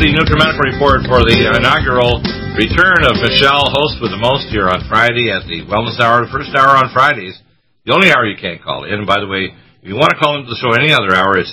The 0.00 0.16
NutriMedical 0.16 0.64
Report 0.80 1.04
for 1.12 1.20
the 1.28 1.44
inaugural 1.44 2.24
return 2.56 3.04
of 3.04 3.20
Michelle, 3.20 3.68
host 3.68 4.00
with 4.00 4.16
the 4.16 4.16
most 4.16 4.48
here 4.48 4.64
on 4.64 4.88
Friday 4.88 5.28
at 5.28 5.44
the 5.44 5.60
Wellness 5.68 6.00
Hour, 6.00 6.24
the 6.24 6.32
first 6.32 6.56
hour 6.56 6.72
on 6.72 6.88
Fridays. 6.88 7.36
The 7.84 7.92
only 7.92 8.08
hour 8.08 8.24
you 8.24 8.40
can't 8.40 8.64
call 8.64 8.88
in. 8.88 8.96
And 8.96 9.04
by 9.04 9.20
the 9.20 9.28
way, 9.28 9.52
if 9.52 9.84
you 9.84 10.00
want 10.00 10.08
to 10.08 10.16
call 10.16 10.40
into 10.40 10.48
the 10.48 10.56
show 10.56 10.72
any 10.72 10.88
other 10.96 11.12
hour, 11.12 11.36
it's 11.36 11.52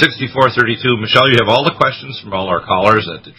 877-317-6432. 0.00 0.96
Michelle, 0.96 1.28
you 1.28 1.44
have 1.44 1.52
all 1.52 1.68
the 1.68 1.76
questions 1.76 2.16
from 2.24 2.32
all 2.32 2.48
our 2.48 2.64
callers 2.64 3.04
at 3.04 3.28
the 3.28 3.36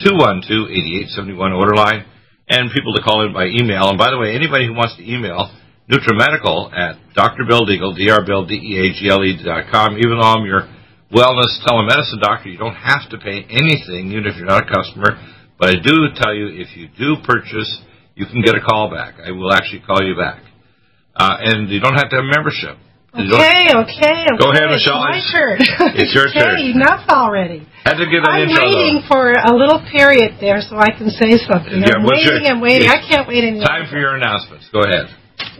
888-212-8871 0.00 1.52
order 1.52 1.76
line 1.76 2.08
and 2.48 2.72
people 2.72 2.96
to 2.96 3.04
call 3.04 3.28
in 3.28 3.36
by 3.36 3.44
email. 3.44 3.92
And 3.92 4.00
by 4.00 4.08
the 4.08 4.16
way, 4.16 4.32
anybody 4.32 4.64
who 4.64 4.72
wants 4.72 4.96
to 4.96 5.04
email 5.04 5.52
NutriMedical 5.92 6.72
at 6.72 6.96
Dr. 7.12 7.44
Bill 7.44 7.68
Deagle, 7.68 7.92
D-R-B-L-D-E-A-G-L-E 7.92 9.44
dot 9.44 9.68
com, 9.68 10.00
even 10.00 10.16
though 10.16 10.32
I'm 10.32 10.48
your 10.48 10.64
wellness 11.12 11.52
telemedicine 11.66 12.20
doctor, 12.20 12.48
you 12.48 12.58
don't 12.58 12.74
have 12.76 13.08
to 13.10 13.18
pay 13.18 13.44
anything, 13.48 14.12
even 14.12 14.26
if 14.26 14.36
you're 14.36 14.46
not 14.46 14.68
a 14.68 14.70
customer. 14.74 15.16
But 15.58 15.70
I 15.70 15.74
do 15.82 15.94
tell 16.14 16.34
you, 16.34 16.48
if 16.48 16.76
you 16.76 16.88
do 16.98 17.16
purchase, 17.24 17.80
you 18.14 18.26
can 18.26 18.42
get 18.42 18.54
a 18.54 18.60
call 18.60 18.90
back. 18.90 19.14
I 19.24 19.32
will 19.32 19.52
actually 19.52 19.80
call 19.86 20.02
you 20.02 20.14
back. 20.16 20.42
Uh, 21.16 21.36
and 21.40 21.68
you 21.68 21.80
don't 21.80 21.94
have 21.94 22.10
to 22.10 22.16
have 22.16 22.24
membership. 22.24 22.78
Okay, 23.08 23.72
okay, 23.74 23.74
okay. 23.74 24.38
Go 24.38 24.52
ahead, 24.52 24.68
Michelle. 24.70 25.02
It's 25.10 25.32
my 25.32 25.32
turn. 25.34 25.56
it's 25.98 26.14
your 26.14 26.28
okay, 26.28 26.38
turn. 26.38 26.60
enough 26.76 27.08
already. 27.08 27.66
Had 27.82 27.96
to 27.98 28.06
give 28.06 28.22
an 28.22 28.30
I'm 28.30 28.46
intro, 28.46 28.68
waiting 28.68 29.00
though. 29.02 29.08
for 29.10 29.32
a 29.32 29.50
little 29.56 29.80
period 29.90 30.36
there 30.38 30.60
so 30.60 30.76
I 30.76 30.92
can 30.94 31.10
say 31.10 31.34
something. 31.42 31.82
Yeah, 31.82 31.98
I'm 31.98 32.04
what's 32.04 32.22
your- 32.22 32.36
waiting 32.38 32.46
and 32.52 32.60
waiting. 32.62 32.86
I 32.86 33.00
can't 33.02 33.26
wait 33.26 33.42
any 33.42 33.58
Time 33.64 33.88
for 33.90 33.98
your 33.98 34.14
announcements. 34.14 34.68
Go 34.70 34.84
ahead. 34.86 35.08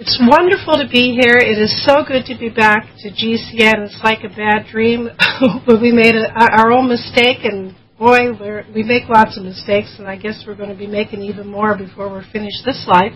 It's 0.00 0.14
wonderful 0.22 0.78
to 0.78 0.86
be 0.86 1.18
here. 1.18 1.42
It 1.42 1.58
is 1.58 1.74
so 1.84 2.04
good 2.06 2.22
to 2.30 2.38
be 2.38 2.48
back 2.48 2.86
to 3.02 3.10
GCN. 3.10 3.82
It's 3.82 3.98
like 4.04 4.22
a 4.22 4.28
bad 4.30 4.70
dream. 4.70 5.08
but 5.66 5.82
we 5.82 5.90
made 5.90 6.14
a, 6.14 6.30
our 6.38 6.70
own 6.70 6.88
mistake, 6.88 7.38
and 7.42 7.74
boy, 7.98 8.30
we're, 8.38 8.64
we 8.72 8.84
make 8.84 9.08
lots 9.08 9.36
of 9.36 9.42
mistakes, 9.42 9.96
and 9.98 10.06
I 10.06 10.14
guess 10.16 10.44
we're 10.46 10.54
going 10.54 10.70
to 10.70 10.78
be 10.78 10.86
making 10.86 11.22
even 11.22 11.48
more 11.48 11.76
before 11.76 12.08
we're 12.08 12.30
finished 12.30 12.62
this 12.64 12.86
life. 12.86 13.10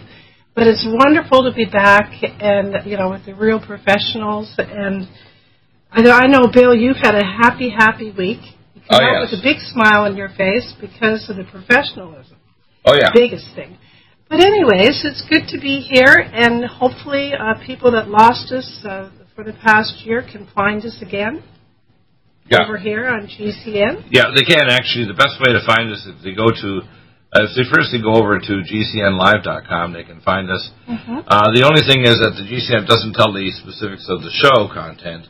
But 0.56 0.66
it's 0.66 0.84
wonderful 0.84 1.44
to 1.48 1.54
be 1.54 1.66
back, 1.66 2.10
and 2.20 2.74
you 2.84 2.96
know, 2.96 3.10
with 3.10 3.26
the 3.26 3.34
real 3.36 3.64
professionals. 3.64 4.52
And 4.58 5.06
I 5.92 6.02
know, 6.02 6.10
I 6.10 6.26
know, 6.26 6.50
Bill, 6.52 6.74
you've 6.74 6.98
had 7.00 7.14
a 7.14 7.24
happy, 7.24 7.70
happy 7.70 8.10
week. 8.10 8.42
You 8.74 8.82
Oh, 8.90 8.96
out 8.96 9.22
yes. 9.22 9.30
with 9.30 9.40
a 9.40 9.42
big 9.44 9.58
smile 9.70 10.02
on 10.10 10.16
your 10.16 10.30
face 10.30 10.74
because 10.80 11.30
of 11.30 11.36
the 11.36 11.44
professionalism 11.44 12.36
Oh, 12.84 12.94
yeah. 12.98 13.10
biggest 13.14 13.46
thing. 13.54 13.78
But 14.32 14.40
anyways, 14.40 15.04
it's 15.04 15.20
good 15.28 15.44
to 15.52 15.60
be 15.60 15.84
here, 15.84 16.16
and 16.16 16.64
hopefully, 16.64 17.36
uh, 17.36 17.60
people 17.68 17.92
that 17.92 18.08
lost 18.08 18.48
us 18.48 18.64
uh, 18.80 19.12
for 19.36 19.44
the 19.44 19.52
past 19.52 20.08
year 20.08 20.24
can 20.24 20.48
find 20.56 20.80
us 20.88 20.96
again 21.04 21.44
Yeah. 22.48 22.64
over 22.64 22.78
here 22.80 23.12
on 23.12 23.28
GCN. 23.28 24.08
Yeah, 24.08 24.32
they 24.34 24.40
can 24.48 24.72
actually. 24.72 25.04
The 25.04 25.20
best 25.20 25.36
way 25.36 25.52
to 25.52 25.60
find 25.68 25.92
us 25.92 26.00
is 26.08 26.16
they 26.24 26.32
go 26.32 26.48
to, 26.48 26.80
uh, 27.36 27.44
if 27.44 27.52
they 27.60 27.68
first 27.68 27.92
they 27.92 28.00
go 28.00 28.16
over 28.16 28.40
to 28.40 28.52
gcnlive.com, 28.64 29.92
they 29.92 30.04
can 30.08 30.24
find 30.24 30.48
us. 30.48 30.64
Uh, 30.88 31.52
the 31.52 31.68
only 31.68 31.84
thing 31.84 32.08
is 32.08 32.16
that 32.16 32.32
the 32.32 32.48
GCN 32.48 32.88
doesn't 32.88 33.12
tell 33.12 33.36
the 33.36 33.44
specifics 33.60 34.08
of 34.08 34.24
the 34.24 34.32
show 34.32 34.64
content. 34.72 35.28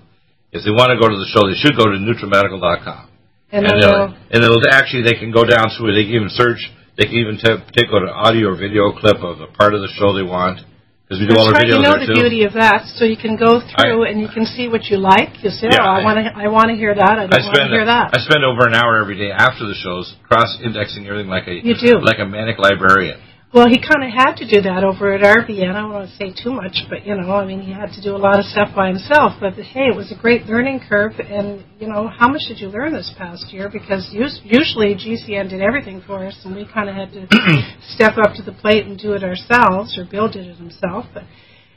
If 0.54 0.62
they 0.62 0.70
want 0.70 0.94
to 0.94 0.98
go 1.02 1.10
to 1.10 1.19
the 1.19 1.26
show, 1.34 1.42
they 1.50 1.58
should 1.58 1.74
go 1.74 1.90
to 1.90 1.98
nutrimedical.com. 1.98 3.10
And, 3.50 3.66
and, 3.66 3.82
it'll, 3.82 4.14
and 4.30 4.38
it'll 4.46 4.62
actually 4.70 5.02
they 5.02 5.19
can 5.19 5.34
go 5.34 5.42
down 5.42 5.74
through. 5.74 5.90
They 5.90 6.06
can 6.06 6.14
even 6.14 6.30
search. 6.30 6.70
They 6.97 7.04
can 7.08 7.14
even 7.16 7.36
t- 7.38 7.64
take 7.72 7.88
out 7.88 8.03
an 8.03 8.12
audio 8.12 8.50
or 8.53 8.56
video 8.56 8.92
clip 8.92 9.16
of 9.25 9.41
a 9.41 9.47
part 9.48 9.72
of 9.75 9.80
the 9.80 9.88
show 9.97 10.12
they 10.12 10.22
want 10.22 10.60
because 11.08 11.20
we 11.20 11.26
do 11.26 11.36
all 11.41 11.48
our 11.48 11.56
videos 11.56 11.80
You 11.80 11.82
know 11.82 11.97
the 11.98 12.06
too. 12.06 12.20
beauty 12.20 12.44
of 12.44 12.53
that, 12.53 12.84
so 12.97 13.04
you 13.04 13.16
can 13.16 13.36
go 13.36 13.60
through 13.64 14.04
and 14.08 14.20
you 14.20 14.28
can 14.28 14.44
see 14.44 14.69
what 14.69 14.84
you 14.92 14.97
like. 14.98 15.42
You 15.42 15.50
say, 15.50 15.69
Yeah, 15.72 15.81
"Oh, 15.84 15.88
I 15.88 16.00
I- 16.00 16.04
want 16.04 16.16
to, 16.20 16.31
I 16.36 16.48
want 16.48 16.69
to 16.69 16.76
hear 16.76 16.94
that. 16.94 17.04
I 17.16 17.26
don't 17.26 17.32
I 17.32 17.41
want 17.44 17.56
to 17.56 17.69
hear 17.69 17.84
that." 17.84 18.12
I 18.12 18.19
spend 18.20 18.44
over 18.44 18.66
an 18.69 18.75
hour 18.75 19.00
every 19.00 19.16
day 19.16 19.31
after 19.32 19.64
the 19.66 19.75
shows 19.75 20.14
cross-indexing 20.28 21.06
everything 21.08 21.28
like 21.32 21.48
a 21.48 21.54
You 21.64 21.75
do. 21.76 22.00
like 22.00 22.19
a 22.20 22.26
manic 22.26 22.58
librarian. 22.58 23.20
Well, 23.52 23.68
he 23.68 23.76
kind 23.76 24.00
of 24.00 24.08
had 24.08 24.40
to 24.40 24.48
do 24.48 24.64
that 24.64 24.80
over 24.80 25.12
at 25.12 25.20
RBN. 25.20 25.76
I 25.76 25.84
don't 25.84 25.92
want 25.92 26.08
to 26.08 26.16
say 26.16 26.32
too 26.32 26.56
much, 26.56 26.88
but 26.88 27.04
you 27.04 27.12
know, 27.14 27.36
I 27.36 27.44
mean, 27.44 27.60
he 27.60 27.70
had 27.70 27.92
to 27.92 28.00
do 28.00 28.16
a 28.16 28.20
lot 28.20 28.40
of 28.40 28.46
stuff 28.48 28.72
by 28.74 28.88
himself. 28.88 29.36
But 29.44 29.60
hey, 29.60 29.92
it 29.92 29.96
was 29.96 30.08
a 30.08 30.16
great 30.16 30.48
learning 30.48 30.80
curve, 30.88 31.20
and 31.20 31.60
you 31.78 31.86
know, 31.86 32.08
how 32.08 32.32
much 32.32 32.48
did 32.48 32.64
you 32.64 32.68
learn 32.72 32.96
this 32.96 33.12
past 33.18 33.52
year? 33.52 33.68
Because 33.68 34.08
us- 34.16 34.40
usually 34.42 34.96
GCN 34.96 35.52
did 35.52 35.60
everything 35.60 36.00
for 36.00 36.24
us, 36.24 36.40
and 36.48 36.56
we 36.56 36.64
kind 36.64 36.88
of 36.88 36.96
had 36.96 37.12
to 37.12 37.28
step 37.92 38.16
up 38.16 38.32
to 38.40 38.42
the 38.42 38.56
plate 38.56 38.86
and 38.86 38.96
do 38.98 39.12
it 39.12 39.22
ourselves, 39.22 40.00
or 40.00 40.08
Bill 40.08 40.32
did 40.32 40.48
it 40.48 40.56
himself. 40.56 41.04
But 41.12 41.24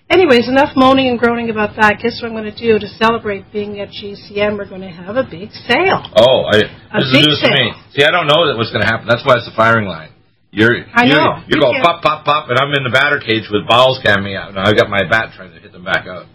anyways, 0.09 0.47
enough 0.47 0.79
moaning 0.79 1.11
and 1.11 1.19
groaning 1.19 1.49
about 1.49 1.75
that. 1.75 1.99
Guess 1.99 2.23
what 2.23 2.31
I'm 2.31 2.39
going 2.39 2.47
to 2.47 2.55
do 2.55 2.79
to 2.79 2.87
celebrate 2.87 3.51
being 3.51 3.81
at 3.81 3.89
GCN? 3.91 4.55
We're 4.55 4.71
going 4.71 4.87
to 4.87 4.95
have 4.95 5.17
a 5.17 5.27
big 5.27 5.51
sale. 5.67 6.07
Oh, 6.15 6.47
I, 6.47 6.71
A 6.95 7.03
this 7.03 7.11
is 7.11 7.19
news 7.19 7.43
to 7.43 7.51
me. 7.51 7.75
See, 7.91 8.07
I 8.07 8.15
don't 8.15 8.31
know 8.31 8.47
that 8.47 8.55
what's 8.55 8.71
going 8.71 8.87
to 8.87 8.87
happen. 8.87 9.11
That's 9.11 9.27
why 9.27 9.35
it's 9.35 9.43
the 9.43 9.55
firing 9.59 9.91
line. 9.91 10.14
You're, 10.55 10.87
I 10.95 11.03
you're, 11.03 11.19
know. 11.19 11.43
You're 11.47 11.59
going 11.59 11.81
pop, 11.83 12.01
pop, 12.01 12.23
pop, 12.23 12.47
and 12.49 12.57
I'm 12.57 12.71
in 12.71 12.87
the 12.87 12.89
batter 12.89 13.19
cage 13.19 13.43
with 13.51 13.67
balls 13.67 13.99
coming 13.99 14.35
out, 14.39 14.49
and 14.49 14.57
I've 14.57 14.75
got 14.77 14.89
my 14.89 15.03
bat 15.03 15.35
trying 15.35 15.51
to 15.51 15.59
hit 15.59 15.73
them 15.73 15.83
back 15.83 16.07
out. 16.07 16.27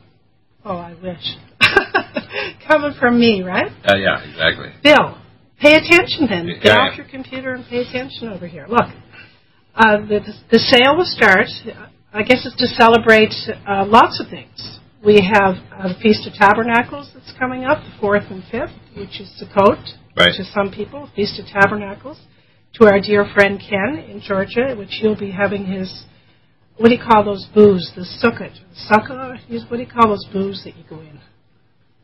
Oh, 0.62 0.76
I 0.76 0.92
wish. 1.00 1.24
Coming 2.68 2.92
from 3.00 3.18
me, 3.18 3.40
right? 3.42 3.72
Uh, 3.82 3.96
yeah, 3.96 4.20
exactly. 4.20 4.68
Bill, 4.84 5.16
pay 5.58 5.76
attention 5.76 6.28
then. 6.28 6.46
Get 6.46 6.64
Yeah. 6.76 6.92
off 6.92 6.98
your 6.98 7.08
computer 7.08 7.54
and 7.54 7.64
pay 7.64 7.78
attention 7.80 8.28
over 8.28 8.46
here. 8.46 8.66
Look, 8.68 8.84
uh, 9.74 9.96
the, 10.04 10.20
the 10.50 10.58
sale 10.58 10.96
will 10.98 11.08
start. 11.08 11.48
I 12.12 12.22
guess 12.22 12.44
it's 12.44 12.56
to 12.60 12.66
celebrate 12.76 13.32
uh, 13.66 13.86
lots 13.88 14.20
of 14.20 14.28
things. 14.28 14.80
We 15.02 15.24
have 15.32 15.56
uh, 15.72 15.88
the 15.88 15.98
Feast 16.02 16.26
of 16.28 16.34
Tabernacles 16.34 17.10
that's 17.14 17.32
coming 17.38 17.64
up, 17.64 17.78
the 17.82 18.06
4th 18.06 18.30
and 18.30 18.42
5th, 18.52 18.76
which 18.98 19.18
is 19.18 19.32
Sukkot 19.40 19.80
Right. 20.14 20.34
to 20.36 20.44
some 20.52 20.70
people, 20.70 21.08
Feast 21.16 21.40
of 21.40 21.46
Tabernacles. 21.46 22.18
To 22.74 22.86
our 22.86 23.00
dear 23.00 23.26
friend 23.34 23.60
Ken 23.60 23.98
in 24.08 24.20
Georgia, 24.20 24.74
which 24.76 25.00
he'll 25.00 25.18
be 25.18 25.30
having 25.30 25.66
his, 25.66 26.04
what 26.76 26.88
do 26.88 26.94
you 26.94 27.02
call 27.02 27.24
those 27.24 27.46
booths? 27.52 27.90
The 27.94 28.02
Sukkot. 28.02 28.56
Sukkah? 28.90 29.38
What 29.68 29.76
do 29.76 29.82
you 29.82 29.90
call 29.90 30.08
those 30.08 30.26
booths 30.32 30.64
that 30.64 30.76
you 30.76 30.84
go 30.88 31.00
in? 31.00 31.20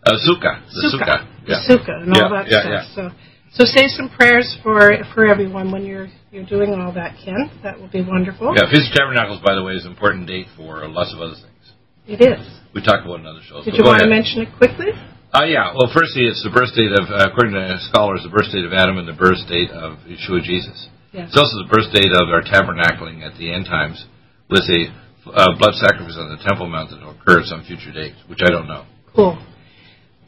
Uh, 0.05 0.13
Sukkah. 0.27 0.67
The 0.67 0.91
Sukkah, 0.91 1.07
Sukkah. 1.07 1.49
Yeah. 1.49 1.63
sukkah, 1.69 2.03
and 2.03 2.13
all 2.15 2.31
that 2.31 2.47
yeah, 2.49 2.83
stuff. 2.83 2.95
So, 2.95 3.11
so 3.53 3.65
say 3.65 3.89
some 3.89 4.11
prayers 4.11 4.59
for 4.63 4.99
for 5.15 5.27
everyone 5.27 5.73
when 5.73 5.85
you're 5.85 6.09
you're 6.31 6.47
doing 6.47 6.75
all 6.75 6.93
that, 6.93 7.17
Ken. 7.25 7.51
That 7.63 7.81
will 7.81 7.89
be 7.89 8.03
wonderful. 8.03 8.55
Yeah, 8.55 8.71
Feast 8.71 8.91
of 8.91 8.99
Tabernacles, 8.99 9.41
by 9.45 9.55
the 9.55 9.63
way, 9.63 9.75
is 9.75 9.85
an 9.85 9.93
important 9.93 10.27
date 10.27 10.47
for 10.57 10.87
lots 10.89 11.15
of 11.15 11.21
other 11.21 11.35
things. 11.35 11.73
It 12.07 12.21
is. 12.21 12.47
We 12.75 12.83
talk 12.83 13.05
about 13.05 13.19
it 13.19 13.21
in 13.21 13.27
other 13.27 13.41
shows. 13.43 13.65
Did 13.65 13.75
you 13.75 13.85
want 13.85 14.03
to 14.03 14.09
mention 14.09 14.43
it 14.43 14.49
quickly? 14.59 14.93
Uh, 15.35 15.45
yeah. 15.45 15.75
Well, 15.75 15.91
firstly, 15.93 16.25
it's 16.25 16.43
the 16.43 16.55
birth 16.55 16.73
date 16.75 16.95
of, 16.95 17.11
uh, 17.11 17.29
according 17.29 17.55
to 17.55 17.79
scholars, 17.91 18.23
the 18.23 18.33
birth 18.33 18.49
date 18.53 18.65
of 18.65 18.73
Adam 18.73 18.99
and 18.99 19.09
the 19.09 19.17
birth 19.17 19.43
date 19.51 19.71
of 19.71 19.99
Yeshua 20.07 20.43
Jesus. 20.43 20.89
Yes. 21.13 21.29
It's 21.33 21.39
also 21.39 21.61
the 21.65 21.71
birth 21.71 21.91
date 21.93 22.13
of 22.13 22.29
our 22.31 22.45
tabernacling 22.45 23.25
at 23.27 23.37
the 23.39 23.53
end 23.53 23.67
times 23.67 24.05
with 24.49 24.65
a 24.71 24.93
uh, 25.35 25.59
blood 25.59 25.75
sacrifice 25.75 26.17
on 26.17 26.31
the 26.31 26.41
Temple 26.47 26.69
Mount 26.69 26.91
that 26.91 27.03
will 27.03 27.17
occur 27.19 27.41
at 27.41 27.47
some 27.47 27.65
future 27.65 27.91
date, 27.91 28.15
which 28.29 28.41
I 28.45 28.51
don't 28.51 28.69
know. 28.69 28.87
Cool. 29.15 29.35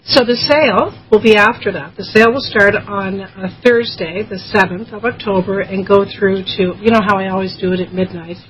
So 0.04 0.24
the 0.24 0.36
sale 0.36 0.96
will 1.12 1.22
be 1.22 1.36
after 1.36 1.70
that. 1.72 1.96
The 1.96 2.04
sale 2.04 2.32
will 2.32 2.44
start 2.44 2.74
on 2.74 3.20
uh, 3.20 3.52
Thursday, 3.60 4.24
the 4.24 4.40
7th 4.40 4.92
of 4.96 5.04
October, 5.04 5.60
and 5.60 5.86
go 5.86 6.08
through 6.08 6.48
to, 6.56 6.74
you 6.80 6.90
know 6.90 7.04
how 7.04 7.18
I 7.18 7.28
always 7.28 7.56
do 7.60 7.72
it 7.72 7.80
at 7.80 7.92
midnight, 7.92 8.40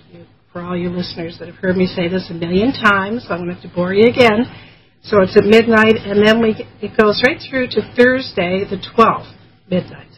for 0.52 0.62
all 0.62 0.76
you 0.76 0.88
listeners 0.88 1.36
that 1.38 1.48
have 1.48 1.58
heard 1.58 1.76
me 1.76 1.86
say 1.86 2.08
this 2.08 2.30
a 2.30 2.34
million 2.34 2.72
times, 2.72 3.26
so 3.26 3.34
I 3.34 3.38
won't 3.38 3.50
have 3.50 3.62
to 3.62 3.74
bore 3.74 3.92
you 3.92 4.06
again. 4.06 4.46
So 5.02 5.22
it's 5.22 5.36
at 5.36 5.44
midnight, 5.44 5.96
and 5.96 6.26
then 6.26 6.42
we 6.42 6.54
it 6.82 6.96
goes 6.98 7.22
right 7.24 7.40
through 7.48 7.68
to 7.68 7.94
Thursday, 7.96 8.64
the 8.68 8.76
12th, 8.76 9.32
midnight. 9.70 10.08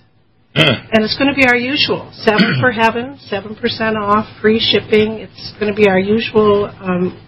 And 0.53 1.05
it's 1.05 1.17
going 1.17 1.31
to 1.31 1.37
be 1.37 1.47
our 1.47 1.57
usual 1.57 2.11
seven 2.13 2.59
for 2.61 2.73
heaven, 2.73 3.19
seven 3.21 3.55
percent 3.55 3.97
off, 3.97 4.27
free 4.41 4.59
shipping. 4.59 5.23
It's 5.23 5.55
going 5.61 5.73
to 5.73 5.77
be 5.77 5.89
our 5.89 5.99
usual 5.99 6.67
um, 6.67 7.25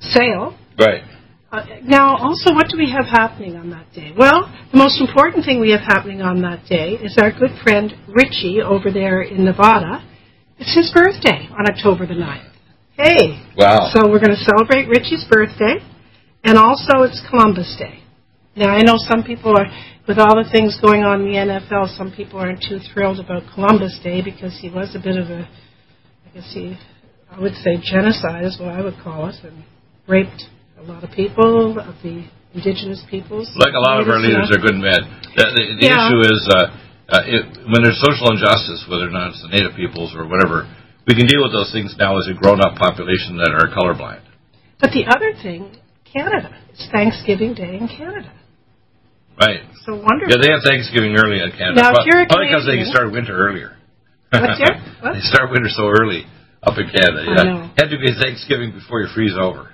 sale. 0.00 0.58
Right. 0.78 1.02
Uh, 1.50 1.64
now, 1.84 2.16
also, 2.16 2.52
what 2.52 2.66
do 2.68 2.76
we 2.76 2.90
have 2.90 3.06
happening 3.06 3.56
on 3.56 3.70
that 3.70 3.86
day? 3.94 4.12
Well, 4.16 4.52
the 4.72 4.76
most 4.76 5.00
important 5.00 5.44
thing 5.44 5.60
we 5.60 5.70
have 5.70 5.80
happening 5.80 6.20
on 6.20 6.42
that 6.42 6.66
day 6.68 6.98
is 7.00 7.16
our 7.16 7.30
good 7.30 7.56
friend 7.62 7.94
Richie 8.08 8.60
over 8.60 8.90
there 8.90 9.22
in 9.22 9.44
Nevada. 9.44 10.04
It's 10.58 10.74
his 10.74 10.90
birthday 10.92 11.48
on 11.56 11.70
October 11.70 12.06
the 12.06 12.14
9th. 12.14 12.50
Hey! 12.98 13.40
Wow. 13.56 13.90
So 13.94 14.10
we're 14.10 14.20
going 14.20 14.36
to 14.36 14.44
celebrate 14.44 14.88
Richie's 14.88 15.24
birthday, 15.30 15.78
and 16.46 16.56
also 16.56 17.02
it's 17.02 17.20
Columbus 17.28 17.74
Day. 17.78 18.00
Now, 18.56 18.70
I 18.70 18.80
know 18.80 18.96
some 18.96 19.22
people 19.26 19.52
are, 19.52 19.66
with 20.08 20.16
all 20.18 20.32
the 20.38 20.48
things 20.48 20.78
going 20.80 21.02
on 21.02 21.26
in 21.26 21.28
the 21.28 21.36
NFL, 21.36 21.92
some 21.98 22.14
people 22.14 22.38
aren't 22.40 22.62
too 22.62 22.78
thrilled 22.94 23.20
about 23.20 23.42
Columbus 23.52 23.98
Day 24.02 24.22
because 24.22 24.56
he 24.56 24.70
was 24.70 24.94
a 24.96 25.02
bit 25.02 25.18
of 25.18 25.28
a, 25.28 25.44
I 25.44 26.28
guess 26.32 26.48
he, 26.54 26.78
I 27.28 27.36
would 27.38 27.52
say 27.60 27.76
genocide 27.82 28.46
is 28.46 28.56
what 28.58 28.72
I 28.72 28.80
would 28.80 28.96
call 29.02 29.28
it, 29.28 29.36
and 29.44 29.60
raped 30.08 30.46
a 30.78 30.82
lot 30.86 31.04
of 31.04 31.10
people 31.10 31.76
of 31.76 31.94
the 32.00 32.24
indigenous 32.54 33.02
peoples. 33.10 33.50
Like 33.60 33.74
a 33.74 33.82
lot 33.82 34.00
of 34.00 34.08
our 34.08 34.22
leaders 34.22 34.48
are 34.48 34.62
good 34.62 34.78
and 34.78 34.86
bad. 34.86 35.04
The, 35.36 35.44
the, 35.52 35.62
the 35.82 35.86
Yeah. 35.90 36.08
issue 36.08 36.20
is 36.24 36.40
uh, 36.48 36.56
uh, 37.12 37.22
it, 37.26 37.42
when 37.68 37.84
there's 37.84 38.00
social 38.00 38.32
injustice, 38.32 38.86
whether 38.88 39.10
or 39.10 39.12
not 39.12 39.34
it's 39.36 39.42
the 39.42 39.52
Native 39.52 39.76
peoples 39.76 40.14
or 40.16 40.24
whatever, 40.24 40.64
we 41.04 41.12
can 41.12 41.26
deal 41.28 41.42
with 41.44 41.52
those 41.52 41.70
things 41.76 41.92
now 41.98 42.16
as 42.16 42.24
a 42.30 42.34
grown-up 42.34 42.78
population 42.80 43.36
that 43.36 43.52
are 43.52 43.68
colorblind. 43.68 44.24
But 44.80 44.96
the 44.96 45.04
other 45.06 45.36
thing, 45.42 45.76
Canada. 46.12 46.54
It's 46.72 46.88
Thanksgiving 46.92 47.54
Day 47.54 47.78
in 47.78 47.88
Canada. 47.88 48.32
Right. 49.40 49.60
So 49.84 49.94
wonderful. 49.96 50.32
Yeah, 50.32 50.40
they 50.40 50.50
have 50.52 50.64
Thanksgiving 50.64 51.14
early 51.16 51.40
in 51.40 51.50
Canada. 51.52 51.76
Now, 51.82 51.90
if 51.92 52.06
you're 52.08 52.22
a 52.22 52.26
Probably 52.26 52.48
because 52.48 52.64
they 52.66 52.82
start 52.88 53.12
winter 53.12 53.36
earlier. 53.36 53.76
What's 54.32 54.58
your- 54.58 54.76
what? 55.00 55.12
they 55.14 55.20
start 55.28 55.50
winter 55.52 55.68
so 55.68 55.88
early 55.88 56.24
up 56.62 56.76
in 56.78 56.88
Canada. 56.88 57.20
I 57.20 57.32
Yeah. 57.36 57.42
know. 57.44 57.70
Had 57.76 57.90
to 57.92 57.98
be 58.00 58.08
Thanksgiving 58.16 58.72
before 58.72 59.00
you 59.02 59.08
freeze 59.14 59.36
over. 59.36 59.70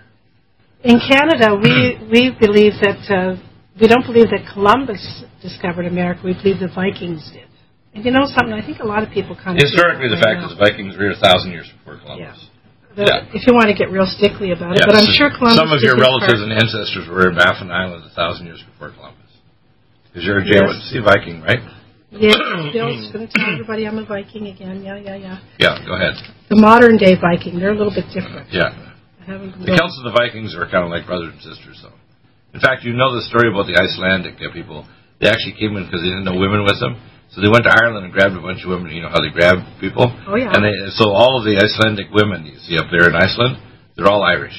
In 0.83 0.99
Canada, 0.99 1.55
we 1.55 1.95
we 2.11 2.23
believe 2.35 2.75
that 2.83 3.03
uh, 3.07 3.39
we 3.81 3.87
don't 3.87 4.05
believe 4.05 4.29
that 4.35 4.51
Columbus 4.53 5.25
discovered 5.41 5.87
America. 5.87 6.21
We 6.25 6.35
believe 6.35 6.59
the 6.59 6.69
Vikings 6.75 7.23
did. 7.33 7.47
And 7.95 8.05
you 8.05 8.11
know 8.11 8.25
something? 8.27 8.53
I 8.53 8.65
think 8.65 8.81
a 8.81 8.87
lot 8.89 9.03
of 9.07 9.11
people 9.13 9.37
kind 9.37 9.57
of 9.57 9.63
Historically, 9.63 10.09
the 10.09 10.17
fact 10.21 10.43
is 10.43 10.57
the 10.57 10.61
Vikings 10.65 10.97
were 10.97 11.07
here 11.07 11.13
a 11.13 11.21
thousand 11.23 11.53
years 11.53 11.71
before 11.79 11.99
Columbus. 12.01 12.49
The- 12.95 13.05
Yeah. 13.09 13.25
If 13.33 13.47
you 13.47 13.55
want 13.55 13.69
to 13.69 13.75
get 13.75 13.91
real 13.91 14.07
stickly 14.07 14.53
about 14.53 14.77
it, 14.77 14.81
Yeah, 14.81 14.87
but 14.87 14.97
I'm 14.97 15.09
so 15.09 15.13
sure 15.13 15.31
Columbus. 15.31 15.57
Some 15.57 15.73
of 15.73 15.81
your 15.81 15.97
relatives 15.97 16.41
part. 16.41 16.45
and 16.45 16.53
ancestors 16.53 17.09
were 17.09 17.31
in 17.31 17.37
Baffin 17.37 17.71
Island 17.71 18.05
a 18.05 18.13
thousand 18.13 18.47
years 18.47 18.63
before 18.63 18.91
Columbus. 18.91 19.19
Because 20.13 20.27
you're 20.27 20.39
a 20.39 20.45
Yes. 20.45 20.93
Sea 20.93 21.01
Viking, 21.01 21.41
right? 21.41 21.61
Yeah, 22.13 22.37
Bill's 22.77 23.09
going 23.09 23.25
to 23.27 23.33
tell 23.33 23.49
everybody 23.49 23.89
I'm 23.89 23.97
a 23.97 24.05
Viking 24.05 24.49
again. 24.49 24.85
Yeah, 24.85 25.01
yeah, 25.01 25.17
yeah. 25.17 25.39
Yeah, 25.59 25.81
go 25.87 25.95
ahead. 25.97 26.13
The 26.51 26.61
modern 26.61 26.99
day 27.01 27.17
Viking, 27.17 27.59
they're 27.59 27.73
a 27.73 27.79
little 27.79 27.95
bit 27.95 28.05
different. 28.13 28.53
Yeah. 28.53 28.77
The 29.25 29.73
Celts 29.79 29.97
and 30.03 30.07
the 30.07 30.17
Vikings 30.19 30.53
are 30.55 30.67
kind 30.69 30.85
of 30.85 30.91
like 30.91 31.07
brothers 31.07 31.33
and 31.33 31.41
sisters, 31.41 31.81
though. 31.81 31.95
In 32.53 32.61
fact, 32.61 32.85
you 32.85 32.93
know 32.93 33.15
the 33.17 33.23
story 33.23 33.49
about 33.49 33.65
the 33.65 33.79
Icelandic 33.81 34.37
uh, 34.43 34.53
people. 34.53 34.85
They 35.21 35.29
actually 35.31 35.57
came 35.57 35.73
in 35.79 35.87
because 35.87 36.03
they 36.03 36.11
didn't 36.13 36.25
know 36.29 36.37
women 36.37 36.65
with 36.67 36.77
them. 36.81 37.01
So 37.33 37.41
they 37.41 37.49
went 37.49 37.65
to 37.65 37.73
Ireland 37.73 38.05
and 38.05 38.13
grabbed 38.13 38.37
a 38.37 38.45
bunch 38.45 38.61
of 38.61 38.69
women. 38.69 38.93
You 38.93 39.03
know 39.03 39.13
how 39.13 39.25
they 39.25 39.33
grab 39.33 39.65
people? 39.81 40.13
Oh, 40.29 40.37
yeah. 40.37 40.53
And 40.53 40.61
they, 40.61 40.75
so 40.93 41.09
all 41.17 41.41
of 41.41 41.49
the 41.49 41.57
Icelandic 41.57 42.13
women 42.13 42.45
you 42.45 42.61
see 42.61 42.77
up 42.77 42.93
there 42.93 43.09
in 43.09 43.17
Iceland, 43.17 43.57
they're 43.97 44.09
all 44.09 44.21
Irish. 44.21 44.57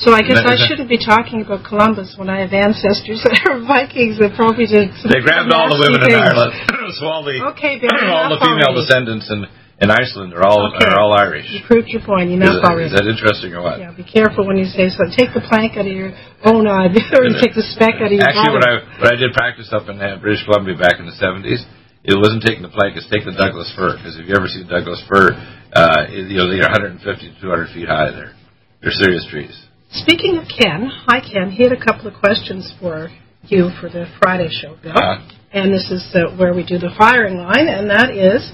So 0.00 0.14
I 0.14 0.22
guess 0.24 0.40
I 0.40 0.54
shouldn't 0.56 0.88
be 0.88 0.96
talking 0.96 1.42
about 1.44 1.66
Columbus 1.68 2.14
when 2.16 2.30
I 2.30 2.40
have 2.46 2.54
ancestors 2.54 3.18
that 3.28 3.34
are 3.50 3.60
Vikings 3.60 4.16
that 4.22 4.32
probably 4.38 4.64
did 4.64 4.94
some 5.04 5.10
They 5.10 5.20
grabbed 5.20 5.50
all 5.52 5.68
the 5.68 5.76
women 5.84 6.00
in. 6.06 6.14
Ireland. 6.16 6.54
so 6.96 7.02
all 7.10 7.26
the 7.26 7.34
Okay, 7.52 7.76
all 8.14 8.30
the 8.32 8.38
female 8.40 8.72
already. 8.72 8.86
descendants 8.88 9.26
in, 9.28 9.42
in 9.82 9.90
Iceland 9.90 10.32
are 10.38 10.46
all 10.48 10.70
Okay. 10.72 10.86
are 10.86 10.96
all 11.02 11.12
Irish. 11.12 11.50
You 11.50 11.66
proved 11.66 11.90
your 11.92 12.00
point. 12.06 12.30
Is, 12.30 12.38
Enough 12.40 12.62
that- 12.62 12.70
already. 12.72 12.88
is 12.88 12.96
that 12.96 13.04
interesting 13.10 13.52
or 13.58 13.60
what? 13.66 13.82
yeah, 13.82 13.90
be 13.92 14.06
careful 14.06 14.46
when 14.48 14.56
you 14.56 14.70
say 14.70 14.86
so. 14.88 15.02
Take 15.12 15.34
the 15.34 15.42
plank 15.44 15.74
out 15.76 15.84
of 15.84 15.92
your 15.92 16.14
own 16.46 16.64
eye, 16.70 16.88
or 17.18 17.26
take 17.42 17.58
the 17.58 17.66
speck 17.74 17.98
out 18.00 18.08
of 18.08 18.16
your 18.16 18.22
Actually, 18.24 18.54
body. 18.64 18.86
I 18.86 19.02
when 19.02 19.08
I 19.12 19.16
did 19.18 19.34
practice 19.34 19.68
up 19.74 19.90
in 19.90 19.98
uh, 19.98 20.16
British 20.22 20.46
Columbia 20.46 20.78
back 20.78 21.02
in 21.02 21.10
the 21.10 21.16
seventies, 21.18 21.66
it 22.08 22.16
wasn't 22.16 22.40
taking 22.40 22.64
the 22.64 22.72
plank; 22.72 22.96
it's 22.96 23.08
taking 23.12 23.28
the 23.28 23.36
Douglas 23.36 23.68
fir. 23.76 24.00
Because 24.00 24.16
if 24.16 24.24
you 24.24 24.32
ever 24.32 24.48
see 24.48 24.64
the 24.64 24.72
Douglas 24.72 25.04
fir, 25.04 25.36
uh, 25.76 26.08
you 26.08 26.40
know 26.40 26.48
they're 26.48 26.64
150 26.64 27.04
to 27.04 27.36
200 27.36 27.68
feet 27.76 27.84
high. 27.84 28.08
There, 28.08 28.32
they're 28.80 28.96
serious 28.96 29.28
trees. 29.28 29.52
Speaking 29.92 30.40
of 30.40 30.48
Ken, 30.48 30.88
hi 31.04 31.20
Ken. 31.20 31.52
He 31.52 31.62
had 31.62 31.76
a 31.76 31.80
couple 31.80 32.08
of 32.08 32.16
questions 32.16 32.72
for 32.80 33.12
you 33.44 33.68
for 33.80 33.92
the 33.92 34.08
Friday 34.20 34.48
show, 34.48 34.76
Bill. 34.80 34.96
Uh-huh. 34.96 35.20
And 35.52 35.72
this 35.72 35.88
is 35.92 36.04
uh, 36.12 36.36
where 36.36 36.52
we 36.52 36.64
do 36.64 36.76
the 36.76 36.92
firing 36.96 37.38
line, 37.38 37.68
and 37.68 37.88
that 37.88 38.12
is, 38.12 38.52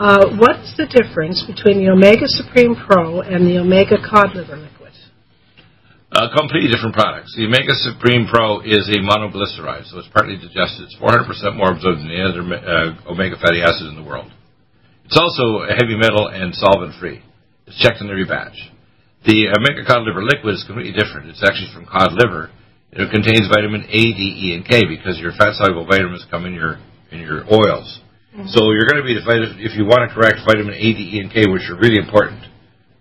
uh, 0.00 0.36
what's 0.36 0.76
the 0.76 0.84
difference 0.84 1.44
between 1.48 1.80
the 1.80 1.88
Omega 1.88 2.28
Supreme 2.28 2.76
Pro 2.76 3.20
and 3.20 3.46
the 3.46 3.56
Omega 3.56 3.96
Cod 4.04 4.36
Liver? 4.36 4.68
Uh, 6.08 6.32
completely 6.32 6.72
different 6.72 6.96
products. 6.96 7.36
The 7.36 7.44
Omega 7.44 7.76
Supreme 7.84 8.24
Pro 8.32 8.64
is 8.64 8.88
a 8.88 8.96
monoglyceride, 9.04 9.84
so 9.92 10.00
it's 10.00 10.08
partly 10.08 10.40
digested. 10.40 10.88
It's 10.88 10.96
400% 10.96 11.28
more 11.52 11.68
absorbed 11.76 12.00
than 12.00 12.08
any 12.08 12.24
other 12.24 12.40
uh, 12.40 13.12
omega 13.12 13.36
fatty 13.36 13.60
acid 13.60 13.92
in 13.92 13.96
the 14.00 14.02
world. 14.02 14.32
It's 15.04 15.20
also 15.20 15.68
a 15.68 15.76
heavy 15.76 16.00
metal 16.00 16.32
and 16.32 16.56
solvent 16.56 16.96
free. 16.96 17.20
It's 17.68 17.76
checked 17.84 18.00
in 18.00 18.08
every 18.08 18.24
batch. 18.24 18.56
The 19.28 19.52
Omega 19.52 19.84
Cod 19.84 20.08
Liver 20.08 20.24
Liquid 20.24 20.56
is 20.56 20.64
completely 20.64 20.96
different. 20.96 21.28
It's 21.28 21.44
actually 21.44 21.76
from 21.76 21.84
cod 21.84 22.16
liver. 22.16 22.48
It 22.88 23.12
contains 23.12 23.44
vitamin 23.52 23.84
A, 23.84 24.02
D, 24.16 24.48
E, 24.48 24.56
and 24.56 24.64
K 24.64 24.88
because 24.88 25.20
your 25.20 25.36
fat 25.36 25.60
soluble 25.60 25.84
vitamins 25.84 26.24
come 26.32 26.48
in 26.48 26.56
your 26.56 26.80
in 27.12 27.20
your 27.20 27.44
oils. 27.52 28.00
So 28.48 28.72
you're 28.72 28.88
going 28.88 29.04
to 29.04 29.08
be 29.08 29.12
the 29.12 29.60
if 29.60 29.76
you 29.76 29.84
want 29.84 30.08
to 30.08 30.14
correct 30.14 30.40
vitamin 30.48 30.72
A, 30.72 30.88
D, 30.96 31.20
E, 31.20 31.20
and 31.20 31.28
K, 31.28 31.44
which 31.52 31.68
are 31.68 31.76
really 31.76 32.00
important. 32.00 32.47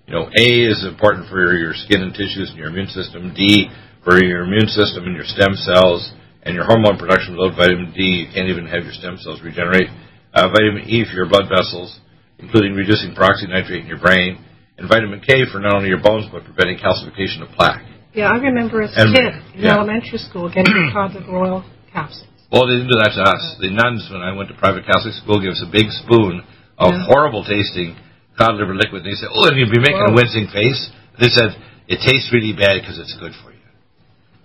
You 0.08 0.14
know, 0.16 0.32
A 0.40 0.48
is 0.72 0.88
important 0.88 1.28
for 1.28 1.52
your 1.52 1.74
skin 1.76 2.00
and 2.02 2.14
tissues 2.16 2.48
and 2.50 2.58
your 2.58 2.72
immune 2.72 2.88
system. 2.88 3.34
D 3.36 3.68
for 4.08 4.24
your 4.24 4.48
immune 4.48 4.72
system 4.72 5.04
and 5.04 5.12
your 5.16 5.28
stem 5.28 5.52
cells 5.68 6.14
and 6.44 6.56
your 6.56 6.64
hormone 6.64 6.96
production. 6.98 7.36
Without 7.36 7.60
vitamin 7.60 7.92
D, 7.92 8.24
you 8.24 8.28
can't 8.32 8.48
even 8.48 8.64
have 8.72 8.88
your 8.88 8.96
stem 8.96 9.18
cells 9.20 9.44
regenerate. 9.44 9.92
Uh, 10.34 10.48
vitamin 10.48 10.88
E 10.88 11.04
for 11.04 11.12
your 11.12 11.28
blood 11.28 11.52
vessels, 11.52 12.00
including 12.40 12.72
reducing 12.72 13.12
peroxynitrate 13.12 13.82
in 13.84 13.88
your 13.88 14.00
brain, 14.00 14.40
and 14.80 14.88
vitamin 14.88 15.20
K 15.20 15.44
for 15.52 15.60
not 15.60 15.76
only 15.76 15.90
your 15.92 16.00
bones 16.00 16.24
but 16.32 16.46
preventing 16.48 16.80
calcification 16.80 17.44
of 17.44 17.52
plaque. 17.60 17.84
Yeah, 18.16 18.32
I 18.32 18.38
remember 18.40 18.82
as 18.84 18.96
a 18.96 19.02
And- 19.02 19.14
kid 19.14 19.34
in 19.60 19.62
yeah. 19.68 19.76
elementary 19.76 20.20
school 20.24 20.48
getting 20.48 20.72
the 20.72 20.90
Cod 20.94 21.16
Liver 21.16 21.36
Oil 21.36 21.66
capsules. 21.92 22.24
Well, 22.50 22.64
they 22.66 22.80
didn't 22.80 22.88
do 22.96 23.00
that 23.04 23.12
to 23.20 23.24
us. 23.28 23.58
The 23.60 23.72
nuns, 23.76 24.08
when 24.10 24.22
I 24.24 24.32
went 24.32 24.48
to 24.48 24.56
private 24.56 24.86
Catholic 24.88 25.14
school, 25.20 25.42
gave 25.44 25.52
us 25.52 25.64
a 25.68 25.70
big 25.70 25.92
spoon 25.92 26.44
of 26.80 26.94
Yeah. 26.94 27.04
horrible 27.12 27.44
tasting 27.44 27.98
cod 28.38 28.56
liver 28.56 28.76
liquid. 28.76 29.04
They 29.04 29.18
said, 29.18 29.30
"Oh, 29.34 29.50
and 29.50 29.58
you'd 29.58 29.74
be 29.74 29.82
making 29.82 30.06
a 30.08 30.14
wincing 30.14 30.48
face." 30.54 30.90
They 31.20 31.30
said, 31.30 31.58
"It 31.90 32.00
tastes 32.06 32.32
really 32.32 32.54
bad 32.54 32.80
because 32.80 33.02
it's 33.02 33.18
good 33.20 33.34
for 33.44 33.52
you." 33.52 33.58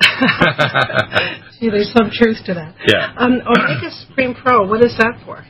See, 1.61 1.71
there's 1.71 1.93
some 1.95 2.11
truth 2.11 2.43
to 2.51 2.55
that. 2.59 2.75
Yeah. 2.89 3.15
Um, 3.15 3.39
Omega 3.47 3.93
Supreme 4.09 4.35
Pro, 4.35 4.67
what 4.67 4.83
is 4.83 4.97
that 4.99 5.23
for? 5.25 5.47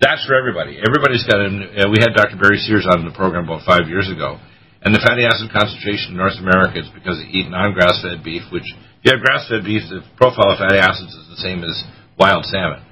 That's 0.00 0.26
for 0.26 0.34
everybody. 0.34 0.76
Everybody's 0.76 1.24
got 1.24 1.40
an. 1.40 1.64
Uh, 1.72 1.88
we 1.88 2.02
had 2.02 2.12
Dr. 2.12 2.36
Barry 2.36 2.58
Sears 2.58 2.84
on 2.84 3.06
the 3.06 3.14
program 3.14 3.48
about 3.48 3.64
five 3.64 3.88
years 3.88 4.10
ago, 4.10 4.36
and 4.82 4.92
the 4.92 5.00
fatty 5.00 5.24
acid 5.24 5.48
concentration 5.54 6.12
in 6.12 6.20
North 6.20 6.36
America 6.36 6.82
is 6.82 6.90
because 6.92 7.16
they 7.16 7.30
eat 7.30 7.48
non-grass-fed 7.48 8.20
beef. 8.20 8.44
Which, 8.52 8.66
if 8.66 9.08
you 9.08 9.10
have 9.16 9.24
grass-fed 9.24 9.64
beef, 9.64 9.88
the 9.88 10.04
profile 10.18 10.52
of 10.52 10.60
fatty 10.60 10.76
acids 10.82 11.14
is 11.14 11.26
the 11.32 11.40
same 11.40 11.64
as 11.64 11.72
wild 12.18 12.44
salmon. 12.44 12.84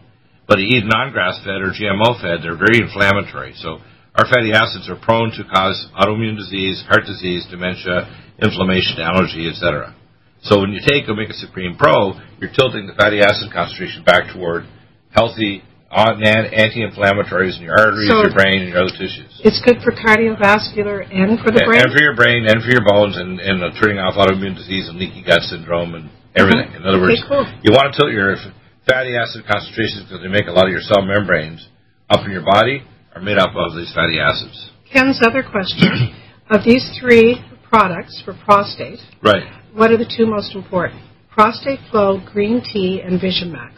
But 0.47 0.59
you 0.63 0.79
eat 0.79 0.87
non-grass-fed 0.87 1.61
or 1.61 1.75
GMO-fed, 1.77 2.41
they're 2.43 2.59
very 2.59 2.81
inflammatory. 2.81 3.55
So 3.59 3.85
our 4.17 4.27
fatty 4.29 4.53
acids 4.53 4.89
are 4.93 4.97
prone 5.01 5.33
to 5.33 5.45
cause 5.49 5.89
autoimmune 5.97 6.37
disease, 6.37 6.85
heart 6.89 7.05
disease, 7.07 7.47
dementia, 7.51 8.09
inflammation, 8.43 9.01
allergy, 9.01 9.49
etc. 9.49 9.95
So 10.43 10.61
when 10.61 10.73
you 10.73 10.81
take 10.85 11.09
Omega 11.09 11.33
Supreme 11.33 11.77
Pro, 11.79 12.13
you're 12.41 12.53
tilting 12.53 12.87
the 12.87 12.95
fatty 12.99 13.21
acid 13.21 13.53
concentration 13.53 14.05
back 14.05 14.29
toward 14.35 14.67
healthy 15.15 15.63
and 15.93 16.25
anti-inflammatories 16.53 17.57
in 17.61 17.69
your 17.69 17.77
arteries, 17.79 18.09
So- 18.09 18.21
your 18.25 18.33
brain, 18.33 18.65
and 18.65 18.69
your 18.73 18.81
other 18.85 18.97
tissues. 18.97 19.29
It's 19.45 19.61
good 19.61 19.81
for 19.85 19.93
cardiovascular 19.93 21.05
and 21.09 21.37
for 21.41 21.53
the 21.53 21.61
And- 21.65 21.69
brain. 21.69 21.81
And 21.85 21.93
for 21.93 22.01
your 22.03 22.17
brain 22.17 22.47
and 22.49 22.63
for 22.65 22.71
your 22.73 22.85
bones 22.85 23.17
and, 23.17 23.41
and 23.41 23.63
uh, 23.63 23.71
turning 23.81 23.99
off 24.01 24.17
autoimmune 24.17 24.57
disease 24.57 24.89
and 24.89 24.99
leaky 24.99 25.23
gut 25.23 25.43
syndrome 25.43 25.95
and 25.95 26.09
everything. 26.35 26.73
In 26.75 26.83
other 26.85 26.97
Okay, 27.01 27.17
words, 27.17 27.25
cool. 27.29 27.45
you 27.63 27.73
want 27.77 27.93
to 27.93 28.01
tilt 28.01 28.13
your 28.13 28.37
fatty 28.89 29.17
acid 29.17 29.45
concentrations 29.47 30.05
because 30.09 30.21
they 30.25 30.33
make 30.33 30.49
a 30.49 30.53
lot 30.53 30.65
of 30.65 30.73
your 30.73 30.81
cell 30.81 31.03
membranes 31.05 31.69
up 32.09 32.25
in 32.25 32.33
your 32.33 32.45
body 32.45 32.83
are 33.15 33.21
made 33.23 33.39
up 33.39 33.51
of 33.55 33.75
these 33.77 33.93
fatty 33.95 34.19
acids. 34.19 34.71
Ken's 34.93 35.21
other 35.25 35.43
question: 35.43 36.15
Of 36.51 36.65
these 36.65 36.85
three 37.01 37.41
products 37.69 38.21
for 38.25 38.35
prostate, 38.45 38.99
Right. 39.23 39.45
what 39.75 39.91
are 39.91 39.97
the 39.97 40.09
two 40.17 40.27
most 40.27 40.55
important? 40.55 41.01
Prostate 41.31 41.81
Flow, 41.91 42.21
Green 42.33 42.61
Tea, 42.63 43.01
and 43.05 43.21
Vision 43.21 43.51
Max. 43.53 43.75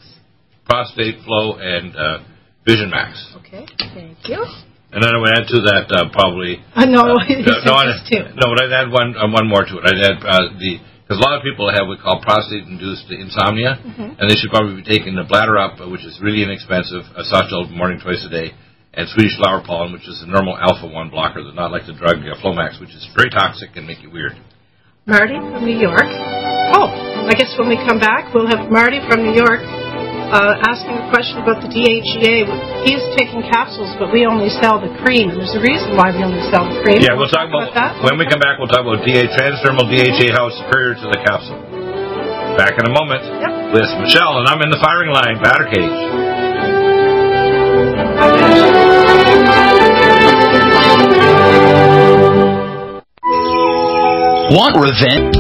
Prostate 0.67 1.23
flow 1.25 1.55
and 1.61 1.95
uh, 1.95 2.19
Vision 2.67 2.91
Max. 2.91 3.15
Okay, 3.37 3.67
thank 3.95 4.17
you. 4.27 4.43
And 4.91 5.03
then 5.03 5.11
I 5.15 5.19
would 5.19 5.31
add 5.31 5.47
to 5.53 5.59
that 5.71 5.87
uh, 5.93 6.09
probably 6.11 6.59
I 6.75 6.87
know. 6.87 7.15
Uh, 7.15 7.21
no, 7.21 7.27
said 7.29 7.67
no, 7.67 7.75
I, 7.75 7.85
this 7.93 8.03
too. 8.09 8.25
no, 8.35 8.49
but 8.51 8.63
I'd 8.65 8.73
add 8.73 8.91
one 8.91 9.15
uh, 9.15 9.29
one 9.31 9.47
more 9.47 9.63
to 9.63 9.75
it. 9.79 9.83
I'd 9.87 10.03
add 10.03 10.19
uh, 10.25 10.55
the 10.59 10.79
because 11.05 11.21
a 11.21 11.23
lot 11.23 11.37
of 11.37 11.45
people 11.45 11.69
have 11.69 11.85
what 11.87 11.99
we 11.99 12.03
call 12.03 12.23
prostate-induced 12.25 13.13
insomnia, 13.13 13.77
Mm-hmm. 13.85 14.17
and 14.17 14.25
they 14.25 14.35
should 14.41 14.49
probably 14.51 14.81
be 14.81 14.87
taking 14.89 15.15
the 15.15 15.23
bladder 15.29 15.59
up, 15.61 15.77
uh, 15.79 15.85
which 15.87 16.01
is 16.03 16.17
really 16.25 16.43
inexpensive, 16.43 17.05
a 17.15 17.23
softgel 17.29 17.69
morning 17.71 18.01
twice 18.01 18.25
a 18.25 18.33
day, 18.33 18.57
and 18.97 19.09
Swedish 19.11 19.37
flower 19.37 19.63
pollen, 19.67 19.93
which 19.93 20.07
is 20.07 20.23
a 20.23 20.29
normal 20.31 20.57
alpha 20.57 20.87
one 20.87 21.11
blocker, 21.11 21.43
that's 21.43 21.57
not 21.57 21.71
like 21.71 21.87
the 21.87 21.95
drug 21.95 22.23
uh, 22.23 22.39
Flomax, 22.39 22.81
which 22.81 22.95
is 22.95 23.03
very 23.15 23.31
toxic 23.31 23.75
and 23.75 23.87
make 23.87 24.03
you 24.03 24.11
weird. 24.11 24.39
Marty 25.07 25.37
from 25.37 25.67
New 25.67 25.77
York. 25.77 26.07
Oh, 26.73 26.89
I 27.29 27.35
guess 27.37 27.53
when 27.59 27.69
we 27.69 27.77
come 27.77 27.99
back, 27.99 28.33
we'll 28.33 28.49
have 28.49 28.71
Marty 28.71 29.03
from 29.05 29.27
New 29.27 29.37
York 29.37 29.61
uh, 30.33 30.57
asking 30.65 30.97
a 30.97 31.07
question 31.13 31.39
about 31.45 31.61
the 31.61 31.69
DHEA. 31.69 32.49
He's 32.89 33.05
taking 33.15 33.45
capsules, 33.53 33.93
but 34.01 34.11
we 34.11 34.25
only 34.25 34.49
sell 34.49 34.81
the 34.81 34.91
cream, 35.05 35.31
and 35.31 35.39
there's 35.39 35.55
a 35.55 35.63
reason 35.63 35.95
why 35.95 36.11
we 36.11 36.25
only 36.25 36.43
sell 36.49 36.65
the 36.67 36.81
cream. 36.83 37.05
Yeah, 37.05 37.15
we'll 37.15 37.31
talk 37.31 37.47
about, 37.47 37.71
that 37.77 38.01
when 38.01 38.17
we 38.17 38.25
come 38.27 38.41
back. 38.41 38.57
We'll 38.59 38.73
talk 38.73 38.83
about 38.83 39.05
DHA, 39.05 39.31
transdermal 39.37 39.87
DHA 39.87 40.33
how 40.33 40.49
it's 40.49 40.59
superior 40.65 40.97
to 40.99 41.07
the 41.13 41.21
capsule. 41.23 41.61
Back 42.57 42.79
in 42.79 42.87
a 42.87 42.95
moment 42.95 43.23
Yep. 43.27 43.75
with 43.75 43.91
Michelle, 44.03 44.39
and 44.41 44.47
I'm 44.49 44.63
in 44.63 44.71
the 44.71 44.81
firing 44.81 45.11
line, 45.11 45.43
batter 45.43 45.67
cage. 45.71 45.95
Want 54.51 54.77
revenge? 54.77 55.35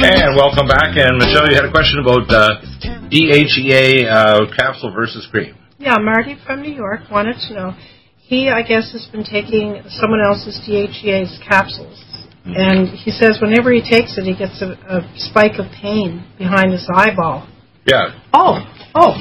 And 0.00 0.36
welcome 0.36 0.68
back. 0.68 0.96
And 0.96 1.18
Michelle, 1.18 1.48
you 1.48 1.54
had 1.56 1.64
a 1.64 1.70
question 1.70 1.98
about 2.00 2.30
uh, 2.30 2.67
DHEA 3.10 4.06
uh, 4.08 4.46
capsule 4.56 4.92
versus 4.94 5.26
cream. 5.30 5.54
Yeah, 5.78 5.96
Marty 6.00 6.36
from 6.46 6.62
New 6.62 6.72
York 6.72 7.00
wanted 7.10 7.36
to 7.48 7.54
know. 7.54 7.70
He, 8.18 8.48
I 8.50 8.62
guess, 8.62 8.92
has 8.92 9.06
been 9.10 9.24
taking 9.24 9.82
someone 9.88 10.20
else's 10.20 10.60
DHEA's 10.68 11.38
capsules. 11.48 11.96
Mm-hmm. 12.44 12.54
And 12.56 12.88
he 12.88 13.10
says 13.10 13.38
whenever 13.40 13.72
he 13.72 13.80
takes 13.80 14.16
it, 14.18 14.24
he 14.24 14.36
gets 14.36 14.60
a, 14.62 14.72
a 14.88 15.12
spike 15.16 15.58
of 15.58 15.66
pain 15.80 16.24
behind 16.36 16.72
his 16.72 16.86
eyeball. 16.92 17.48
Yeah. 17.86 18.18
Oh, 18.32 18.58
oh. 18.94 19.14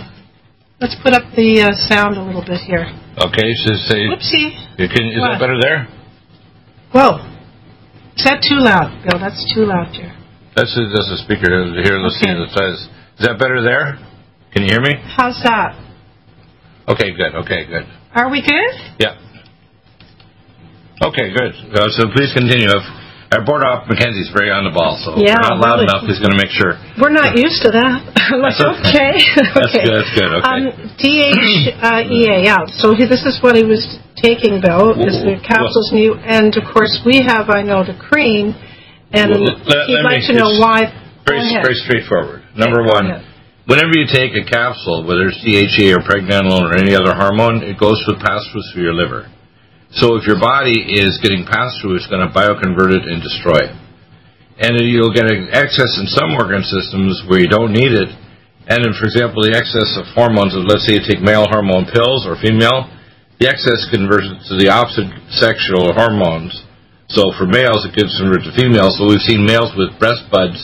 Let's 0.80 0.96
put 1.02 1.14
up 1.14 1.24
the 1.36 1.62
uh, 1.62 1.74
sound 1.90 2.18
a 2.18 2.22
little 2.24 2.44
bit 2.46 2.62
here. 2.62 2.86
Okay. 3.18 3.50
So 3.66 3.74
say, 3.90 4.06
Whoopsie. 4.06 4.78
you 4.78 4.88
can, 4.92 5.10
is 5.10 5.18
What? 5.22 5.38
that 5.38 5.40
better 5.40 5.58
there? 5.62 5.88
Whoa. 6.94 7.18
Is 8.16 8.24
that 8.26 8.42
too 8.46 8.58
loud, 8.62 8.92
Bill? 9.06 9.20
That's 9.20 9.42
too 9.54 9.66
loud, 9.66 9.94
dear. 9.94 10.14
That's 10.56 10.74
a, 10.78 10.84
that's 10.90 11.10
a 11.14 11.20
speaker 11.24 11.50
here. 11.82 11.98
Let's 12.02 12.18
see 12.18 12.30
Okay. 12.30 12.38
the 12.38 12.50
size. 12.54 12.90
Is 13.20 13.26
that 13.26 13.40
better 13.40 13.62
there? 13.66 13.98
Can 14.54 14.64
you 14.64 14.70
hear 14.70 14.82
me? 14.82 14.94
How's 15.18 15.38
that? 15.44 15.74
Okay. 16.88 17.12
Good. 17.18 17.34
Okay. 17.46 17.66
Good. 17.66 17.86
Are 18.14 18.30
we 18.30 18.42
good? 18.42 18.72
Yeah. 19.02 19.18
Okay. 21.02 21.34
Good. 21.34 21.54
Uh, 21.74 21.90
so 21.98 22.10
please 22.14 22.30
continue. 22.34 22.70
I've, 22.70 22.86
our 23.28 23.44
board 23.44 23.60
op 23.66 23.90
Mackenzie's 23.92 24.32
very 24.32 24.48
on 24.54 24.64
the 24.64 24.72
ball, 24.72 24.96
so 25.04 25.20
if 25.20 25.28
Yeah, 25.28 25.36
we're 25.36 25.52
not 25.52 25.60
loud 25.60 25.76
really. 25.84 25.92
enough. 25.92 26.08
He's 26.08 26.22
going 26.24 26.32
to 26.32 26.40
make 26.40 26.54
sure. 26.54 26.80
We're 26.96 27.12
not 27.12 27.36
used 27.36 27.60
to 27.68 27.76
that. 27.76 28.00
like, 28.40 28.56
That's 28.56 28.88
okay. 28.88 29.20
That's 29.52 29.74
okay. 29.76 29.84
good. 29.84 29.98
That's 30.00 30.14
good. 30.16 30.32
Okay. 30.40 30.48
Um, 30.48 30.64
DHEA, 30.96 32.38
yeah. 32.48 32.64
So 32.80 32.96
he, 32.96 33.04
this 33.04 33.28
is 33.28 33.42
what 33.44 33.60
he 33.60 33.68
was 33.68 33.84
taking, 34.16 34.64
Bill, 34.64 34.96
is 34.96 35.20
the 35.28 35.36
capsules 35.44 35.92
new. 35.92 36.16
And, 36.24 36.56
of 36.56 36.64
course, 36.72 37.04
we 37.04 37.20
have, 37.28 37.52
I 37.52 37.68
know, 37.68 37.84
the 37.84 37.98
cream. 38.00 38.56
And 39.12 39.36
Well, 39.36 39.60
let- 39.68 39.92
he'd 39.92 40.00
let 40.00 40.08
like 40.08 40.24
me- 40.24 40.28
to 40.32 40.34
know 40.40 40.52
why. 40.64 40.88
very, 41.28 41.44
very 41.52 41.76
straightforward. 41.84 42.37
Number 42.58 42.82
one, 42.82 43.22
whenever 43.70 43.94
you 43.94 44.10
take 44.10 44.34
a 44.34 44.42
capsule, 44.42 45.06
whether 45.06 45.30
it's 45.30 45.38
DHEA 45.46 45.94
or 45.94 46.02
pregnenolone 46.02 46.66
or 46.66 46.74
any 46.74 46.98
other 46.98 47.14
hormone, 47.14 47.62
it 47.62 47.78
goes 47.78 48.02
through 48.02 48.18
pass-throughs 48.18 48.74
through 48.74 48.82
your 48.82 48.98
liver. 48.98 49.30
So 49.94 50.18
if 50.18 50.26
your 50.26 50.42
body 50.42 50.74
is 50.74 51.22
getting 51.22 51.46
passed 51.46 51.78
through, 51.80 52.02
it's 52.02 52.10
going 52.10 52.26
to 52.26 52.34
bioconvert 52.34 52.98
it 52.98 53.06
and 53.06 53.22
destroy 53.22 53.62
it. 53.62 53.78
And 54.58 54.74
you'll 54.82 55.14
get 55.14 55.30
an 55.30 55.54
excess 55.54 56.02
in 56.02 56.10
some 56.10 56.34
organ 56.34 56.66
systems 56.66 57.22
where 57.30 57.38
you 57.38 57.48
don't 57.48 57.78
need 57.78 57.94
it. 57.94 58.10
And 58.66 58.82
then, 58.82 58.98
for 58.98 59.06
example, 59.06 59.46
the 59.46 59.54
excess 59.54 59.94
of 59.94 60.10
hormones, 60.18 60.58
of, 60.58 60.66
let's 60.66 60.90
say 60.90 60.98
you 60.98 61.06
take 61.06 61.22
male 61.22 61.46
hormone 61.46 61.86
pills 61.94 62.26
or 62.26 62.42
female, 62.42 62.90
the 63.38 63.54
excess 63.54 63.86
converts 63.94 64.34
to 64.50 64.58
the 64.58 64.74
opposite 64.74 65.14
sexual 65.30 65.94
hormones. 65.94 66.58
So 67.14 67.38
for 67.38 67.46
males, 67.46 67.86
it 67.86 67.94
gives 67.94 68.18
convert 68.18 68.50
to 68.50 68.52
females. 68.58 68.98
So 68.98 69.06
we've 69.06 69.22
seen 69.24 69.46
males 69.46 69.78
with 69.78 69.94
breast 70.02 70.26
buds 70.34 70.58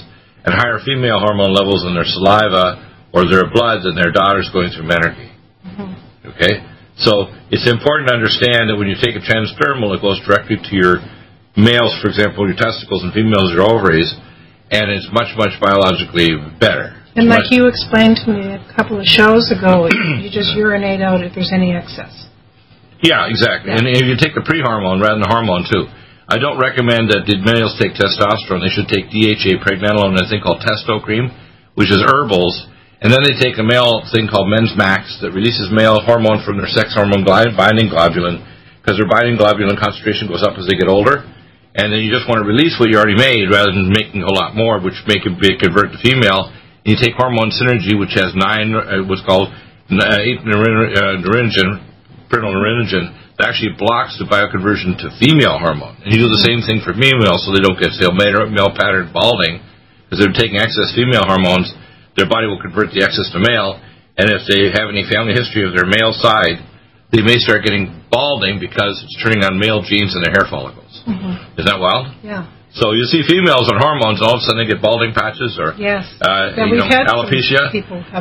and 0.44 0.52
higher 0.54 0.80
female 0.84 1.20
hormone 1.20 1.56
levels 1.56 1.88
in 1.88 1.96
their 1.96 2.08
saliva 2.08 2.84
or 3.16 3.30
their 3.30 3.48
blood 3.48 3.84
than 3.84 3.96
their 3.96 4.12
daughters 4.12 4.50
going 4.52 4.70
through 4.76 4.88
menarche. 4.88 5.32
Mm-hmm. 5.64 6.30
Okay? 6.36 6.54
So 7.00 7.32
it's 7.50 7.66
important 7.66 8.10
to 8.10 8.14
understand 8.14 8.70
that 8.70 8.78
when 8.78 8.88
you 8.88 9.00
take 9.00 9.16
a 9.16 9.24
transdermal, 9.24 9.96
it 9.96 10.02
goes 10.02 10.22
directly 10.26 10.58
to 10.62 10.74
your 10.76 11.02
males, 11.58 11.96
for 12.02 12.10
example, 12.10 12.46
your 12.46 12.58
testicles, 12.58 13.02
and 13.02 13.14
females, 13.14 13.50
your 13.54 13.66
ovaries, 13.66 14.14
and 14.70 14.90
it's 14.90 15.10
much, 15.14 15.34
much 15.38 15.58
biologically 15.62 16.34
better. 16.60 16.98
And 17.16 17.30
like 17.30 17.54
you 17.54 17.70
explained 17.70 18.18
to 18.26 18.34
me 18.34 18.58
a 18.58 18.62
couple 18.74 18.98
of 18.98 19.06
shows 19.06 19.54
ago, 19.54 19.86
you 19.90 20.30
just 20.34 20.58
urinate 20.58 21.02
out 21.02 21.22
if 21.22 21.34
there's 21.34 21.54
any 21.54 21.74
excess. 21.74 22.26
Yeah, 23.02 23.30
exactly. 23.30 23.70
Yeah. 23.70 23.78
And 23.78 23.88
if 23.88 24.06
you 24.10 24.18
take 24.18 24.34
the 24.34 24.42
pre-hormone 24.42 25.02
rather 25.02 25.22
than 25.22 25.28
the 25.28 25.34
hormone 25.34 25.66
too. 25.70 25.86
I 26.24 26.40
don't 26.40 26.56
recommend 26.56 27.12
that 27.12 27.28
males 27.44 27.76
take 27.76 28.00
testosterone. 28.00 28.64
They 28.64 28.72
should 28.72 28.88
take 28.88 29.12
DHA, 29.12 29.60
pregnenolone, 29.60 30.16
and 30.16 30.24
a 30.24 30.30
thing 30.32 30.40
called 30.40 30.64
testo 30.64 31.04
cream, 31.04 31.28
which 31.76 31.92
is 31.92 32.00
herbals. 32.00 32.56
And 33.04 33.12
then 33.12 33.28
they 33.28 33.36
take 33.36 33.60
a 33.60 33.68
male 33.68 34.00
thing 34.16 34.32
called 34.32 34.48
Men's 34.48 34.72
Max 34.80 35.20
that 35.20 35.36
releases 35.36 35.68
male 35.68 36.00
hormone 36.00 36.40
from 36.48 36.56
their 36.56 36.72
sex 36.72 36.96
hormone 36.96 37.28
binding 37.28 37.92
globulin 37.92 38.40
because 38.80 38.96
their 38.96 39.12
binding 39.12 39.36
globulin 39.36 39.76
concentration 39.76 40.32
goes 40.32 40.40
up 40.40 40.56
as 40.56 40.64
they 40.64 40.80
get 40.80 40.88
older. 40.88 41.28
And 41.76 41.92
then 41.92 42.00
you 42.00 42.08
just 42.08 42.32
want 42.32 42.40
to 42.40 42.48
release 42.48 42.80
what 42.80 42.88
you 42.88 42.96
already 42.96 43.20
made 43.20 43.52
rather 43.52 43.76
than 43.76 43.92
making 43.92 44.24
a 44.24 44.32
lot 44.32 44.56
more, 44.56 44.80
which 44.80 44.96
be 45.04 45.20
convert 45.60 45.92
to 45.92 46.00
female. 46.00 46.48
And 46.88 46.96
you 46.96 46.96
take 46.96 47.20
hormone 47.20 47.52
synergy, 47.52 48.00
which 48.00 48.16
has 48.16 48.32
nine, 48.32 48.72
uh, 48.72 49.04
what's 49.04 49.26
called 49.28 49.52
uh, 49.52 50.24
eight 50.24 50.40
uh, 50.40 51.20
prenylnaringenin, 52.32 53.23
that 53.38 53.50
actually 53.50 53.74
blocks 53.78 54.14
the 54.22 54.30
bioconversion 54.30 54.94
to 55.02 55.10
female 55.18 55.58
hormone. 55.58 55.98
And 56.06 56.14
you 56.14 56.22
do 56.22 56.30
the 56.30 56.46
same 56.46 56.62
thing 56.62 56.86
for 56.86 56.94
females 56.94 57.42
so 57.46 57.50
they 57.54 57.64
don't 57.66 57.78
get 57.82 57.94
say, 57.98 58.06
male, 58.14 58.46
male 58.54 58.70
pattern 58.74 59.10
balding 59.10 59.58
because 60.06 60.22
they're 60.22 60.36
taking 60.38 60.62
excess 60.62 60.94
female 60.94 61.26
hormones. 61.26 61.74
Their 62.14 62.30
body 62.30 62.46
will 62.46 62.62
convert 62.62 62.94
the 62.94 63.02
excess 63.02 63.34
to 63.34 63.42
male, 63.42 63.82
and 64.22 64.30
if 64.30 64.46
they 64.46 64.70
have 64.70 64.94
any 64.94 65.02
family 65.10 65.34
history 65.34 65.66
of 65.66 65.74
their 65.74 65.90
male 65.90 66.14
side, 66.14 66.62
they 67.10 67.26
may 67.26 67.42
start 67.42 67.66
getting 67.66 68.06
balding 68.14 68.62
because 68.62 69.02
it's 69.02 69.18
turning 69.22 69.42
on 69.42 69.58
male 69.58 69.82
genes 69.82 70.14
in 70.14 70.22
their 70.22 70.34
hair 70.38 70.46
follicles. 70.46 70.94
Isn't 71.58 71.66
that 71.66 71.82
wild? 71.82 72.14
Yeah. 72.22 72.46
So 72.78 72.94
you 72.94 73.06
see 73.10 73.22
females 73.26 73.70
on 73.70 73.78
hormones, 73.82 74.22
all 74.22 74.38
of 74.38 74.42
a 74.42 74.46
sudden 74.46 74.66
they 74.66 74.70
get 74.70 74.82
balding 74.82 75.14
patches 75.14 75.58
or 75.62 75.74
Yes. 75.78 76.06
uh, 76.22 76.54
Yeah, 76.58 76.66
you 76.70 76.78
know, 76.82 76.90
alopecia. 76.90 77.70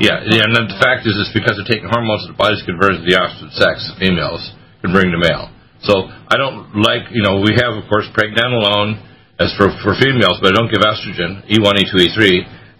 yeah, 0.00 0.24
yeah, 0.28 0.44
and 0.44 0.52
then 0.56 0.68
the 0.72 0.76
fact 0.80 1.04
is, 1.08 1.16
it's 1.20 1.32
because 1.32 1.56
they're 1.56 1.68
taking 1.68 1.88
hormones 1.88 2.24
that 2.28 2.36
the 2.36 2.40
body's 2.40 2.60
converted 2.64 3.00
to 3.00 3.06
the 3.08 3.16
opposite 3.16 3.52
sex, 3.56 3.92
females, 3.96 4.40
converting 4.82 5.14
to 5.14 5.20
male. 5.22 5.48
So 5.82 6.06
I 6.06 6.38
don't 6.38 6.78
like, 6.78 7.10
you 7.10 7.22
know, 7.22 7.42
we 7.42 7.54
have 7.58 7.74
of 7.74 7.86
course 7.90 8.06
pregnenolone 8.14 8.98
as 9.38 9.50
for 9.58 9.70
for 9.82 9.94
females, 9.98 10.38
but 10.38 10.52
I 10.52 10.54
don't 10.58 10.70
give 10.70 10.82
estrogen, 10.82 11.42
E 11.50 11.58
E1, 11.58 11.74
E2, 11.86 11.94
E3, 11.94 12.18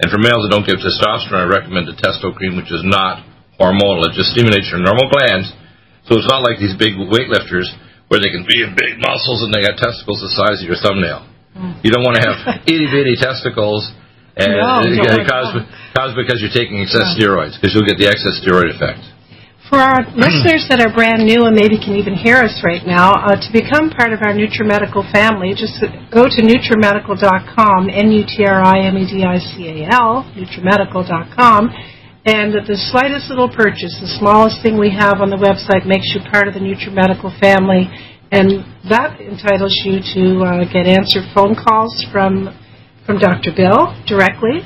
and 0.02 0.06
for 0.11 0.18
males 0.23 0.47
I 0.47 0.50
don't 0.54 0.66
give 0.66 0.78
testosterone. 0.78 1.47
I 1.47 1.50
recommend 1.50 1.90
the 1.90 1.99
testo 1.99 2.30
cream, 2.35 2.54
which 2.54 2.71
is 2.71 2.82
not 2.87 3.26
hormonal. 3.59 4.06
It 4.06 4.14
just 4.14 4.35
stimulates 4.35 4.71
your 4.71 4.82
normal 4.82 5.11
glands. 5.11 5.50
So 6.06 6.18
it's 6.18 6.30
not 6.30 6.42
like 6.42 6.59
these 6.59 6.75
big 6.78 6.99
weightlifters 6.99 7.71
where 8.11 8.18
they 8.18 8.30
can 8.30 8.42
be 8.47 8.61
in 8.62 8.75
big 8.75 8.99
muscles 9.00 9.40
and 9.47 9.54
they 9.54 9.62
got 9.62 9.78
testicles 9.78 10.21
the 10.21 10.30
size 10.35 10.61
of 10.61 10.66
your 10.66 10.78
thumbnail. 10.78 11.26
Hmm. 11.54 11.78
You 11.85 11.90
don't 11.94 12.02
want 12.04 12.18
to 12.18 12.25
have 12.26 12.64
itty 12.66 12.88
bitty 12.90 13.16
testicles, 13.16 13.87
and 14.37 14.56
No, 14.56 14.82
don't 14.82 14.97
want 14.99 15.28
caused, 15.28 15.52
that. 15.56 15.66
caused 15.97 16.14
because 16.16 16.40
you're 16.40 16.52
taking 16.52 16.80
excess 16.80 17.12
steroids, 17.16 17.56
because 17.61 17.76
you'll 17.76 17.88
get 17.88 18.00
the 18.00 18.09
excess 18.09 18.40
steroid 18.40 18.73
effect. 18.73 19.04
For 19.73 19.81
our 19.81 20.05
listeners 20.21 20.69
that 20.69 20.85
are 20.85 20.93
brand 20.93 21.25
new 21.25 21.49
and 21.49 21.57
maybe 21.57 21.81
can 21.81 21.97
even 21.97 22.12
hear 22.12 22.45
us 22.45 22.61
right 22.61 22.85
now, 22.85 23.17
uh, 23.17 23.41
to 23.41 23.49
become 23.57 23.88
part 23.88 24.12
of 24.12 24.21
our 24.21 24.37
NutriMedical 24.37 25.00
family, 25.09 25.57
just 25.57 25.81
go 26.12 26.29
to 26.29 26.41
NutriMedical.com, 26.45 27.88
N-U-T-R-I-M-E-D-I-C-A-L, 27.88 30.12
NutriMedical.com, 30.37 31.62
and 32.29 32.52
the 32.69 32.76
slightest 32.93 33.33
little 33.33 33.49
purchase, 33.49 33.97
the 33.97 34.12
smallest 34.21 34.61
thing 34.61 34.76
we 34.76 34.93
have 34.93 35.25
on 35.25 35.33
the 35.33 35.41
website, 35.41 35.88
makes 35.88 36.12
you 36.12 36.21
part 36.29 36.45
of 36.45 36.52
the 36.52 36.61
NutriMedical 36.61 37.33
family, 37.41 37.88
and 38.29 38.69
that 38.93 39.17
entitles 39.25 39.73
you 39.88 40.05
to 40.12 40.45
uh, 40.45 40.69
get 40.69 40.85
answered 40.85 41.25
phone 41.33 41.57
calls 41.57 41.97
from 42.12 42.52
from 43.09 43.17
Dr. 43.17 43.57
Bill 43.57 43.97
directly. 44.05 44.61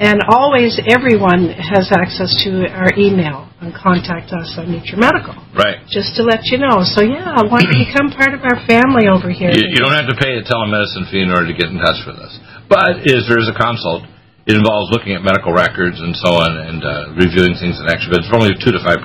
And 0.00 0.24
always, 0.32 0.80
everyone 0.88 1.52
has 1.52 1.92
access 1.92 2.32
to 2.48 2.64
our 2.72 2.88
email 2.96 3.52
and 3.60 3.68
contact 3.76 4.32
us 4.32 4.56
on 4.56 4.72
NutriMedical, 4.72 5.36
Right. 5.52 5.84
just 5.92 6.16
to 6.16 6.24
let 6.24 6.40
you 6.48 6.56
know. 6.56 6.80
So, 6.88 7.04
yeah, 7.04 7.36
I 7.36 7.44
want 7.44 7.68
you 7.68 7.76
to 7.76 7.84
become 7.84 8.08
part 8.08 8.32
of 8.32 8.40
our 8.40 8.64
family 8.64 9.12
over 9.12 9.28
here. 9.28 9.52
You, 9.52 9.68
you 9.68 9.76
don't 9.76 9.92
have 9.92 10.08
to 10.08 10.16
pay 10.16 10.40
a 10.40 10.42
telemedicine 10.42 11.04
fee 11.12 11.20
in 11.20 11.28
order 11.28 11.52
to 11.52 11.52
get 11.52 11.68
in 11.68 11.76
touch 11.76 12.00
with 12.08 12.16
us. 12.16 12.32
But 12.72 13.04
is 13.04 13.28
there 13.28 13.36
is 13.36 13.52
a 13.52 13.56
consult. 13.60 14.08
It 14.48 14.56
involves 14.56 14.88
looking 14.88 15.12
at 15.12 15.20
medical 15.20 15.52
records 15.52 16.00
and 16.00 16.16
so 16.16 16.32
on 16.32 16.48
and 16.56 16.80
uh, 16.80 17.12
reviewing 17.12 17.60
things 17.60 17.76
in 17.76 17.84
extra, 17.84 18.08
but 18.16 18.24
it's 18.24 18.32
only 18.32 18.56
2 18.56 18.72
to 18.72 18.80
5%. 18.80 19.04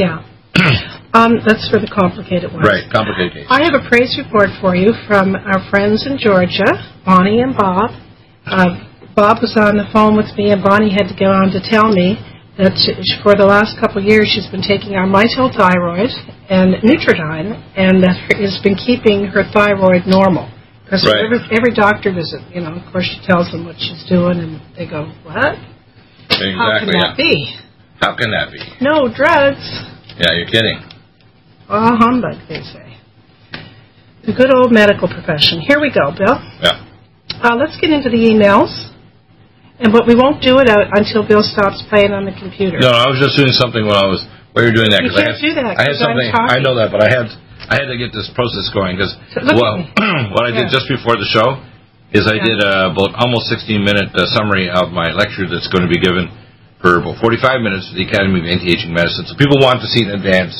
Yeah. 0.00 0.24
um, 1.12 1.36
that's 1.44 1.68
for 1.68 1.84
the 1.84 1.90
complicated 1.92 2.48
ones. 2.48 2.64
Right, 2.64 2.88
complicated 2.88 3.44
case. 3.44 3.46
I 3.52 3.60
have 3.60 3.76
a 3.76 3.84
praise 3.92 4.16
report 4.16 4.48
for 4.64 4.72
you 4.72 4.96
from 5.04 5.36
our 5.36 5.68
friends 5.68 6.08
in 6.08 6.16
Georgia, 6.16 6.80
Bonnie 7.04 7.44
and 7.44 7.52
Bob. 7.52 7.92
Bob 9.20 9.44
was 9.44 9.52
on 9.52 9.76
the 9.76 9.84
phone 9.92 10.16
with 10.16 10.32
me, 10.40 10.48
and 10.48 10.64
Bonnie 10.64 10.88
had 10.88 11.04
to 11.12 11.16
go 11.16 11.28
on 11.28 11.52
to 11.52 11.60
tell 11.60 11.92
me 11.92 12.16
that 12.56 12.72
she, 12.72 12.96
for 13.20 13.36
the 13.36 13.44
last 13.44 13.76
couple 13.76 14.00
of 14.00 14.08
years 14.08 14.32
she's 14.32 14.48
been 14.48 14.64
taking 14.64 14.96
our 14.96 15.04
Mitothyroid 15.04 16.08
and 16.48 16.80
Nutridyne, 16.80 17.52
and 17.76 18.00
that 18.00 18.16
has 18.40 18.56
been 18.64 18.80
keeping 18.80 19.28
her 19.28 19.44
thyroid 19.52 20.08
normal. 20.08 20.48
Because 20.88 21.04
Right. 21.04 21.20
every, 21.20 21.36
every 21.52 21.76
doctor 21.76 22.08
visit, 22.16 22.40
you 22.48 22.64
know, 22.64 22.72
of 22.72 22.80
course 22.88 23.04
she 23.12 23.20
tells 23.28 23.52
them 23.52 23.68
what 23.68 23.76
she's 23.76 24.00
doing, 24.08 24.40
and 24.40 24.56
they 24.72 24.88
go, 24.88 25.12
"What? 25.20 25.36
How 25.36 26.40
can 26.40 26.88
Exactly, 26.88 26.96
that 26.96 27.12
yeah. 27.12 27.20
be? 27.20 27.32
How 28.00 28.16
can 28.16 28.30
that 28.32 28.48
be? 28.56 28.64
No 28.80 29.04
drugs." 29.12 29.60
Yeah, 30.16 30.32
you're 30.32 30.48
kidding. 30.48 30.80
Oh, 31.68 31.92
humbug, 32.00 32.40
they 32.48 32.64
say. 32.64 32.96
The 34.24 34.32
good 34.32 34.48
old 34.48 34.72
medical 34.72 35.12
profession. 35.12 35.60
Here 35.60 35.76
we 35.78 35.92
go, 35.92 36.08
Bill. 36.08 36.40
Yeah. 36.64 36.88
Uh, 37.44 37.54
let's 37.60 37.76
get 37.76 37.92
into 37.92 38.08
the 38.08 38.16
emails. 38.16 38.88
And 39.80 39.92
but 39.92 40.04
we 40.06 40.14
won't 40.14 40.44
do 40.44 40.60
it 40.60 40.68
out 40.68 40.92
until 40.92 41.24
Bill 41.24 41.40
stops 41.42 41.80
playing 41.88 42.12
on 42.12 42.28
the 42.28 42.36
computer. 42.36 42.76
No, 42.80 42.92
I 42.92 43.08
was 43.08 43.16
just 43.16 43.36
doing 43.40 43.52
something 43.56 43.80
when 43.84 43.96
I 43.96 44.04
was 44.06 44.20
while 44.52 44.64
you 44.66 44.70
were 44.72 44.76
doing 44.76 44.92
that. 44.92 45.00
You 45.00 45.08
'cause 45.08 45.20
I 45.20 45.24
can't 45.32 45.40
had, 45.40 45.48
do 45.48 45.52
that, 45.56 45.64
I 45.80 45.82
had 45.88 45.96
something. 45.96 46.28
I 46.36 46.58
know 46.60 46.74
that, 46.76 46.92
but 46.92 47.00
I 47.00 47.08
had 47.08 47.26
I 47.70 47.74
had 47.80 47.88
to 47.88 47.96
get 47.96 48.12
this 48.12 48.28
process 48.36 48.68
going 48.76 48.96
because 49.00 49.16
well, 49.56 49.80
what 50.36 50.44
I 50.44 50.52
did 50.52 50.68
Yeah. 50.68 50.76
just 50.76 50.88
before 50.90 51.16
the 51.16 51.28
show 51.32 51.64
is 52.12 52.26
I 52.28 52.36
Yeah. 52.36 52.44
did 52.44 52.58
a, 52.60 52.90
about 52.92 53.14
almost 53.16 53.48
16 53.48 53.80
minute 53.80 54.10
uh, 54.12 54.26
summary 54.36 54.68
of 54.68 54.90
my 54.92 55.12
lecture 55.16 55.46
that's 55.48 55.68
going 55.72 55.86
to 55.86 55.92
be 55.92 56.00
given 56.02 56.28
for 56.82 56.98
about 57.00 57.16
45 57.22 57.60
minutes 57.60 57.88
to 57.88 57.94
the 57.94 58.04
Academy 58.08 58.40
of 58.40 58.46
Anti-Aging 58.48 58.92
Medicine. 58.92 59.24
So 59.28 59.36
people 59.36 59.60
want 59.60 59.80
to 59.84 59.88
see 59.88 60.02
an 60.04 60.12
advance. 60.16 60.56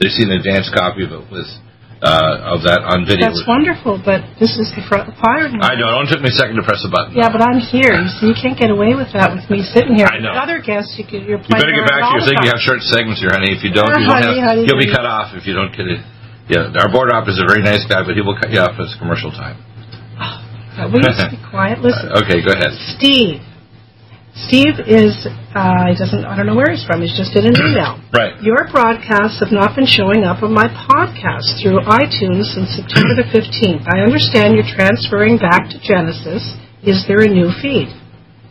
They 0.00 0.08
see 0.12 0.22
an 0.24 0.32
advanced 0.36 0.70
copy 0.72 1.02
of 1.04 1.12
it 1.12 1.24
with 1.32 1.48
uh, 2.02 2.58
of 2.58 2.66
that 2.66 2.82
on 2.82 3.06
video. 3.06 3.30
That's 3.30 3.46
wonderful, 3.46 4.02
but 4.02 4.26
this 4.42 4.58
is 4.58 4.66
the 4.74 4.82
front 4.90 5.06
the 5.06 5.14
fire. 5.22 5.46
I 5.46 5.78
know. 5.78 5.86
It 5.86 5.94
only 5.94 6.10
took 6.10 6.18
me 6.18 6.34
a 6.34 6.36
second 6.36 6.58
to 6.58 6.66
press 6.66 6.82
the 6.82 6.90
button. 6.90 7.14
Yeah, 7.14 7.30
but 7.30 7.38
I'm 7.38 7.62
here. 7.62 7.94
You 7.94 8.10
see, 8.18 8.26
you 8.34 8.36
can't 8.36 8.58
get 8.58 8.74
away 8.74 8.98
with 8.98 9.14
that 9.14 9.30
with 9.30 9.46
me 9.46 9.62
sitting 9.62 9.94
here. 9.94 10.10
I 10.10 10.18
know. 10.18 10.34
Other 10.34 10.58
guests, 10.58 10.98
you 10.98 11.06
could, 11.06 11.22
you're 11.22 11.38
You 11.38 11.54
better 11.54 11.70
get 11.70 11.86
back 11.86 12.10
to 12.10 12.18
your 12.18 12.26
thing. 12.26 12.42
You 12.42 12.50
have 12.50 12.62
short 12.62 12.82
segments 12.82 13.22
here, 13.22 13.30
honey. 13.30 13.54
If 13.54 13.62
you 13.62 13.70
don't, 13.70 13.86
you 13.94 14.02
Honey, 14.02 14.34
won't 14.34 14.34
have, 14.34 14.58
honey, 14.58 14.66
you'll 14.66 14.82
be 14.82 14.90
cut 14.90 15.06
off 15.06 15.30
if 15.38 15.46
you 15.46 15.54
don't 15.54 15.70
get 15.70 15.86
it. 15.86 16.02
Yeah, 16.50 16.74
our 16.82 16.90
board 16.90 17.14
op 17.14 17.30
is 17.30 17.38
a 17.38 17.46
very 17.46 17.62
nice 17.62 17.86
guy, 17.86 18.02
but 18.02 18.18
he 18.18 18.20
will 18.20 18.34
cut 18.34 18.50
you 18.50 18.58
off 18.58 18.74
as 18.82 18.98
commercial 18.98 19.30
time. 19.30 19.62
Uh, 20.18 20.90
Will 20.90 21.06
you 21.06 21.14
be 21.30 21.38
quiet? 21.38 21.78
Listen. 21.78 22.10
Uh, 22.10 22.18
okay, 22.26 22.42
go 22.42 22.50
ahead. 22.50 22.74
Steve. 22.98 23.38
Steve 24.32 24.80
is, 24.88 25.28
uh, 25.52 25.92
he 25.92 25.96
doesn't, 25.96 26.24
I 26.24 26.32
don't 26.36 26.48
know 26.48 26.56
where 26.56 26.72
he's 26.72 26.84
from. 26.88 27.04
He's 27.04 27.12
just 27.12 27.36
in 27.36 27.44
an 27.44 27.56
email. 27.56 28.00
Right. 28.12 28.36
Your 28.44 28.68
broadcasts 28.68 29.40
have 29.40 29.56
not 29.56 29.72
been 29.72 29.88
showing 29.88 30.20
up 30.20 30.44
on 30.44 30.52
my 30.52 30.68
podcast 30.68 31.64
through 31.64 31.80
iTunes 31.88 32.52
since 32.52 32.76
September 32.76 33.16
the 33.16 33.24
15th. 33.24 33.88
I 33.88 34.04
understand 34.04 34.52
you're 34.52 34.68
transferring 34.68 35.40
back 35.40 35.72
to 35.72 35.80
Genesis. 35.80 36.44
Is 36.84 37.08
there 37.08 37.24
a 37.24 37.30
new 37.32 37.48
feed? 37.64 37.88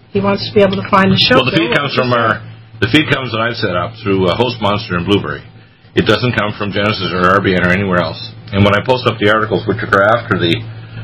He 0.10 0.18
wants 0.18 0.50
to 0.50 0.52
be 0.58 0.66
able 0.66 0.82
to 0.82 0.88
find 0.90 1.14
the 1.14 1.22
show. 1.22 1.38
Well, 1.38 1.46
the 1.46 1.62
feed 1.62 1.70
comes 1.78 1.94
from 1.94 2.10
our 2.10 2.42
the 2.82 2.90
feed 2.90 3.06
comes 3.14 3.30
that 3.30 3.38
I've 3.38 3.62
set 3.62 3.78
up 3.78 3.94
through 4.02 4.26
uh, 4.26 4.34
Host 4.34 4.58
Monster 4.58 4.98
and 4.98 5.06
Blueberry. 5.06 5.46
It 5.94 6.10
doesn't 6.10 6.34
come 6.34 6.58
from 6.58 6.74
Genesis 6.74 7.14
or 7.14 7.38
RBN 7.38 7.62
or 7.62 7.70
anywhere 7.70 8.02
else. 8.02 8.18
And 8.50 8.66
when 8.66 8.74
I 8.74 8.82
post 8.82 9.06
up 9.06 9.22
the 9.22 9.30
articles, 9.30 9.70
which 9.70 9.78
occur 9.78 10.02
after 10.02 10.42
the 10.42 10.58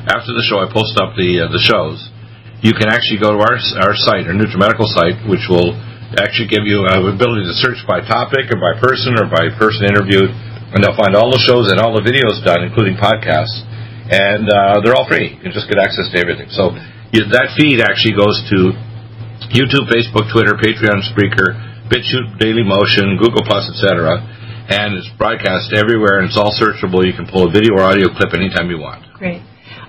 after 0.10 0.34
the 0.34 0.42
show, 0.50 0.58
I 0.58 0.68
post 0.74 0.98
up 0.98 1.14
the 1.14 1.46
uh, 1.46 1.54
the 1.54 1.62
shows. 1.62 2.02
You 2.62 2.74
can 2.74 2.90
actually 2.90 3.22
go 3.22 3.38
to 3.38 3.40
our 3.42 3.58
our 3.86 3.94
site, 3.94 4.26
our 4.26 4.34
NutriMedical 4.34 4.90
site, 4.98 5.22
which 5.30 5.46
will 5.46 5.78
actually 6.18 6.48
give 6.48 6.64
you 6.64 6.88
uh, 6.88 7.04
ability 7.04 7.46
to 7.46 7.56
search 7.60 7.84
by 7.84 8.00
topic 8.02 8.48
or 8.48 8.58
by 8.58 8.80
person 8.80 9.20
or 9.20 9.28
by 9.28 9.52
person 9.60 9.86
interviewed, 9.86 10.32
and 10.72 10.80
they'll 10.80 10.96
find 10.96 11.14
all 11.14 11.30
the 11.30 11.44
shows 11.44 11.68
and 11.68 11.78
all 11.84 11.92
the 11.92 12.02
videos 12.02 12.40
done, 12.48 12.64
including 12.64 12.96
podcasts, 12.96 13.62
and 14.08 14.48
uh, 14.48 14.80
they're 14.82 14.96
all 14.96 15.06
free. 15.06 15.36
You 15.36 15.42
can 15.44 15.52
just 15.52 15.68
get 15.68 15.78
access 15.78 16.08
to 16.10 16.18
everything. 16.18 16.48
So 16.50 16.74
you, 17.12 17.28
that 17.30 17.54
feed 17.60 17.84
actually 17.84 18.16
goes 18.16 18.40
to 18.56 18.74
YouTube, 19.52 19.92
Facebook, 19.92 20.32
Twitter, 20.32 20.56
Patreon, 20.56 21.04
Spreaker, 21.12 21.56
BitChute, 21.92 22.40
Daily 22.40 22.64
Motion, 22.64 23.20
Google 23.20 23.44
Plus, 23.44 23.68
etc. 23.68 24.20
And 24.68 24.96
it's 24.96 25.08
broadcast 25.16 25.72
everywhere, 25.76 26.20
and 26.20 26.28
it's 26.28 26.40
all 26.40 26.52
searchable. 26.56 27.04
You 27.04 27.16
can 27.16 27.28
pull 27.28 27.48
a 27.48 27.52
video 27.52 27.80
or 27.80 27.84
audio 27.84 28.12
clip 28.12 28.34
anytime 28.34 28.72
you 28.72 28.80
want. 28.80 29.04
Great. 29.16 29.44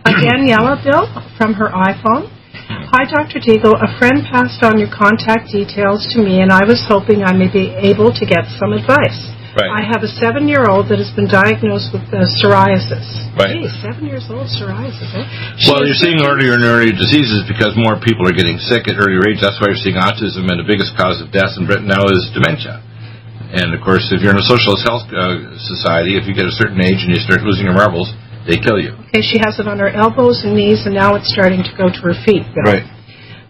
Uh, 0.05 0.15
Daniela 0.15 0.79
Bill 0.83 1.07
from 1.39 1.55
her 1.55 1.71
iPhone. 1.71 2.31
Hi, 2.69 3.09
Dr. 3.09 3.41
Deagle. 3.41 3.81
A 3.81 3.89
friend 3.97 4.21
passed 4.29 4.61
on 4.61 4.77
your 4.77 4.93
contact 4.93 5.49
details 5.49 6.05
to 6.13 6.21
me, 6.21 6.45
and 6.45 6.53
I 6.53 6.69
was 6.69 6.85
hoping 6.85 7.25
I 7.25 7.33
may 7.33 7.49
be 7.49 7.73
able 7.73 8.13
to 8.13 8.25
get 8.29 8.45
some 8.61 8.77
advice. 8.77 9.17
Right. 9.57 9.73
I 9.73 9.83
have 9.89 10.05
a 10.05 10.13
seven-year-old 10.21 10.93
that 10.93 11.01
has 11.01 11.09
been 11.17 11.27
diagnosed 11.27 11.97
with 11.97 12.05
uh, 12.13 12.29
psoriasis. 12.37 13.09
Right. 13.33 13.57
Gee, 13.57 13.73
seven 13.81 14.05
years 14.05 14.29
old, 14.29 14.53
psoriasis, 14.53 15.09
eh? 15.17 15.25
Well, 15.65 15.89
you're 15.89 15.97
seeing 15.97 16.21
earlier 16.21 16.61
and 16.61 16.63
earlier 16.63 16.93
diseases 16.93 17.49
because 17.49 17.73
more 17.73 17.97
people 17.97 18.29
are 18.29 18.37
getting 18.37 18.61
sick 18.61 18.85
at 18.85 19.01
earlier 19.01 19.25
age. 19.25 19.41
That's 19.41 19.57
why 19.65 19.73
you're 19.73 19.81
seeing 19.81 19.97
autism, 19.97 20.53
and 20.53 20.61
the 20.61 20.69
biggest 20.69 20.93
cause 20.93 21.25
of 21.25 21.33
death 21.33 21.57
in 21.57 21.65
Britain 21.65 21.89
now 21.89 22.05
is 22.13 22.29
dementia. 22.37 22.85
And 23.49 23.73
of 23.73 23.81
course, 23.81 24.05
if 24.13 24.21
you're 24.21 24.37
in 24.37 24.45
a 24.45 24.45
socialist 24.45 24.85
health 24.85 25.09
uh, 25.09 25.57
society, 25.57 26.21
if 26.21 26.29
you 26.29 26.37
get 26.37 26.45
a 26.45 26.53
certain 26.53 26.85
age 26.85 27.01
and 27.01 27.17
you 27.17 27.21
start 27.25 27.41
losing 27.41 27.65
your 27.65 27.75
marbles, 27.81 28.13
they 28.49 28.57
kill 28.57 28.81
you. 28.81 28.97
Okay, 29.13 29.21
she 29.21 29.37
has 29.45 29.61
it 29.61 29.69
on 29.69 29.77
her 29.79 29.93
elbows 29.93 30.41
and 30.43 30.57
knees, 30.57 30.89
and 30.89 30.97
now 30.97 31.15
it's 31.15 31.29
starting 31.29 31.61
to 31.61 31.73
go 31.77 31.93
to 31.93 32.01
her 32.09 32.17
feet. 32.25 32.49
Bill. 32.57 32.81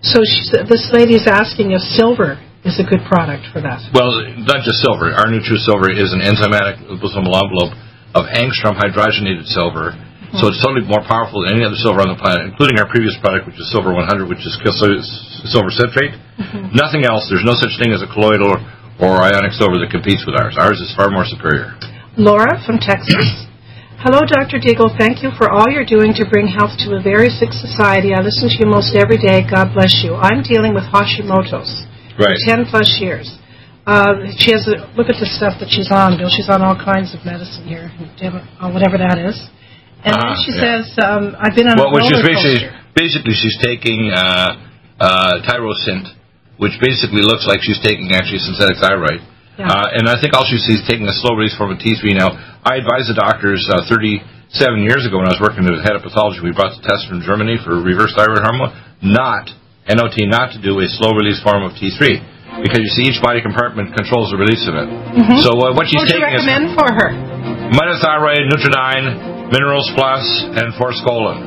So 0.02 0.18
she's, 0.26 0.50
this 0.66 0.90
lady 0.90 1.14
is 1.14 1.30
asking 1.30 1.70
if 1.70 1.82
silver 1.94 2.38
is 2.66 2.82
a 2.82 2.86
good 2.86 3.06
product 3.06 3.46
for 3.54 3.62
that. 3.62 3.78
Well, 3.94 4.10
not 4.42 4.66
just 4.66 4.82
silver. 4.82 5.14
Our 5.14 5.30
Nutri 5.30 5.58
Silver 5.62 5.90
is 5.94 6.10
an 6.10 6.22
enzymatic 6.22 6.82
liposomal 6.90 7.30
envelope 7.30 7.74
of 8.18 8.26
angstrom 8.34 8.74
hydrogenated 8.74 9.46
silver. 9.46 9.94
So 10.36 10.52
it's 10.52 10.60
totally 10.60 10.84
more 10.84 11.00
powerful 11.08 11.40
than 11.40 11.56
any 11.56 11.64
other 11.64 11.78
silver 11.80 12.04
on 12.04 12.12
the 12.12 12.20
planet, 12.20 12.52
including 12.52 12.76
our 12.76 12.84
previous 12.84 13.16
product, 13.16 13.48
which 13.48 13.56
is 13.56 13.64
Silver 13.72 13.96
100, 13.96 14.28
which 14.28 14.44
is 14.44 14.52
silver 15.48 15.72
citrate. 15.72 16.12
Mm-hmm. 16.36 16.76
Nothing 16.76 17.08
else. 17.08 17.24
There's 17.32 17.48
no 17.48 17.56
such 17.56 17.72
thing 17.80 17.96
as 17.96 18.04
a 18.04 18.10
colloidal 18.12 18.52
or, 18.52 18.60
or 19.00 19.24
ionic 19.24 19.56
silver 19.56 19.80
that 19.80 19.88
competes 19.88 20.28
with 20.28 20.36
ours. 20.36 20.52
Ours 20.60 20.84
is 20.84 20.92
far 20.92 21.08
more 21.08 21.24
superior. 21.24 21.72
Laura 22.20 22.60
from 22.68 22.76
Texas. 22.76 23.47
Hello, 23.98 24.22
Dr. 24.22 24.62
Deagle. 24.62 24.94
Thank 24.96 25.22
you 25.26 25.30
for 25.34 25.50
all 25.50 25.66
you're 25.70 25.84
doing 25.88 26.14
to 26.14 26.24
bring 26.30 26.46
health 26.46 26.78
to 26.86 26.94
a 26.94 27.02
very 27.02 27.28
sick 27.28 27.50
society. 27.50 28.14
I 28.14 28.22
listen 28.22 28.46
to 28.46 28.56
you 28.62 28.66
most 28.70 28.94
every 28.94 29.18
day. 29.18 29.42
God 29.42 29.74
bless 29.74 29.90
you. 30.06 30.14
I'm 30.14 30.42
dealing 30.46 30.70
with 30.72 30.86
Hashimoto's. 30.86 31.66
Right. 32.14 32.38
10 32.46 32.70
plus 32.70 32.98
years. 33.02 33.26
Uh, 33.86 34.30
she 34.38 34.52
has 34.54 34.68
a, 34.70 34.86
look 34.94 35.10
at 35.10 35.18
the 35.18 35.26
stuff 35.26 35.58
that 35.58 35.66
she's 35.70 35.90
on, 35.90 36.14
Bill. 36.14 36.30
She's 36.30 36.46
on 36.46 36.62
all 36.62 36.78
kinds 36.78 37.10
of 37.14 37.24
medicine 37.26 37.66
here, 37.66 37.90
uh, 38.60 38.70
whatever 38.70 38.98
that 39.02 39.18
is. 39.18 39.34
And 40.06 40.14
then 40.14 40.30
Ah, 40.30 40.36
she 40.46 40.52
yeah. 40.54 40.62
says, 40.62 40.84
um, 41.02 41.34
I've 41.40 41.56
been 41.58 41.66
on 41.66 41.74
Well, 41.74 41.90
a 41.90 41.94
which 41.98 42.06
is 42.14 42.22
basically 42.22 42.70
coaster. 42.70 42.94
basically 42.94 43.34
she's 43.34 43.58
taking 43.58 44.12
uh, 44.14 44.62
uh, 45.00 45.42
Tyrosint, 45.42 46.14
which 46.62 46.78
basically 46.78 47.22
looks 47.26 47.50
like 47.50 47.58
she's 47.66 47.80
taking 47.82 48.12
actually 48.14 48.38
synthetic 48.46 48.78
thyroid. 48.78 49.24
Yeah. 49.58 49.66
Uh, 49.66 49.98
and 49.98 50.06
I 50.06 50.14
think 50.22 50.38
all 50.38 50.46
she's 50.46 50.62
is 50.70 50.86
taking 50.86 51.10
a 51.10 51.16
slow 51.18 51.34
release 51.34 51.58
form 51.58 51.74
of 51.74 51.82
T3 51.82 52.14
now. 52.14 52.30
I 52.62 52.78
advised 52.78 53.10
the 53.10 53.18
doctors 53.18 53.66
uh, 53.66 53.82
37 53.90 54.22
years 54.86 55.02
ago 55.02 55.18
when 55.18 55.26
I 55.26 55.34
was 55.34 55.42
working 55.42 55.66
as 55.66 55.82
head 55.82 55.98
of 55.98 56.06
pathology. 56.06 56.38
We 56.38 56.54
brought 56.54 56.78
the 56.78 56.84
test 56.86 57.10
from 57.10 57.18
Germany 57.26 57.58
for 57.66 57.74
reverse 57.82 58.14
thyroid 58.14 58.38
hormone, 58.46 58.70
not 59.02 59.50
NOT, 59.90 60.14
not 60.30 60.54
to 60.54 60.62
do 60.62 60.78
a 60.78 60.86
slow 60.86 61.10
release 61.18 61.42
form 61.42 61.66
of 61.66 61.74
T3 61.74 62.62
because 62.62 62.80
you 62.86 62.90
see 62.94 63.10
each 63.10 63.18
body 63.18 63.42
compartment 63.42 63.94
controls 63.98 64.30
the 64.30 64.38
release 64.38 64.62
of 64.70 64.78
it. 64.78 64.86
So 65.42 65.50
uh, 65.58 65.74
what 65.74 65.90
she's 65.90 65.98
What 65.98 66.06
would 66.06 66.14
you 66.14 66.22
taking 66.22 66.38
is 66.38 66.46
recommend 66.46 66.78
for 66.78 66.88
her? 66.94 67.10
Mitothyroid, 67.74 68.46
Nutridyne, 68.46 69.50
Minerals 69.50 69.90
Plus, 69.98 70.22
and 70.54 70.70
Forskolin. 70.78 71.38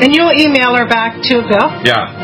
And 0.00 0.10
you'll 0.16 0.32
email 0.34 0.74
her 0.74 0.88
back 0.88 1.20
too, 1.22 1.44
Bill. 1.46 1.68
Yeah. 1.84 2.21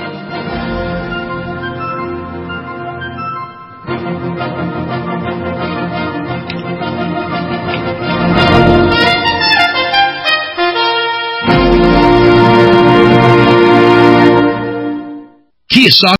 Kiyosaki 15.88 16.16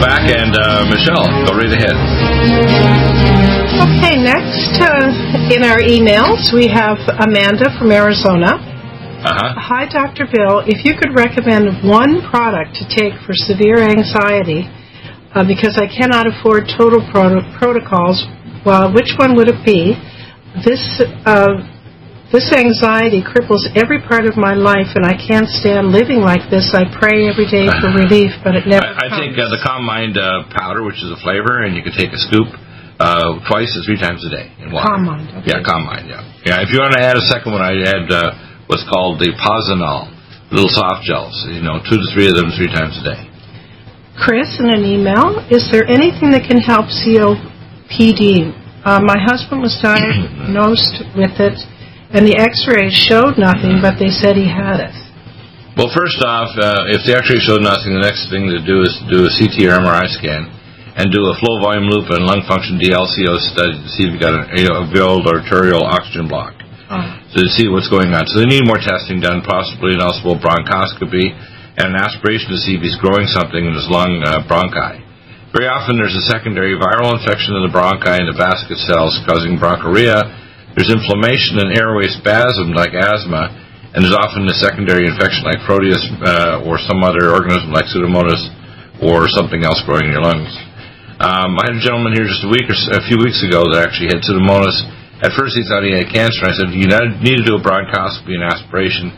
Back 0.00 0.30
and 0.30 0.54
uh, 0.56 0.84
Michelle, 0.88 1.26
go 1.44 1.56
right 1.56 1.72
ahead. 1.72 1.96
Okay, 3.82 4.16
next 4.22 4.80
uh, 4.80 5.10
in 5.50 5.64
our 5.64 5.78
emails, 5.78 6.52
we 6.54 6.68
have 6.68 6.98
Amanda 7.18 7.76
from 7.78 7.90
Arizona. 7.90 8.73
Uh. 9.74 9.82
Hi, 9.82 9.86
Dr. 9.90 10.30
Bill. 10.30 10.62
If 10.66 10.86
you 10.86 10.94
could 10.94 11.14
recommend 11.14 11.82
one 11.82 12.22
product 12.30 12.78
to 12.78 12.84
take 12.86 13.18
for 13.26 13.34
severe 13.34 13.82
anxiety, 13.82 14.70
uh, 15.34 15.42
because 15.42 15.74
I 15.74 15.90
cannot 15.90 16.30
afford 16.30 16.70
total 16.78 17.02
pro- 17.10 17.42
protocols, 17.58 18.22
well, 18.64 18.94
which 18.94 19.18
one 19.18 19.34
would 19.34 19.48
it 19.50 19.66
be? 19.66 19.98
This 20.62 20.78
uh, 21.26 21.58
this 22.30 22.54
anxiety 22.54 23.18
cripples 23.18 23.66
every 23.74 23.98
part 24.06 24.26
of 24.30 24.38
my 24.38 24.54
life, 24.54 24.94
and 24.94 25.02
I 25.02 25.18
can't 25.18 25.50
stand 25.50 25.90
living 25.90 26.22
like 26.22 26.46
this. 26.50 26.70
I 26.70 26.86
pray 26.86 27.26
every 27.26 27.50
day 27.50 27.66
for 27.82 27.90
relief, 27.98 28.30
but 28.46 28.54
it 28.54 28.70
never 28.70 28.86
I, 28.86 28.94
I 28.94 29.08
comes. 29.10 29.18
think 29.18 29.34
uh, 29.34 29.50
the 29.50 29.58
Calm 29.58 29.82
Mind 29.82 30.14
uh, 30.14 30.46
powder, 30.54 30.86
which 30.86 31.02
is 31.02 31.10
a 31.10 31.18
flavor, 31.18 31.66
and 31.66 31.74
you 31.74 31.82
can 31.82 31.92
take 31.98 32.14
a 32.14 32.20
scoop 32.30 32.46
uh, 33.02 33.42
twice 33.50 33.74
or 33.74 33.82
three 33.82 33.98
times 33.98 34.22
a 34.22 34.30
day 34.30 34.54
in 34.62 34.70
water. 34.70 34.86
Calm 34.86 35.02
Mind, 35.02 35.26
okay. 35.42 35.58
Yeah, 35.58 35.66
Calm 35.66 35.82
Mind. 35.82 36.06
Yeah, 36.06 36.22
yeah. 36.46 36.62
If 36.62 36.70
you 36.70 36.78
want 36.78 36.94
to 36.94 37.02
add 37.02 37.18
a 37.18 37.26
second 37.26 37.50
one, 37.50 37.62
I 37.62 37.74
add 37.82 38.06
uh, 38.06 38.53
what's 38.66 38.84
called 38.88 39.20
the 39.20 39.32
Posinol, 39.36 40.08
little 40.52 40.72
soft 40.72 41.04
gels. 41.04 41.34
You 41.50 41.62
know, 41.62 41.80
two 41.84 41.98
to 42.00 42.06
three 42.12 42.28
of 42.28 42.36
them 42.36 42.52
three 42.56 42.70
times 42.70 42.96
a 43.00 43.04
day. 43.04 43.20
Chris, 44.14 44.62
in 44.62 44.70
an 44.70 44.86
email, 44.86 45.42
is 45.50 45.66
there 45.74 45.82
anything 45.90 46.30
that 46.30 46.46
can 46.46 46.62
help 46.62 46.86
COPD? 46.86 48.54
Uh, 48.86 49.02
my 49.02 49.18
husband 49.18 49.58
was 49.58 49.74
diagnosed 49.82 51.02
with 51.18 51.34
it, 51.42 51.58
and 52.14 52.22
the 52.22 52.38
X-rays 52.38 52.94
showed 52.94 53.34
nothing, 53.40 53.82
but 53.82 53.98
they 53.98 54.12
said 54.12 54.38
he 54.38 54.46
had 54.46 54.78
it. 54.78 54.94
Well, 55.74 55.90
first 55.90 56.22
off, 56.22 56.54
uh, 56.54 56.86
if 56.94 57.02
the 57.02 57.18
X-ray 57.18 57.42
showed 57.42 57.66
nothing, 57.66 57.98
the 57.98 58.06
next 58.06 58.30
thing 58.30 58.46
to 58.46 58.62
do 58.62 58.86
is 58.86 58.94
do 59.10 59.26
a 59.26 59.32
CT 59.34 59.66
or 59.66 59.82
MRI 59.82 60.06
scan 60.14 60.46
and 60.94 61.10
do 61.10 61.26
a 61.26 61.34
flow 61.42 61.58
volume 61.58 61.90
loop 61.90 62.06
and 62.14 62.22
lung 62.22 62.46
function 62.46 62.78
DLCO 62.78 63.34
study 63.50 63.74
to 63.74 63.88
see 63.98 64.06
if 64.06 64.14
you've 64.14 64.22
got 64.22 64.38
an 64.38 64.46
alveolar 64.54 65.42
arterial 65.42 65.82
oxygen 65.82 66.30
block. 66.30 66.54
So 67.32 67.42
to 67.42 67.50
see 67.50 67.66
what's 67.68 67.90
going 67.90 68.14
on. 68.14 68.26
So 68.30 68.42
they 68.42 68.50
need 68.50 68.66
more 68.66 68.80
testing 68.80 69.20
done, 69.20 69.42
possibly 69.42 69.94
an 69.94 70.02
also 70.02 70.36
bronchoscopy 70.38 71.32
and 71.78 71.94
an 71.94 71.98
aspiration 71.98 72.54
to 72.54 72.58
see 72.62 72.78
if 72.78 72.82
he's 72.82 72.98
growing 73.02 73.26
something 73.30 73.62
in 73.62 73.74
his 73.74 73.90
lung 73.90 74.22
uh, 74.22 74.46
bronchi. 74.46 75.02
Very 75.54 75.70
often 75.70 75.94
there's 75.94 76.14
a 76.18 76.26
secondary 76.26 76.74
viral 76.74 77.14
infection 77.14 77.54
in 77.54 77.62
the 77.62 77.70
bronchi 77.70 78.14
and 78.14 78.26
the 78.26 78.34
vascular 78.34 78.78
cells 78.90 79.14
causing 79.26 79.54
bronchorrhea. 79.58 80.18
There's 80.74 80.90
inflammation 80.90 81.62
and 81.62 81.78
airway 81.78 82.10
spasm 82.10 82.74
like 82.74 82.90
asthma, 82.98 83.54
and 83.94 84.02
there's 84.02 84.18
often 84.18 84.42
a 84.50 84.56
secondary 84.58 85.06
infection 85.06 85.46
like 85.46 85.62
Proteus 85.62 86.02
uh, 86.26 86.66
or 86.66 86.82
some 86.82 87.06
other 87.06 87.30
organism 87.30 87.70
like 87.70 87.86
Pseudomonas 87.86 88.42
or 88.98 89.30
something 89.30 89.62
else 89.62 89.78
growing 89.86 90.10
in 90.10 90.18
your 90.18 90.26
lungs. 90.26 90.50
Um, 91.22 91.54
I 91.54 91.70
had 91.70 91.78
a 91.78 91.84
gentleman 91.86 92.18
here 92.18 92.26
just 92.26 92.42
a 92.42 92.50
week 92.50 92.66
or 92.66 92.74
so, 92.74 92.98
a 92.98 93.06
few 93.06 93.22
weeks 93.22 93.38
ago 93.46 93.62
that 93.70 93.86
actually 93.86 94.10
had 94.10 94.26
Pseudomonas. 94.26 94.74
At 95.24 95.32
first 95.32 95.56
he 95.56 95.64
thought 95.64 95.80
he 95.80 95.96
had 95.96 96.12
cancer. 96.12 96.44
I 96.44 96.52
said, 96.52 96.68
you 96.76 96.84
need 96.84 97.40
to 97.40 97.46
do 97.48 97.56
a 97.56 97.62
bronchoscopy 97.64 98.36
and 98.36 98.44
aspiration. 98.44 99.08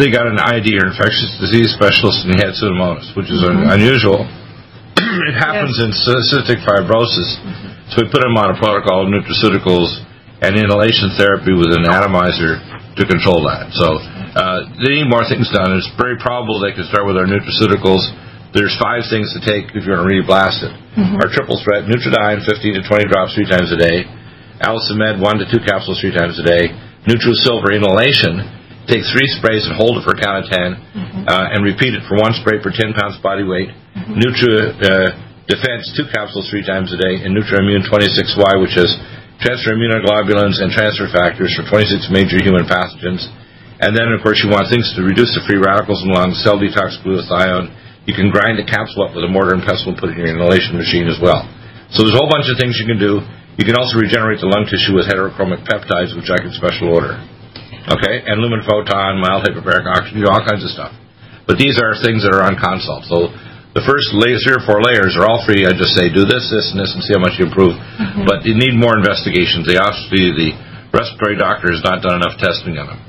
They 0.00 0.08
got 0.08 0.24
an 0.24 0.40
ID 0.40 0.72
or 0.80 0.88
infectious 0.88 1.36
disease 1.36 1.76
specialist 1.76 2.24
and 2.24 2.32
he 2.32 2.40
had 2.40 2.56
Pseudomonas, 2.56 3.12
which 3.12 3.28
is 3.28 3.44
un- 3.44 3.68
unusual. 3.68 4.24
it 5.28 5.36
happens 5.36 5.76
in 5.76 5.92
cy- 5.92 6.24
cystic 6.32 6.64
fibrosis. 6.64 7.36
So 7.92 8.00
we 8.00 8.08
put 8.08 8.24
him 8.24 8.32
on 8.40 8.56
a 8.56 8.56
protocol 8.56 9.04
of 9.04 9.12
nutraceuticals 9.12 9.92
and 10.40 10.56
inhalation 10.56 11.12
therapy 11.20 11.52
with 11.52 11.68
an 11.76 11.84
atomizer 11.84 12.56
to 12.96 13.02
control 13.04 13.44
that. 13.44 13.68
So 13.76 14.00
uh, 14.00 14.72
they 14.80 15.04
need 15.04 15.12
more 15.12 15.28
things 15.28 15.52
done. 15.52 15.76
It's 15.76 15.92
very 16.00 16.16
probable 16.16 16.64
they 16.64 16.72
could 16.72 16.88
start 16.88 17.04
with 17.04 17.20
our 17.20 17.28
nutraceuticals. 17.28 18.00
There's 18.56 18.72
five 18.80 19.04
things 19.12 19.28
to 19.36 19.40
take 19.44 19.76
if 19.76 19.84
you're 19.84 20.00
going 20.00 20.04
to 20.04 20.08
really 20.08 20.24
blast 20.24 20.64
it. 20.64 20.72
Our 21.20 21.28
triple 21.28 21.60
threat, 21.60 21.84
Nutridyne, 21.88 22.40
15 22.44 22.80
to 22.80 22.82
20 22.84 23.04
drops 23.12 23.32
three 23.36 23.48
times 23.48 23.68
a 23.72 23.76
day. 23.80 24.04
Alcimed, 24.62 25.18
one 25.20 25.42
to 25.42 25.46
two 25.50 25.60
capsules 25.66 25.98
three 26.00 26.14
times 26.14 26.38
a 26.38 26.46
day. 26.46 26.70
Neutral 27.04 27.34
NutriSilver 27.34 27.74
inhalation, 27.74 28.46
take 28.86 29.02
three 29.10 29.26
sprays 29.38 29.66
and 29.66 29.74
hold 29.74 29.98
it 29.98 30.06
for 30.06 30.14
a 30.14 30.20
count 30.22 30.46
of 30.46 30.54
10, 30.54 31.26
uh, 31.26 31.52
and 31.52 31.66
repeat 31.66 31.98
it 31.98 32.06
for 32.06 32.14
one 32.14 32.30
spray 32.38 32.62
per 32.62 32.70
10 32.70 32.94
pounds 32.94 33.18
body 33.18 33.42
weight. 33.42 33.74
Nutri 34.14 34.70
uh, 34.86 35.10
Defense, 35.50 35.90
two 35.98 36.06
capsules 36.14 36.46
three 36.48 36.62
times 36.62 36.94
a 36.94 36.98
day, 37.02 37.18
and 37.26 37.34
NutriImmune 37.34 37.82
26Y, 37.90 38.52
which 38.62 38.78
has 38.78 38.88
transfer 39.42 39.74
immunoglobulins 39.74 40.62
and 40.62 40.70
transfer 40.70 41.10
factors 41.10 41.50
for 41.58 41.66
26 41.66 42.08
major 42.14 42.38
human 42.38 42.62
pathogens. 42.62 43.26
And 43.82 43.90
then, 43.90 44.14
of 44.14 44.22
course, 44.22 44.38
you 44.40 44.48
want 44.48 44.70
things 44.70 44.86
to 44.94 45.02
reduce 45.02 45.34
the 45.34 45.42
free 45.42 45.58
radicals 45.58 45.98
in 46.06 46.08
the 46.08 46.16
lungs, 46.16 46.38
cell 46.46 46.62
detox 46.62 46.94
glutathione. 47.02 47.74
You 48.06 48.14
can 48.14 48.30
grind 48.30 48.62
a 48.62 48.66
capsule 48.66 49.10
up 49.10 49.18
with 49.18 49.26
a 49.26 49.30
mortar 49.30 49.58
and 49.58 49.66
pestle 49.66 49.92
and 49.92 49.98
put 49.98 50.14
it 50.14 50.16
in 50.16 50.24
your 50.24 50.30
inhalation 50.30 50.78
machine 50.78 51.10
as 51.10 51.18
well. 51.18 51.42
So 51.90 52.06
there's 52.06 52.14
a 52.14 52.20
whole 52.22 52.30
bunch 52.30 52.46
of 52.46 52.56
things 52.62 52.78
you 52.78 52.86
can 52.86 53.02
do. 53.02 53.20
You 53.60 53.64
can 53.68 53.76
also 53.76 54.00
regenerate 54.00 54.40
the 54.40 54.48
lung 54.48 54.64
tissue 54.64 54.96
with 54.96 55.04
heterochromic 55.04 55.68
peptides, 55.68 56.16
which 56.16 56.32
I 56.32 56.40
can 56.40 56.52
special 56.56 56.88
order. 56.88 57.20
Okay? 57.84 58.24
And 58.24 58.40
lumen 58.40 58.64
photon, 58.64 59.20
mild 59.20 59.44
hyperbaric 59.44 59.84
oxygen, 59.84 60.22
you 60.22 60.24
know, 60.24 60.32
all 60.32 60.44
kinds 60.44 60.64
of 60.64 60.72
stuff. 60.72 60.94
But 61.44 61.58
these 61.58 61.76
are 61.76 61.98
things 62.00 62.24
that 62.24 62.32
are 62.32 62.46
on 62.46 62.56
consult. 62.56 63.04
So 63.10 63.34
the 63.74 63.84
first 63.84 64.14
layer, 64.14 64.38
three 64.40 64.56
or 64.56 64.64
four 64.64 64.80
layers 64.80 65.18
are 65.18 65.26
all 65.26 65.42
free. 65.44 65.66
I 65.66 65.74
just 65.74 65.92
say, 65.98 66.08
do 66.08 66.24
this, 66.24 66.48
this, 66.48 66.72
and 66.72 66.78
this, 66.80 66.94
and 66.94 67.02
see 67.04 67.12
how 67.12 67.20
much 67.20 67.36
you 67.36 67.50
improve. 67.50 67.76
But 68.24 68.46
you 68.46 68.54
need 68.56 68.78
more 68.78 68.94
investigations. 68.96 69.68
They 69.68 69.76
obviously, 69.76 70.32
the 70.32 70.50
respiratory 70.94 71.36
doctor 71.36 71.72
has 71.74 71.82
not 71.82 72.00
done 72.00 72.22
enough 72.22 72.38
testing 72.38 72.78
on 72.78 72.86
them. 72.94 73.00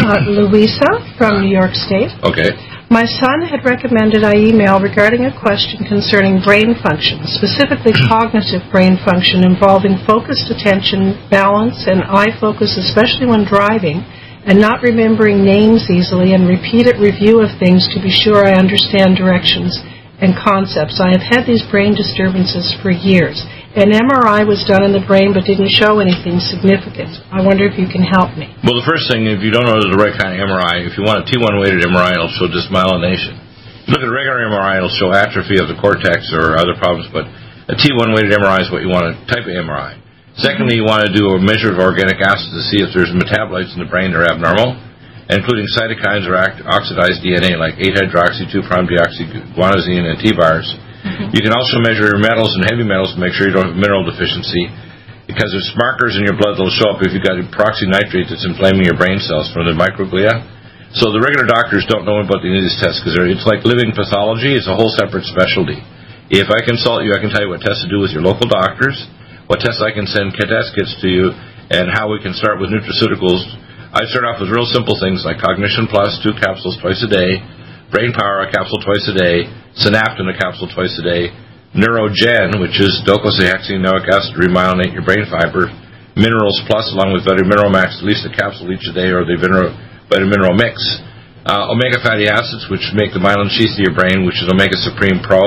Uh, 0.00 0.16
Louisa 0.24 0.88
from 1.20 1.44
New 1.44 1.52
York 1.52 1.76
State. 1.76 2.10
Okay? 2.24 2.56
My 2.90 3.06
son 3.06 3.46
had 3.46 3.62
recommended 3.62 4.26
I 4.26 4.34
email 4.34 4.82
regarding 4.82 5.22
a 5.22 5.30
question 5.30 5.86
concerning 5.86 6.42
brain 6.42 6.74
function, 6.82 7.22
specifically 7.22 7.94
hmm. 7.94 8.10
cognitive 8.10 8.66
brain 8.74 8.98
function 9.06 9.46
involving 9.46 10.02
focused 10.02 10.50
attention, 10.50 11.14
balance, 11.30 11.86
and 11.86 12.02
eye 12.02 12.34
focus, 12.42 12.74
especially 12.74 13.30
when 13.30 13.46
driving, 13.46 14.02
and 14.42 14.58
not 14.58 14.82
remembering 14.82 15.46
names 15.46 15.86
easily, 15.86 16.34
and 16.34 16.50
repeated 16.50 16.98
review 16.98 17.38
of 17.38 17.54
things 17.62 17.86
to 17.94 18.02
be 18.02 18.10
sure 18.10 18.42
I 18.42 18.58
understand 18.58 19.14
directions 19.14 19.70
and 20.18 20.34
concepts. 20.34 20.98
I 20.98 21.14
have 21.14 21.22
had 21.22 21.46
these 21.46 21.62
brain 21.70 21.94
disturbances 21.94 22.74
for 22.82 22.90
years. 22.90 23.38
An 23.70 23.94
MRI 23.94 24.42
was 24.42 24.66
done 24.66 24.82
in 24.82 24.90
the 24.90 25.06
brain 25.06 25.30
but 25.30 25.46
didn't 25.46 25.70
show 25.70 26.02
anything 26.02 26.42
significant. 26.42 27.22
I 27.30 27.38
wonder 27.38 27.70
if 27.70 27.78
you 27.78 27.86
can 27.86 28.02
help 28.02 28.34
me. 28.34 28.50
Well, 28.66 28.74
the 28.74 28.82
first 28.82 29.06
thing, 29.06 29.30
if 29.30 29.46
you 29.46 29.54
don't 29.54 29.62
know 29.62 29.78
the 29.78 29.94
right 29.94 30.10
kind 30.10 30.34
of 30.34 30.42
MRI, 30.42 30.90
if 30.90 30.98
you 30.98 31.06
want 31.06 31.22
a 31.22 31.24
T1 31.30 31.54
weighted 31.54 31.86
MRI, 31.86 32.18
it'll 32.18 32.34
show 32.34 32.50
dysmyelination. 32.50 33.38
Look 33.86 34.02
at 34.02 34.10
a 34.10 34.10
regular 34.10 34.42
MRI, 34.50 34.82
it'll 34.82 34.98
show 34.98 35.14
atrophy 35.14 35.62
of 35.62 35.70
the 35.70 35.78
cortex 35.78 36.34
or 36.34 36.58
other 36.58 36.74
problems, 36.82 37.14
but 37.14 37.30
a 37.70 37.78
T1 37.78 38.10
weighted 38.10 38.34
MRI 38.34 38.58
is 38.58 38.74
what 38.74 38.82
you 38.82 38.90
want 38.90 39.06
a 39.06 39.14
type 39.30 39.46
of 39.46 39.54
MRI. 39.54 40.02
Secondly, 40.34 40.74
you 40.74 40.82
want 40.82 41.06
to 41.06 41.14
do 41.14 41.38
a 41.38 41.38
measure 41.38 41.70
of 41.70 41.78
organic 41.78 42.18
acids 42.18 42.50
to 42.50 42.62
see 42.74 42.82
if 42.82 42.90
there's 42.90 43.14
metabolites 43.14 43.70
in 43.70 43.78
the 43.78 43.86
brain 43.86 44.10
that 44.10 44.18
are 44.18 44.34
abnormal, 44.34 44.74
including 45.30 45.70
cytokines 45.70 46.26
or 46.26 46.34
oxidized 46.66 47.22
DNA 47.22 47.54
like 47.54 47.78
8 47.78 48.02
hydroxy 48.02 48.50
2 48.50 48.66
prime 48.66 48.90
deoxyguanosine 48.90 50.10
and 50.10 50.18
TBARS. 50.18 50.89
You 51.32 51.40
can 51.40 51.54
also 51.56 51.80
measure 51.80 52.10
your 52.10 52.20
metals 52.20 52.52
and 52.58 52.68
heavy 52.68 52.84
metals 52.84 53.16
to 53.16 53.18
make 53.20 53.32
sure 53.32 53.48
you 53.48 53.56
don't 53.56 53.72
have 53.72 53.80
mineral 53.80 54.04
deficiency 54.04 54.68
because 55.30 55.54
there's 55.54 55.70
markers 55.78 56.18
in 56.18 56.26
your 56.26 56.34
blood 56.34 56.58
that'll 56.58 56.74
show 56.74 56.90
up 56.90 56.98
if 57.06 57.14
you've 57.14 57.22
got 57.22 57.38
peroxynitrate 57.54 58.26
that's 58.26 58.42
inflaming 58.42 58.82
your 58.82 58.98
brain 58.98 59.22
cells 59.22 59.46
from 59.54 59.64
the 59.70 59.76
microglia. 59.78 60.42
So 60.90 61.14
the 61.14 61.22
regular 61.22 61.46
doctors 61.46 61.86
don't 61.86 62.02
know 62.02 62.18
about 62.18 62.42
any 62.42 62.58
of 62.58 62.66
these 62.66 62.78
tests 62.82 62.98
because 62.98 63.14
it's 63.14 63.46
like 63.46 63.62
living 63.62 63.94
pathology. 63.94 64.58
It's 64.58 64.66
a 64.66 64.74
whole 64.74 64.90
separate 64.98 65.22
specialty. 65.30 65.78
If 66.34 66.50
I 66.50 66.66
consult 66.66 67.06
you, 67.06 67.14
I 67.14 67.22
can 67.22 67.30
tell 67.30 67.46
you 67.46 67.50
what 67.54 67.62
tests 67.62 67.86
to 67.86 67.90
do 67.90 68.02
with 68.02 68.10
your 68.10 68.26
local 68.26 68.50
doctors, 68.50 68.98
what 69.46 69.62
tests 69.62 69.78
I 69.78 69.94
can 69.94 70.10
send 70.10 70.34
test 70.34 70.74
kits 70.74 70.98
to 70.98 71.08
you, 71.08 71.30
and 71.70 71.86
how 71.94 72.10
we 72.10 72.18
can 72.18 72.34
start 72.34 72.58
with 72.58 72.74
nutraceuticals. 72.74 73.46
I 73.94 74.02
start 74.10 74.26
off 74.26 74.42
with 74.42 74.50
real 74.50 74.66
simple 74.66 74.98
things 74.98 75.22
like 75.22 75.38
Cognition 75.38 75.86
Plus, 75.86 76.18
two 76.26 76.34
capsules 76.38 76.74
twice 76.82 77.02
a 77.06 77.10
day, 77.10 77.38
Brain 77.90 78.14
Power, 78.14 78.46
a 78.46 78.50
capsule 78.54 78.78
twice 78.86 79.02
a 79.10 79.14
day, 79.18 79.50
Synaptin, 79.74 80.30
a 80.30 80.36
capsule 80.38 80.70
twice 80.70 80.94
a 80.94 81.02
day, 81.02 81.34
Neurogen, 81.74 82.62
which 82.62 82.78
is 82.78 83.02
docosahexaenoic 83.02 84.06
acid 84.06 84.30
to 84.34 84.38
remyelinate 84.38 84.94
your 84.94 85.02
brain 85.02 85.26
fiber, 85.26 85.66
Minerals 86.14 86.58
Plus, 86.70 86.86
along 86.94 87.14
with 87.14 87.26
Vitamin 87.26 87.50
Mineral 87.50 87.70
Max, 87.70 87.98
at 87.98 88.06
least 88.06 88.26
a 88.26 88.30
capsule 88.30 88.70
each 88.70 88.86
a 88.86 88.94
day, 88.94 89.10
or 89.10 89.26
the 89.26 89.34
Vitamin 89.38 90.30
Mineral 90.30 90.54
Mix. 90.54 90.78
Uh, 91.42 91.70
omega 91.70 91.98
fatty 92.02 92.30
acids, 92.30 92.70
which 92.70 92.82
make 92.94 93.10
the 93.10 93.22
myelin 93.22 93.50
sheath 93.50 93.74
of 93.74 93.82
your 93.82 93.96
brain, 93.96 94.22
which 94.22 94.38
is 94.38 94.46
Omega 94.46 94.78
Supreme 94.86 95.18
Pro, 95.26 95.42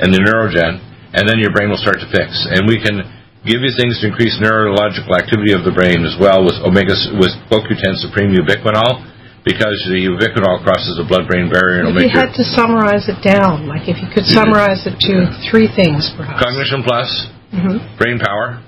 and 0.00 0.08
the 0.08 0.20
Neurogen, 0.24 0.80
and 1.12 1.28
then 1.28 1.36
your 1.36 1.52
brain 1.52 1.68
will 1.68 1.80
start 1.80 2.00
to 2.00 2.08
fix. 2.08 2.32
And 2.48 2.64
we 2.64 2.80
can 2.80 3.04
give 3.44 3.60
you 3.60 3.72
things 3.76 4.00
to 4.00 4.08
increase 4.08 4.40
neurological 4.40 5.12
activity 5.20 5.52
of 5.52 5.68
the 5.68 5.74
brain 5.74 6.00
as 6.00 6.16
well 6.16 6.44
with 6.48 6.56
omega 6.64 6.96
with 7.20 7.32
CoQ10 7.52 8.00
Supreme 8.00 8.32
Ubiquinol 8.32 9.13
because 9.44 9.76
the 9.92 10.00
ubiquinol 10.08 10.64
crosses 10.64 10.96
the 10.96 11.04
blood-brain 11.04 11.52
barrier 11.52 11.84
and 11.84 11.92
If 11.92 12.08
you 12.08 12.16
had 12.16 12.32
to 12.32 12.44
summarize 12.56 13.06
it 13.12 13.20
down, 13.20 13.68
like 13.68 13.84
if 13.86 14.00
you 14.00 14.08
could 14.08 14.24
summarize 14.24 14.88
it 14.88 14.96
to 15.04 15.28
three 15.52 15.68
things, 15.68 16.08
perhaps. 16.16 16.40
cognition 16.40 16.80
plus, 16.82 17.08
hmm 17.52 17.78
brain 18.00 18.18
power, 18.18 18.58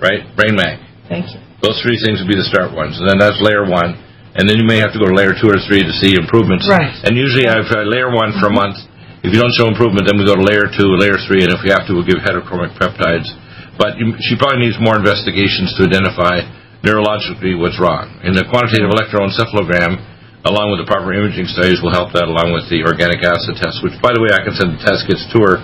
right? 0.00 0.24
Brain 0.38 0.56
mag. 0.56 0.80
Thank 1.10 1.34
you. 1.34 1.42
Those 1.60 1.76
three 1.84 2.00
things 2.00 2.22
would 2.22 2.30
be 2.30 2.38
the 2.38 2.46
start 2.48 2.72
ones, 2.72 2.96
and 2.96 3.04
then 3.04 3.20
that's 3.20 3.36
layer 3.42 3.68
one, 3.68 3.98
and 4.38 4.48
then 4.48 4.56
you 4.56 4.64
may 4.64 4.80
have 4.80 4.94
to 4.96 5.00
go 5.02 5.10
to 5.10 5.16
layer 5.18 5.36
two 5.36 5.50
or 5.50 5.60
three 5.68 5.82
to 5.84 5.92
see 6.00 6.16
improvements. 6.16 6.64
Right. 6.70 6.94
And 7.04 7.18
usually 7.18 7.44
I've 7.50 7.68
uh, 7.68 7.84
layer 7.84 8.08
one 8.08 8.32
for 8.40 8.48
a 8.48 8.54
month. 8.54 8.80
If 9.20 9.36
you 9.36 9.42
don't 9.42 9.52
show 9.52 9.68
improvement, 9.68 10.08
then 10.08 10.16
we 10.16 10.24
go 10.24 10.32
to 10.38 10.46
layer 10.46 10.70
two, 10.72 10.88
layer 10.96 11.20
three, 11.28 11.44
and 11.44 11.52
if 11.52 11.60
we 11.60 11.68
have 11.68 11.84
to, 11.84 11.92
we'll 11.92 12.08
give 12.08 12.24
heterochromic 12.24 12.72
peptides. 12.80 13.28
But 13.76 14.00
you, 14.00 14.16
she 14.24 14.40
probably 14.40 14.64
needs 14.64 14.80
more 14.80 14.96
investigations 14.96 15.76
to 15.76 15.84
identify 15.84 16.40
neurologically 16.80 17.60
what's 17.60 17.76
wrong. 17.76 18.08
And 18.24 18.32
the 18.32 18.48
quantitative 18.48 18.88
electroencephalogram, 18.88 20.00
along 20.48 20.72
with 20.72 20.80
the 20.80 20.88
proper 20.88 21.12
imaging 21.12 21.44
studies, 21.50 21.80
will 21.84 21.92
help 21.92 22.12
that 22.16 22.24
along 22.28 22.52
with 22.56 22.68
the 22.72 22.80
organic 22.86 23.20
acid 23.20 23.60
test, 23.60 23.84
which, 23.84 23.94
by 24.00 24.12
the 24.16 24.20
way, 24.22 24.32
I 24.32 24.40
can 24.40 24.56
send 24.56 24.76
the 24.76 24.80
test 24.80 25.04
kits 25.04 25.24
to 25.36 25.38
her, 25.44 25.54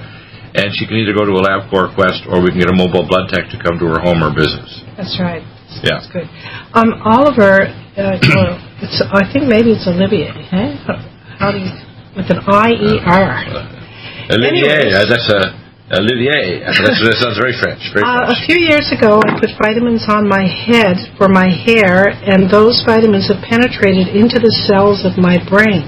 and 0.57 0.73
she 0.77 0.85
can 0.85 0.97
either 1.01 1.12
go 1.17 1.25
to 1.25 1.35
a 1.37 1.43
LabCorp 1.45 1.97
Quest 1.97 2.25
or 2.29 2.41
we 2.45 2.53
can 2.53 2.61
get 2.61 2.69
a 2.73 2.77
mobile 2.77 3.05
blood 3.05 3.29
tech 3.33 3.49
to 3.53 3.59
come 3.61 3.77
to 3.81 3.87
her 3.93 4.01
home 4.05 4.21
or 4.25 4.33
business. 4.33 4.69
That's 4.97 5.17
right. 5.21 5.45
Yeah. 5.85 6.01
That's 6.01 6.09
good. 6.12 6.29
Um, 6.73 6.97
Oliver, 7.05 7.69
uh, 7.97 8.17
well, 8.23 8.57
I 9.12 9.25
think 9.33 9.49
maybe 9.49 9.73
it's 9.77 9.85
Olivier. 9.89 10.33
Eh? 10.33 10.77
How, 11.37 11.53
do 11.53 11.59
you, 11.61 11.69
with 12.17 12.29
an 12.33 12.41
I 12.49 12.73
E 12.73 13.01
R. 13.05 13.29
Olivier, 14.33 14.89
Anyways. 14.89 14.95
uh, 14.97 15.05
that's 15.09 15.29
a 15.33 15.66
Olivier. 15.87 16.66
That's, 16.66 16.99
that 16.99 17.18
sounds 17.22 17.38
very 17.38 17.55
French. 17.62 17.79
Very 17.94 18.03
Uh, 18.03 18.35
a 18.35 18.38
few 18.42 18.59
years 18.59 18.90
ago, 18.90 19.22
I 19.22 19.38
put 19.38 19.55
vitamins 19.55 20.03
on 20.11 20.27
my 20.27 20.42
head 20.42 20.99
for 21.14 21.31
my 21.31 21.46
hair, 21.46 22.11
and 22.11 22.51
those 22.51 22.83
vitamins 22.83 23.31
have 23.31 23.38
penetrated 23.46 24.11
into 24.11 24.42
the 24.42 24.51
cells 24.66 25.07
of 25.07 25.14
my 25.14 25.38
brain. 25.46 25.87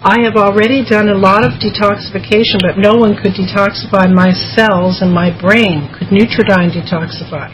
I 0.00 0.24
have 0.24 0.40
already 0.40 0.84
done 0.84 1.12
a 1.12 1.16
lot 1.16 1.44
of 1.44 1.60
detoxification, 1.60 2.60
but 2.64 2.80
no 2.80 2.96
one 2.96 3.20
could 3.20 3.36
detoxify 3.36 4.08
my 4.08 4.32
cells 4.32 5.04
and 5.04 5.12
my 5.12 5.28
brain. 5.32 5.92
Could 5.92 6.08
Nutridyne 6.08 6.72
detoxify? 6.72 7.52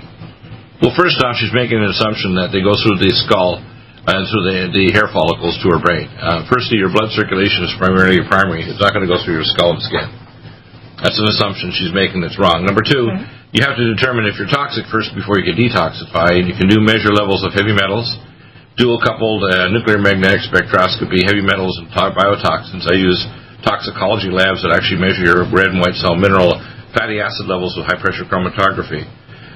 Well, 0.82 0.94
first 0.94 1.18
off, 1.26 1.38
she's 1.42 1.54
making 1.54 1.82
an 1.82 1.90
assumption 1.90 2.38
that 2.38 2.54
they 2.54 2.62
go 2.62 2.74
through 2.78 3.02
the 3.02 3.10
skull 3.26 3.58
and 4.06 4.22
through 4.30 4.44
the, 4.46 4.58
the 4.74 4.86
hair 4.94 5.10
follicles 5.10 5.58
to 5.62 5.74
her 5.74 5.82
brain. 5.82 6.06
Uh, 6.18 6.46
firstly, 6.46 6.78
your 6.78 6.90
blood 6.90 7.10
circulation 7.14 7.66
is 7.66 7.74
primarily 7.78 8.18
your 8.18 8.30
primary. 8.30 8.62
It's 8.62 8.78
not 8.82 8.94
going 8.94 9.06
to 9.06 9.10
go 9.10 9.18
through 9.22 9.42
your 9.42 9.46
skull 9.46 9.74
and 9.74 9.82
skin. 9.82 10.19
That's 11.00 11.16
an 11.18 11.28
assumption 11.32 11.72
she's 11.72 11.92
making 11.96 12.20
that's 12.20 12.36
wrong. 12.38 12.64
Number 12.68 12.84
two, 12.84 13.08
Okay. 13.08 13.24
you 13.56 13.60
have 13.64 13.76
to 13.76 13.84
determine 13.96 14.28
if 14.28 14.36
you're 14.36 14.50
toxic 14.52 14.84
first 14.92 15.14
before 15.16 15.40
you 15.40 15.44
can 15.48 15.56
detoxify, 15.56 16.36
and 16.36 16.44
you 16.48 16.54
can 16.54 16.68
do 16.68 16.80
measure 16.80 17.08
levels 17.12 17.40
of 17.44 17.56
heavy 17.56 17.72
metals, 17.72 18.04
dual 18.76 19.00
coupled 19.00 19.44
uh, 19.48 19.68
nuclear 19.72 19.96
magnetic 19.98 20.44
spectroscopy, 20.44 21.24
heavy 21.24 21.40
metals, 21.40 21.76
and 21.80 21.88
to- 21.92 22.12
biotoxins. 22.12 22.84
I 22.88 22.96
use 23.00 23.18
toxicology 23.64 24.28
labs 24.32 24.60
that 24.64 24.72
actually 24.76 25.00
measure 25.00 25.24
your 25.24 25.40
red 25.48 25.72
and 25.72 25.80
white 25.80 25.96
cell 25.96 26.16
mineral 26.16 26.56
fatty 26.96 27.20
acid 27.20 27.46
levels 27.48 27.76
with 27.76 27.84
high 27.88 28.00
pressure 28.00 28.24
chromatography. 28.28 29.04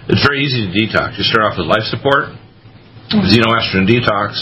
It's 0.08 0.20
very 0.24 0.44
easy 0.44 0.64
to 0.64 0.70
detox. 0.72 1.16
You 1.16 1.24
start 1.24 1.44
off 1.52 1.56
with 1.60 1.66
life 1.68 1.84
support, 1.88 2.32
xenoestrogen 3.12 3.84
detox, 3.88 4.36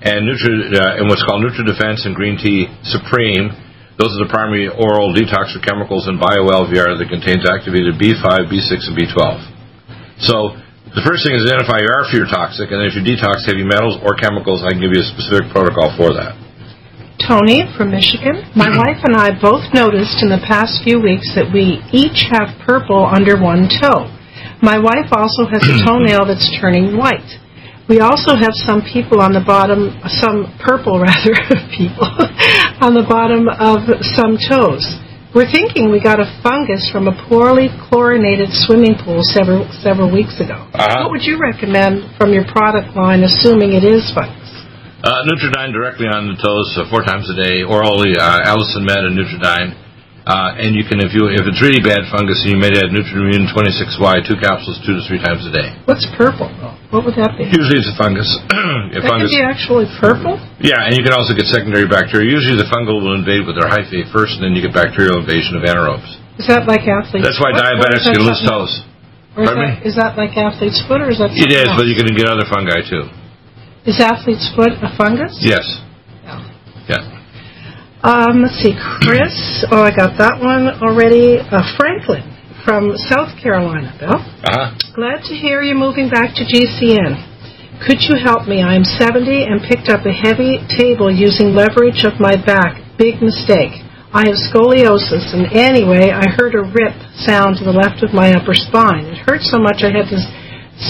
and 0.00 0.24
Nutri, 0.28 0.72
uh, 0.76 1.00
and 1.00 1.08
what's 1.08 1.24
called 1.24 1.42
Nutri 1.44 1.66
Defense 1.66 2.04
and 2.06 2.14
Green 2.14 2.36
Tea 2.38 2.66
Supreme. 2.84 3.50
Those 3.98 4.14
are 4.14 4.22
the 4.22 4.30
primary 4.30 4.70
oral 4.70 5.10
detoxer 5.10 5.58
chemicals 5.58 6.06
in 6.06 6.22
BioLVR 6.22 7.02
that 7.02 7.10
contains 7.10 7.42
activated 7.50 7.98
B5, 7.98 8.46
B6, 8.46 8.70
and 8.86 8.94
B12. 8.94 9.26
So 10.22 10.54
the 10.94 11.02
first 11.02 11.26
thing 11.26 11.34
is 11.34 11.42
identify 11.42 11.82
your 11.82 12.06
if 12.06 12.14
you're 12.14 12.30
toxic, 12.30 12.70
and 12.70 12.78
then 12.78 12.86
if 12.86 12.94
you 12.94 13.02
detox 13.02 13.42
heavy 13.42 13.66
metals 13.66 13.98
or 14.06 14.14
chemicals, 14.14 14.62
I 14.62 14.70
can 14.70 14.78
give 14.78 14.94
you 14.94 15.02
a 15.02 15.08
specific 15.18 15.50
protocol 15.50 15.90
for 15.98 16.14
that. 16.14 16.38
Tony 17.18 17.66
from 17.74 17.90
Michigan. 17.90 18.46
My 18.54 18.70
wife 18.82 19.02
and 19.02 19.18
I 19.18 19.34
both 19.34 19.66
noticed 19.74 20.22
in 20.22 20.30
the 20.30 20.38
past 20.46 20.86
few 20.86 21.02
weeks 21.02 21.34
that 21.34 21.50
we 21.50 21.82
each 21.90 22.30
have 22.30 22.54
purple 22.62 23.02
under 23.02 23.34
one 23.34 23.66
toe. 23.66 24.06
My 24.62 24.78
wife 24.78 25.10
also 25.10 25.50
has 25.50 25.66
a 25.66 25.74
toenail 25.82 26.22
that's 26.22 26.46
turning 26.62 26.94
white. 26.94 27.26
We 27.88 28.04
also 28.04 28.36
have 28.36 28.52
some 28.68 28.84
people 28.84 29.24
on 29.24 29.32
the 29.32 29.40
bottom, 29.40 29.96
some 30.20 30.52
purple 30.60 31.00
rather, 31.08 31.32
people, 31.72 32.04
on 32.84 32.92
the 32.92 33.08
bottom 33.08 33.48
of 33.48 33.88
some 34.12 34.36
toes. 34.36 34.84
We're 35.32 35.48
thinking 35.48 35.88
we 35.88 35.96
got 35.96 36.20
a 36.20 36.28
fungus 36.44 36.84
from 36.92 37.08
a 37.08 37.16
poorly 37.28 37.72
chlorinated 37.88 38.52
swimming 38.52 38.92
pool 39.00 39.24
several, 39.24 39.64
several 39.80 40.12
weeks 40.12 40.36
ago. 40.36 40.68
Uh-huh. 40.76 41.08
What 41.08 41.16
would 41.16 41.24
you 41.24 41.40
recommend 41.40 42.12
from 42.20 42.36
your 42.36 42.44
product 42.44 42.92
line, 42.92 43.24
assuming 43.24 43.72
it 43.72 43.88
is 43.88 44.04
fungus? 44.12 44.52
Uh, 45.00 45.24
Nutridyne 45.24 45.72
directly 45.72 46.12
on 46.12 46.28
the 46.28 46.36
toes 46.36 46.68
uh, 46.76 46.84
four 46.92 47.00
times 47.08 47.24
a 47.32 47.36
day, 47.40 47.64
orally 47.64 48.12
uh, 48.20 48.44
Allison 48.44 48.84
Med 48.84 49.00
and 49.00 49.16
Nutridyne. 49.16 49.72
Uh, 50.28 50.60
and 50.60 50.76
you 50.76 50.84
can, 50.84 51.00
if 51.00 51.16
you 51.16 51.24
if 51.32 51.48
it's 51.48 51.64
really 51.64 51.80
bad 51.80 52.04
fungus, 52.12 52.44
you 52.44 52.60
may 52.60 52.68
add 52.68 52.92
Nutrimmune 52.92 53.48
26Y, 53.48 54.28
two 54.28 54.36
capsules, 54.44 54.76
two 54.84 54.92
to 54.92 55.00
three 55.08 55.16
times 55.16 55.48
a 55.48 55.52
day. 55.52 55.72
What's 55.88 56.04
purple? 56.20 56.52
What 56.88 57.04
would 57.04 57.20
that 57.20 57.36
be? 57.36 57.44
Usually 57.44 57.84
it's 57.84 57.90
a 57.92 57.96
fungus. 58.00 58.24
a 58.48 58.96
That 58.96 59.04
fungus. 59.04 59.28
could 59.28 59.36
be 59.36 59.44
actually 59.44 59.86
purple? 60.00 60.40
Yeah, 60.56 60.88
and 60.88 60.96
you 60.96 61.04
can 61.04 61.12
also 61.12 61.36
get 61.36 61.44
secondary 61.52 61.84
bacteria. 61.84 62.24
Usually 62.32 62.56
the 62.56 62.64
fungal 62.72 63.04
will 63.04 63.12
invade 63.12 63.44
with 63.44 63.60
their 63.60 63.68
hyphae 63.68 64.08
first, 64.08 64.40
and 64.40 64.48
then 64.48 64.56
you 64.56 64.64
get 64.64 64.72
bacterial 64.72 65.20
invasion 65.20 65.60
of 65.60 65.68
anaerobes. 65.68 66.08
Is 66.40 66.48
that 66.48 66.64
like 66.64 66.88
athlete's 66.88 67.28
That's 67.28 67.36
why? 67.44 67.52
Or 67.52 67.60
diabetics 67.60 68.08
can 68.08 68.24
lose 68.24 68.40
toes. 68.40 68.72
is 68.72 68.84
Pardon 69.36 69.68
that, 69.68 69.84
is 69.84 69.94
that 70.00 70.16
like 70.16 70.32
athlete's 70.38 70.80
foot 70.88 71.04
or 71.04 71.12
is 71.12 71.20
that 71.20 71.28
It 71.36 71.52
is, 71.52 71.68
else? 71.68 71.76
but 71.76 71.84
you 71.84 71.94
can 71.98 72.08
get 72.16 72.24
other 72.24 72.48
fungi 72.48 72.80
too. 72.88 73.04
Is 73.84 74.00
athlete's 74.00 74.48
foot 74.56 74.72
a 74.80 74.88
fungus? 74.96 75.36
Yes. 75.44 75.62
Yeah. 76.24 76.40
Yeah. 76.88 77.02
Um, 78.00 78.40
let's 78.46 78.56
see, 78.64 78.72
Chris. 79.04 79.66
Oh, 79.68 79.82
I 79.84 79.90
got 79.92 80.16
that 80.16 80.40
one 80.40 80.72
already. 80.80 81.36
Uh, 81.36 81.60
Franklin 81.76 82.24
from 82.68 82.92
South 83.08 83.32
Carolina, 83.40 83.96
Bill. 83.96 84.20
Uh 84.44 84.52
huh. 84.52 84.92
Glad 84.92 85.24
to 85.24 85.32
hear 85.32 85.64
you're 85.64 85.72
moving 85.72 86.12
back 86.12 86.36
to 86.36 86.44
GCN. 86.44 87.16
Could 87.80 88.04
you 88.04 88.20
help 88.20 88.44
me? 88.44 88.60
I 88.60 88.76
am 88.76 88.84
70 88.84 89.24
and 89.24 89.64
picked 89.64 89.88
up 89.88 90.04
a 90.04 90.12
heavy 90.12 90.60
table 90.76 91.08
using 91.08 91.56
leverage 91.56 92.04
of 92.04 92.20
my 92.20 92.36
back. 92.36 92.76
Big 93.00 93.24
mistake. 93.24 93.72
I 94.12 94.28
have 94.28 94.36
scoliosis, 94.52 95.32
and 95.32 95.48
anyway, 95.56 96.12
I 96.12 96.28
heard 96.36 96.52
a 96.52 96.68
rip 96.68 96.92
sound 97.24 97.56
to 97.56 97.64
the 97.64 97.72
left 97.72 98.04
of 98.04 98.12
my 98.12 98.36
upper 98.36 98.52
spine. 98.52 99.16
It 99.16 99.24
hurt 99.24 99.40
so 99.48 99.56
much 99.56 99.80
I 99.80 99.88
had 99.88 100.12
to 100.12 100.20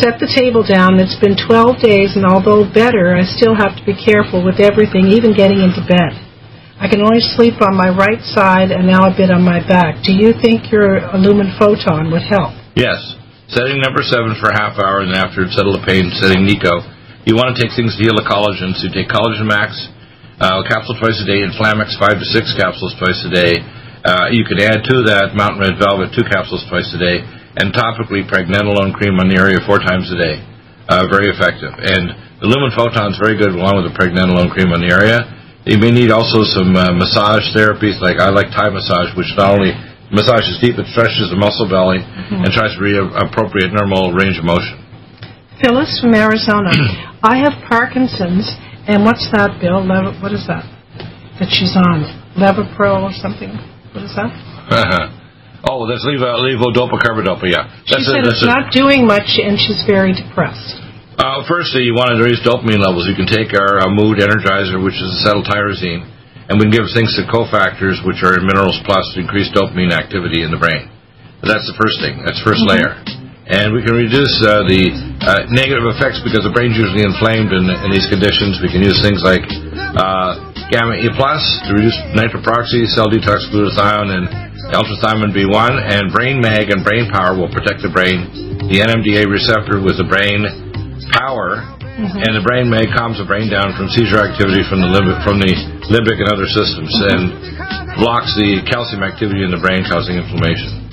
set 0.02 0.18
the 0.18 0.26
table 0.26 0.66
down. 0.66 0.98
It's 0.98 1.18
been 1.22 1.38
12 1.38 1.78
days, 1.78 2.18
and 2.18 2.26
although 2.26 2.66
better, 2.66 3.14
I 3.14 3.22
still 3.22 3.54
have 3.54 3.78
to 3.78 3.86
be 3.86 3.94
careful 3.94 4.42
with 4.42 4.58
everything, 4.58 5.14
even 5.14 5.30
getting 5.30 5.62
into 5.62 5.86
bed. 5.86 6.27
I 6.78 6.86
can 6.86 7.02
only 7.02 7.18
sleep 7.18 7.58
on 7.58 7.74
my 7.74 7.90
right 7.90 8.22
side 8.22 8.70
and 8.70 8.86
now 8.86 9.10
a 9.10 9.14
bit 9.14 9.34
on 9.34 9.42
my 9.42 9.58
back. 9.66 9.98
Do 10.06 10.14
you 10.14 10.30
think 10.30 10.70
your 10.70 11.10
Lumen 11.18 11.50
Photon 11.58 12.14
would 12.14 12.22
help? 12.22 12.54
Yes. 12.78 13.18
Setting 13.50 13.82
number 13.82 14.06
seven 14.06 14.38
for 14.38 14.52
a 14.52 14.54
half 14.54 14.78
hour, 14.78 15.02
and 15.02 15.10
after 15.10 15.42
it 15.42 15.50
settle 15.56 15.74
the 15.74 15.82
pain, 15.82 16.06
setting 16.22 16.46
Nico. 16.46 16.84
You 17.26 17.34
want 17.34 17.56
to 17.56 17.58
take 17.58 17.74
things 17.74 17.98
to 17.98 18.00
heal 18.06 18.14
the 18.14 18.22
collagen, 18.22 18.78
so 18.78 18.86
you 18.86 18.94
take 18.94 19.10
Collagen 19.10 19.50
Max, 19.50 19.74
uh, 20.38 20.62
capsule 20.70 20.94
twice 21.02 21.18
a 21.18 21.26
day, 21.26 21.42
Inflamex 21.42 21.98
five 21.98 22.14
to 22.14 22.26
six 22.30 22.54
capsules 22.54 22.94
twice 23.00 23.18
a 23.26 23.32
day. 23.32 23.58
Uh, 24.06 24.30
you 24.30 24.46
could 24.46 24.62
add 24.62 24.86
to 24.86 25.02
that 25.10 25.34
Mountain 25.34 25.58
Red 25.58 25.76
Velvet 25.82 26.14
two 26.14 26.22
capsules 26.30 26.62
twice 26.70 26.86
a 26.94 27.00
day, 27.00 27.24
and 27.58 27.74
topically 27.74 28.22
pregnenolone 28.22 28.94
cream 28.94 29.18
on 29.18 29.26
the 29.26 29.36
area 29.40 29.58
four 29.66 29.82
times 29.82 30.06
a 30.14 30.18
day. 30.20 30.38
Uh, 30.86 31.10
very 31.10 31.28
effective. 31.28 31.74
And 31.74 32.38
the 32.38 32.46
Lumen 32.46 32.70
Photon 32.70 33.12
is 33.12 33.18
very 33.18 33.34
good 33.34 33.50
along 33.50 33.82
with 33.82 33.90
the 33.90 33.96
pregnenolone 33.98 34.52
cream 34.54 34.70
on 34.70 34.80
the 34.80 34.92
area. 34.94 35.37
You 35.66 35.78
may 35.78 35.90
need 35.90 36.10
also 36.10 36.44
some 36.44 36.74
uh, 36.76 36.92
massage 36.94 37.44
therapies, 37.54 38.00
like 38.00 38.18
I 38.20 38.30
like 38.30 38.48
Thai 38.54 38.70
massage, 38.70 39.12
which 39.16 39.28
not 39.36 39.58
only 39.58 39.74
massages 40.10 40.56
deep, 40.62 40.76
but 40.76 40.86
stretches 40.88 41.28
the 41.28 41.36
muscle 41.36 41.68
belly 41.68 42.00
and 42.00 42.48
tries 42.54 42.72
to 42.76 42.80
re- 42.80 42.96
appropriate 43.20 43.74
normal 43.74 44.12
range 44.16 44.38
of 44.38 44.44
motion. 44.48 44.80
Phyllis 45.60 45.98
from 46.00 46.14
Arizona. 46.14 46.70
I 47.22 47.42
have 47.44 47.58
Parkinson's, 47.68 48.46
and 48.86 49.04
what's 49.04 49.26
that, 49.34 49.58
Bill? 49.60 49.82
Lev- 49.84 50.22
what 50.22 50.32
is 50.32 50.46
that 50.48 50.64
that 51.38 51.50
she's 51.54 51.74
on? 51.78 52.02
Levopro 52.34 53.02
or 53.06 53.14
something? 53.14 53.50
What 53.94 54.02
is 54.06 54.14
that? 54.18 54.30
oh, 55.68 55.86
that's 55.86 56.02
levo, 56.06 56.34
levodopa 56.42 56.98
carbidopa, 56.98 57.46
yeah. 57.46 57.66
She 57.86 57.94
That's 57.94 58.06
said 58.10 58.24
a, 58.24 58.30
it's 58.30 58.42
a- 58.42 58.46
not 58.46 58.72
doing 58.72 59.06
much, 59.06 59.38
and 59.38 59.58
she's 59.58 59.82
very 59.86 60.14
depressed. 60.14 60.82
Uh, 61.18 61.42
firstly, 61.50 61.82
you 61.82 61.98
want 61.98 62.14
to 62.14 62.22
raise 62.22 62.38
dopamine 62.46 62.78
levels. 62.78 63.10
You 63.10 63.18
can 63.18 63.26
take 63.26 63.50
our 63.50 63.82
uh, 63.82 63.90
mood 63.90 64.22
energizer, 64.22 64.78
which 64.78 64.94
is 64.94 65.10
acetyltyrosine, 65.18 66.06
and 66.46 66.62
we 66.62 66.70
can 66.70 66.74
give 66.78 66.86
things 66.94 67.10
to 67.18 67.26
cofactors, 67.26 68.06
which 68.06 68.22
are 68.22 68.38
Minerals 68.38 68.78
Plus, 68.86 69.02
to 69.18 69.26
increase 69.26 69.50
dopamine 69.50 69.90
activity 69.90 70.46
in 70.46 70.54
the 70.54 70.62
brain. 70.62 70.86
That's 71.42 71.66
the 71.66 71.74
first 71.74 71.98
thing. 71.98 72.22
That's 72.22 72.38
1st 72.46 72.62
Mm-hmm. 72.62 72.70
layer. 72.70 72.92
And 73.48 73.72
we 73.72 73.80
can 73.80 73.96
reduce 73.96 74.30
uh, 74.44 74.62
the 74.68 74.92
uh, 75.24 75.48
negative 75.50 75.88
effects 75.96 76.20
because 76.20 76.44
the 76.44 76.52
brain's 76.52 76.76
usually 76.76 77.00
inflamed 77.00 77.50
in, 77.50 77.64
in 77.66 77.88
these 77.88 78.04
conditions. 78.06 78.60
We 78.60 78.68
can 78.68 78.84
use 78.84 79.00
things 79.00 79.24
like 79.24 79.42
uh, 79.96 80.52
gamma 80.68 81.00
E 81.00 81.08
plus 81.16 81.40
to 81.64 81.72
reduce 81.72 81.96
nitroproxy, 82.12 82.84
cell 82.92 83.08
detox 83.08 83.48
glutathione, 83.48 84.12
and 84.12 84.26
ultrathiamine 84.70 85.32
B1. 85.32 85.72
And 85.80 86.12
brain 86.12 86.44
mag 86.44 86.68
and 86.68 86.84
brain 86.84 87.08
power 87.08 87.32
will 87.32 87.48
protect 87.48 87.80
the 87.80 87.88
brain. 87.88 88.28
The 88.68 88.84
NMDA 88.84 89.24
receptor 89.32 89.80
with 89.80 89.96
the 89.96 90.04
brain 90.04 90.67
power, 91.14 91.64
mm-hmm. 91.80 92.20
and 92.20 92.32
the 92.36 92.44
brain 92.44 92.68
may 92.68 92.84
calms 92.90 93.18
the 93.18 93.26
brain 93.26 93.48
down 93.48 93.74
from 93.74 93.88
seizure 93.90 94.20
activity 94.20 94.62
from 94.66 94.80
the 94.84 94.90
limbic, 94.90 95.18
from 95.24 95.40
the 95.40 95.52
limbic 95.88 96.20
and 96.20 96.28
other 96.30 96.46
systems, 96.46 96.92
and 97.12 97.98
blocks 97.98 98.32
the 98.36 98.62
calcium 98.68 99.02
activity 99.02 99.42
in 99.42 99.50
the 99.50 99.60
brain, 99.60 99.82
causing 99.88 100.20
inflammation. 100.20 100.88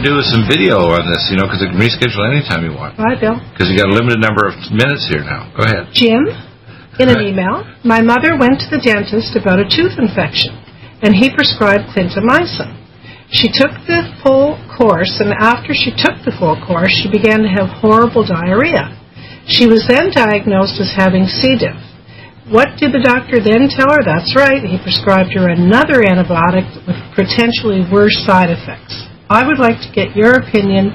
To 0.00 0.08
do 0.08 0.16
some 0.24 0.48
video 0.48 0.80
on 0.96 1.04
this, 1.04 1.28
you 1.28 1.36
know, 1.36 1.44
because 1.44 1.60
I 1.60 1.68
can 1.68 1.76
reschedule 1.76 2.24
anytime 2.24 2.64
you 2.64 2.72
want. 2.72 2.96
Hi, 2.96 3.20
Bill. 3.20 3.36
Because 3.52 3.68
you 3.68 3.76
got 3.76 3.92
a 3.92 3.96
limited 3.96 4.16
number 4.16 4.48
of 4.48 4.56
minutes 4.72 5.04
here 5.12 5.20
now. 5.20 5.52
Go 5.52 5.68
ahead. 5.68 5.92
Jim, 5.92 6.24
in 6.96 7.12
an 7.12 7.20
email, 7.20 7.68
my 7.84 8.00
mother 8.00 8.40
went 8.40 8.64
to 8.64 8.68
the 8.72 8.80
dentist 8.80 9.36
about 9.36 9.60
a 9.60 9.68
tooth 9.68 10.00
infection, 10.00 10.56
and 11.04 11.12
he 11.12 11.28
prescribed 11.28 11.92
clindamycin. 11.92 12.80
She 13.28 13.52
took 13.52 13.76
the 13.84 14.08
full 14.24 14.56
course, 14.72 15.20
and 15.20 15.36
after 15.36 15.76
she 15.76 15.92
took 15.92 16.24
the 16.24 16.32
full 16.32 16.56
course, 16.64 16.90
she 16.90 17.12
began 17.12 17.44
to 17.44 17.52
have 17.52 17.68
horrible 17.84 18.24
diarrhea. 18.24 18.96
She 19.46 19.68
was 19.68 19.84
then 19.84 20.10
diagnosed 20.10 20.80
as 20.80 20.96
having 20.96 21.28
C. 21.28 21.60
diff. 21.60 21.76
What 22.48 22.80
did 22.80 22.90
the 22.90 23.04
doctor 23.04 23.38
then 23.38 23.68
tell 23.70 23.92
her? 23.92 24.02
That's 24.02 24.34
right, 24.34 24.64
he 24.64 24.80
prescribed 24.80 25.30
her 25.36 25.46
another 25.52 26.02
antibiotic 26.02 26.66
with 26.88 26.98
potentially 27.14 27.84
worse 27.86 28.16
side 28.26 28.50
effects. 28.50 29.09
I 29.30 29.46
would 29.46 29.62
like 29.62 29.78
to 29.86 29.90
get 29.94 30.18
your 30.18 30.42
opinion 30.42 30.90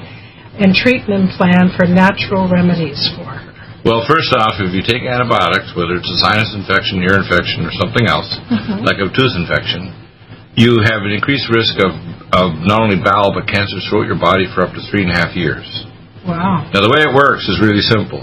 and 0.60 0.76
treatment 0.76 1.32
plan 1.40 1.72
for 1.72 1.88
natural 1.88 2.44
remedies 2.52 3.00
for 3.16 3.24
her. 3.24 3.48
Well, 3.80 4.04
first 4.04 4.28
off, 4.36 4.60
if 4.60 4.76
you 4.76 4.84
take 4.84 5.08
antibiotics, 5.08 5.72
whether 5.72 5.96
it's 5.96 6.10
a 6.10 6.20
sinus 6.20 6.52
infection, 6.52 7.00
ear 7.00 7.24
infection, 7.24 7.64
or 7.64 7.72
something 7.80 8.04
else, 8.04 8.28
mm-hmm. 8.44 8.84
like 8.84 9.00
a 9.00 9.08
tooth 9.08 9.32
infection, 9.40 9.88
you 10.52 10.84
have 10.84 11.00
an 11.08 11.16
increased 11.16 11.48
risk 11.48 11.80
of, 11.80 11.96
of 12.36 12.60
not 12.60 12.84
only 12.84 13.00
bowel 13.00 13.32
but 13.32 13.48
cancer 13.48 13.80
throughout 13.88 14.04
your 14.04 14.20
body 14.20 14.44
for 14.52 14.68
up 14.68 14.76
to 14.76 14.84
three 14.92 15.08
and 15.08 15.12
a 15.12 15.16
half 15.16 15.32
years. 15.32 15.64
Wow. 16.28 16.68
Now, 16.76 16.84
the 16.84 16.92
way 16.92 17.08
it 17.08 17.16
works 17.16 17.48
is 17.48 17.56
really 17.56 17.84
simple. 17.84 18.20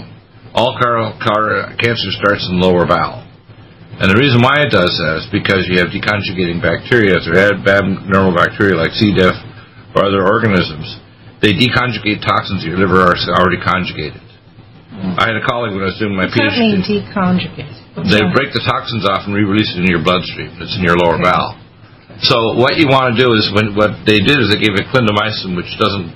All 0.54 0.78
car, 0.78 1.10
car, 1.18 1.74
cancer 1.82 2.14
starts 2.22 2.46
in 2.46 2.62
the 2.62 2.62
lower 2.62 2.86
bowel. 2.86 3.26
And 3.98 4.06
the 4.06 4.18
reason 4.20 4.38
why 4.38 4.62
it 4.62 4.70
does 4.70 4.94
that 5.02 5.22
is 5.22 5.26
because 5.34 5.66
you 5.66 5.82
have 5.82 5.90
deconjugating 5.90 6.62
bacteria. 6.62 7.18
If 7.18 7.26
they're 7.26 7.58
abnormal 7.58 8.34
bacteria 8.34 8.78
like 8.78 8.94
C. 8.94 9.10
diff 9.10 9.34
or 9.94 10.04
other 10.04 10.26
organisms, 10.26 10.98
they 11.40 11.54
deconjugate 11.54 12.20
toxins 12.20 12.66
in 12.66 12.74
your 12.74 12.80
liver 12.82 13.00
are 13.00 13.16
already 13.38 13.62
conjugated. 13.62 14.22
I 14.94 15.30
had 15.30 15.36
a 15.36 15.44
colleague 15.44 15.74
when 15.74 15.82
I 15.82 15.90
was 15.90 15.98
doing 15.98 16.14
my 16.14 16.30
What 16.30 16.38
that 16.38 16.54
mean, 16.54 16.82
PhD. 16.82 17.02
deconjugate? 17.10 18.10
They 18.10 18.22
break 18.34 18.54
the 18.54 18.62
toxins 18.62 19.06
off 19.06 19.26
and 19.26 19.34
re-release 19.34 19.74
it 19.74 19.82
in 19.82 19.90
your 19.90 20.02
bloodstream. 20.02 20.54
It's 20.58 20.74
in 20.74 20.82
your 20.82 20.98
lower 20.98 21.18
bowel. 21.18 21.58
So 22.22 22.54
what 22.58 22.78
you 22.78 22.86
want 22.86 23.14
to 23.14 23.16
do 23.18 23.34
is 23.34 23.50
when 23.50 23.74
what 23.74 24.06
they 24.06 24.22
did 24.22 24.38
is 24.38 24.50
they 24.50 24.62
gave 24.62 24.74
it 24.78 24.86
clindamycin, 24.94 25.58
which 25.58 25.70
doesn't 25.78 26.14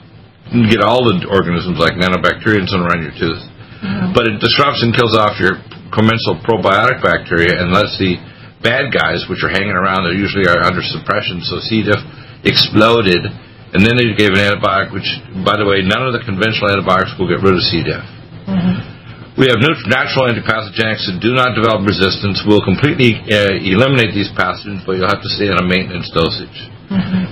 get 0.71 0.81
all 0.81 1.05
the 1.05 1.27
organisms 1.27 1.77
like 1.77 1.99
nanobacterians 1.99 2.71
around 2.73 3.03
your 3.03 3.15
tooth, 3.19 3.43
mm-hmm. 3.83 4.15
but 4.15 4.31
it 4.31 4.39
disrupts 4.39 4.81
and 4.81 4.95
kills 4.95 5.19
off 5.19 5.37
your 5.43 5.59
commensal 5.91 6.39
probiotic 6.47 7.03
bacteria 7.03 7.59
and 7.59 7.75
lets 7.75 7.99
the 7.99 8.17
bad 8.63 8.95
guys, 8.95 9.27
which 9.29 9.43
are 9.43 9.53
hanging 9.53 9.75
around, 9.75 10.07
they 10.07 10.19
usually 10.19 10.47
are 10.47 10.63
under 10.63 10.83
suppression. 10.83 11.43
So 11.45 11.61
C. 11.63 11.83
diff 11.83 12.01
exploded, 12.47 13.27
and 13.75 13.85
then 13.85 14.01
they 14.01 14.17
gave 14.17 14.33
an 14.33 14.41
antibiotic, 14.41 14.93
which, 14.97 15.09
by 15.45 15.61
the 15.61 15.69
way, 15.69 15.85
none 15.85 16.01
of 16.01 16.17
the 16.17 16.25
conventional 16.25 16.73
antibiotics 16.73 17.13
will 17.21 17.29
get 17.29 17.45
rid 17.45 17.53
of 17.53 17.63
C. 17.69 17.85
diff. 17.85 18.05
We 19.39 19.47
have 19.47 19.63
natural 19.87 20.27
antipathogenics 20.27 21.07
that 21.07 21.23
do 21.23 21.31
not 21.31 21.55
develop 21.55 21.87
resistance. 21.87 22.43
We'll 22.43 22.65
completely 22.65 23.23
uh, 23.31 23.55
eliminate 23.55 24.11
these 24.11 24.33
pathogens, 24.35 24.83
but 24.83 24.99
you'll 24.99 25.13
have 25.13 25.23
to 25.23 25.33
stay 25.39 25.47
on 25.47 25.63
a 25.63 25.67
maintenance 25.69 26.11
dosage. 26.11 26.59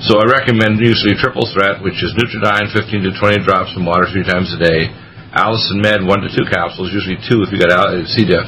So 0.04 0.20
I 0.20 0.28
recommend 0.28 0.78
usually 0.78 1.16
triple 1.16 1.48
threat, 1.50 1.80
which 1.80 1.96
is 2.04 2.12
Nutridyne, 2.14 2.68
15 2.70 3.08
to 3.08 3.12
20 3.16 3.42
drops 3.42 3.72
in 3.74 3.82
water 3.88 4.04
three 4.12 4.22
times 4.22 4.52
a 4.52 4.60
day. 4.60 4.92
Allicin 5.32 5.80
Med, 5.80 6.04
one 6.04 6.20
to 6.20 6.28
two 6.30 6.44
capsules, 6.46 6.92
usually 6.92 7.16
two 7.26 7.42
if 7.42 7.48
you 7.50 7.58
got 7.58 7.72
uh, 7.72 8.04
C. 8.04 8.28
diff, 8.28 8.46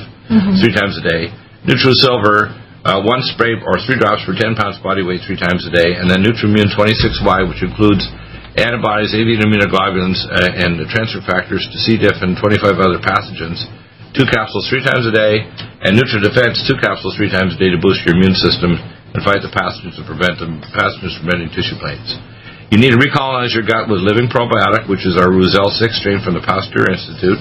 three 0.61 0.71
times 0.77 1.01
a 1.01 1.05
day. 1.09 1.33
NutriSilver, 1.65 2.53
uh, 2.89 3.05
one 3.05 3.21
spray 3.37 3.53
or 3.61 3.77
three 3.85 4.01
drops 4.01 4.25
per 4.25 4.33
10 4.33 4.57
pounds 4.57 4.81
body 4.81 5.05
weight 5.05 5.21
three 5.29 5.37
times 5.37 5.69
a 5.69 5.73
day. 5.73 5.93
And 6.01 6.09
then 6.09 6.25
Nutrimune 6.25 6.73
26Y, 6.73 7.39
which 7.45 7.61
includes 7.61 8.09
antibodies, 8.57 9.13
avian 9.13 9.45
immunoglobulins, 9.45 10.25
uh, 10.25 10.65
and 10.65 10.81
transfer 10.89 11.21
factors 11.29 11.69
to 11.69 11.77
C. 11.85 12.01
diff 12.01 12.17
and 12.25 12.35
25 12.41 12.81
other 12.81 12.97
pathogens. 12.99 13.61
Two 14.17 14.25
capsules 14.25 14.65
three 14.73 14.81
times 14.81 15.05
a 15.05 15.13
day, 15.13 15.45
and 15.85 16.01
NutriDefense, 16.01 16.65
two 16.65 16.81
capsules 16.81 17.13
three 17.21 17.29
times 17.29 17.55
a 17.55 17.59
day 17.61 17.69
to 17.69 17.77
boost 17.77 18.01
your 18.09 18.17
immune 18.17 18.35
system 18.35 18.73
and 18.75 19.21
fight 19.21 19.45
the 19.45 19.53
pathogens 19.53 20.01
and 20.01 20.09
prevent 20.09 20.41
the 20.41 20.49
pathogens 20.73 21.13
from 21.21 21.29
entering 21.29 21.53
tissue 21.53 21.77
plates. 21.77 22.17
You 22.73 22.81
need 22.81 22.97
to 22.97 23.01
recolonize 23.01 23.53
your 23.53 23.69
gut 23.69 23.89
with 23.89 24.01
Living 24.01 24.33
Probiotic, 24.33 24.89
which 24.89 25.05
is 25.05 25.17
our 25.17 25.29
Ruzel 25.29 25.69
6 25.73 26.01
strain 26.01 26.21
from 26.25 26.37
the 26.37 26.45
Pasteur 26.45 26.89
Institute, 26.89 27.41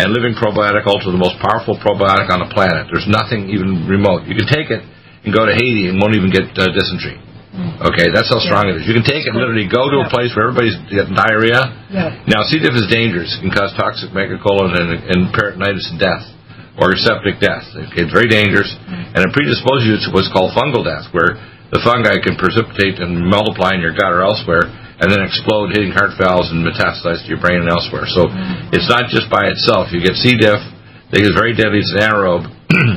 and 0.00 0.16
Living 0.16 0.32
Probiotic 0.32 0.88
Ultra, 0.88 1.12
the 1.12 1.20
most 1.20 1.36
powerful 1.44 1.76
probiotic 1.76 2.32
on 2.32 2.40
the 2.40 2.50
planet. 2.56 2.88
There's 2.88 3.04
nothing 3.04 3.52
even 3.52 3.84
remote. 3.84 4.24
You 4.24 4.32
can 4.32 4.48
take 4.48 4.72
it 4.72 4.80
and 4.80 5.30
go 5.30 5.44
to 5.44 5.52
Haiti 5.52 5.92
and 5.92 6.00
won't 6.00 6.16
even 6.16 6.32
get 6.32 6.48
uh, 6.56 6.72
dysentery. 6.72 7.20
Okay, 7.84 8.08
that's 8.08 8.30
how 8.30 8.40
strong 8.40 8.70
it 8.70 8.80
is. 8.80 8.88
You 8.88 8.96
can 8.96 9.04
take 9.04 9.26
it 9.26 9.34
and 9.34 9.36
literally 9.36 9.66
go 9.68 9.90
to 9.90 10.06
a 10.06 10.08
place 10.08 10.32
where 10.32 10.48
everybody's 10.48 10.78
getting 10.88 11.12
diarrhea. 11.12 11.60
Yeah. 11.92 12.22
Now, 12.30 12.46
C. 12.46 12.62
diff 12.62 12.72
is 12.78 12.86
dangerous. 12.88 13.34
It 13.36 13.42
can 13.42 13.52
cause 13.52 13.74
toxic 13.76 14.14
megacolon 14.14 14.72
and, 14.72 14.88
and 15.04 15.20
peritonitis 15.34 15.90
and 15.90 15.98
death, 15.98 16.24
or 16.78 16.94
septic 16.94 17.42
death. 17.42 17.66
Okay, 17.74 18.06
it's 18.06 18.14
very 18.14 18.30
dangerous, 18.30 18.70
and 18.88 19.20
it 19.20 19.30
predisposes 19.34 19.84
you 19.84 19.96
to 19.98 20.08
what's 20.14 20.30
called 20.30 20.54
fungal 20.54 20.86
death, 20.86 21.10
where 21.10 21.36
the 21.74 21.82
fungi 21.82 22.22
can 22.22 22.38
precipitate 22.38 23.02
and 23.02 23.18
multiply 23.18 23.74
in 23.74 23.82
your 23.82 23.98
gut 23.98 24.14
or 24.14 24.22
elsewhere, 24.22 24.69
and 25.00 25.08
then 25.08 25.24
explode, 25.24 25.72
hitting 25.72 25.96
heart 25.96 26.12
valves 26.20 26.52
and 26.52 26.60
metastasize 26.60 27.24
to 27.24 27.28
your 27.32 27.40
brain 27.40 27.64
and 27.64 27.72
elsewhere. 27.72 28.04
So 28.04 28.28
mm-hmm. 28.28 28.76
it's 28.76 28.86
not 28.86 29.08
just 29.08 29.32
by 29.32 29.48
itself. 29.48 29.88
You 29.96 30.04
get 30.04 30.20
C. 30.20 30.36
diff, 30.36 30.60
they 31.08 31.24
get 31.24 31.32
very 31.32 31.56
deadly. 31.56 31.80
It's 31.80 31.90
an 31.96 32.04
anaerobe. 32.04 32.44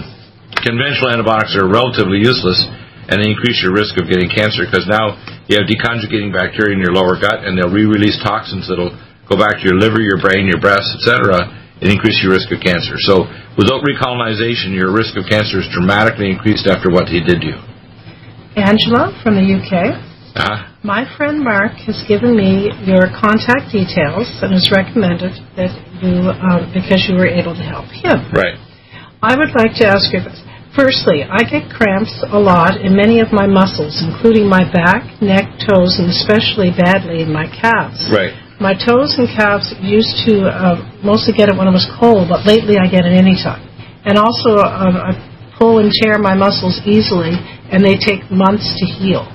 Conventional 0.68 1.16
antibiotics 1.16 1.56
are 1.56 1.66
relatively 1.66 2.20
useless, 2.20 2.60
and 3.08 3.24
they 3.24 3.32
increase 3.32 3.64
your 3.64 3.72
risk 3.72 3.96
of 3.96 4.12
getting 4.12 4.28
cancer 4.28 4.68
because 4.68 4.84
now 4.86 5.16
you 5.48 5.56
have 5.56 5.66
deconjugating 5.66 6.36
bacteria 6.36 6.76
in 6.76 6.84
your 6.84 6.92
lower 6.92 7.16
gut, 7.16 7.48
and 7.48 7.56
they'll 7.56 7.72
re-release 7.72 8.20
toxins 8.20 8.68
that'll 8.68 8.94
go 9.28 9.40
back 9.40 9.60
to 9.60 9.66
your 9.66 9.80
liver, 9.80 10.04
your 10.04 10.20
brain, 10.20 10.48
your 10.48 10.60
breast, 10.60 10.88
etc., 11.00 11.40
and 11.80 11.92
increase 11.92 12.20
your 12.24 12.32
risk 12.32 12.52
of 12.52 12.60
cancer. 12.64 12.96
So 13.00 13.28
without 13.60 13.84
recolonization, 13.84 14.72
your 14.72 14.92
risk 14.92 15.16
of 15.20 15.28
cancer 15.28 15.60
is 15.60 15.68
dramatically 15.72 16.32
increased 16.32 16.68
after 16.68 16.92
what 16.92 17.12
he 17.12 17.20
did 17.20 17.44
to 17.44 17.48
you. 17.56 17.60
Angela 18.56 19.12
from 19.24 19.36
the 19.36 19.44
UK. 19.44 20.13
Uh-huh. 20.36 20.66
My 20.84 21.06
friend 21.16 21.44
Mark 21.44 21.78
has 21.86 22.02
given 22.08 22.36
me 22.36 22.74
your 22.90 23.06
contact 23.14 23.70
details 23.70 24.26
and 24.42 24.50
has 24.54 24.66
recommended 24.74 25.38
that 25.54 25.70
you, 26.02 26.34
um, 26.34 26.74
because 26.74 27.06
you 27.06 27.14
were 27.14 27.30
able 27.30 27.54
to 27.54 27.62
help 27.62 27.86
him. 27.94 28.34
Right. 28.34 28.58
I 29.22 29.38
would 29.38 29.54
like 29.54 29.78
to 29.80 29.86
ask 29.86 30.10
you 30.12 30.26
this. 30.26 30.42
Firstly, 30.74 31.22
I 31.22 31.46
get 31.46 31.70
cramps 31.70 32.26
a 32.26 32.40
lot 32.40 32.82
in 32.82 32.98
many 32.98 33.22
of 33.22 33.30
my 33.30 33.46
muscles, 33.46 34.02
including 34.02 34.50
my 34.50 34.66
back, 34.66 35.06
neck, 35.22 35.62
toes, 35.62 36.02
and 36.02 36.10
especially 36.10 36.74
badly 36.74 37.22
in 37.22 37.30
my 37.30 37.46
calves. 37.46 38.02
Right. 38.10 38.34
My 38.58 38.74
toes 38.74 39.14
and 39.22 39.30
calves 39.30 39.70
used 39.86 40.26
to 40.26 40.50
uh, 40.50 40.82
mostly 41.06 41.38
get 41.38 41.50
it 41.50 41.56
when 41.56 41.70
it 41.70 41.76
was 41.78 41.86
cold, 42.02 42.26
but 42.26 42.42
lately 42.50 42.82
I 42.82 42.90
get 42.90 43.06
it 43.06 43.14
any 43.14 43.38
time. 43.38 43.62
And 44.02 44.18
also, 44.18 44.58
uh, 44.58 45.14
I 45.14 45.54
pull 45.60 45.78
and 45.78 45.94
tear 45.94 46.18
my 46.18 46.34
muscles 46.34 46.82
easily, 46.90 47.38
and 47.70 47.86
they 47.86 47.96
take 47.96 48.26
months 48.34 48.66
to 48.82 48.86
heal. 48.90 49.30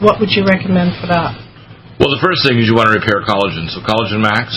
What 0.00 0.16
would 0.16 0.32
you 0.32 0.48
recommend 0.48 0.96
for 0.96 1.12
that? 1.12 1.36
Well, 2.00 2.08
the 2.08 2.24
first 2.24 2.40
thing 2.48 2.56
is 2.56 2.64
you 2.64 2.72
want 2.72 2.88
to 2.88 2.96
repair 2.96 3.20
collagen. 3.20 3.68
So 3.68 3.84
Collagen 3.84 4.24
Max, 4.24 4.48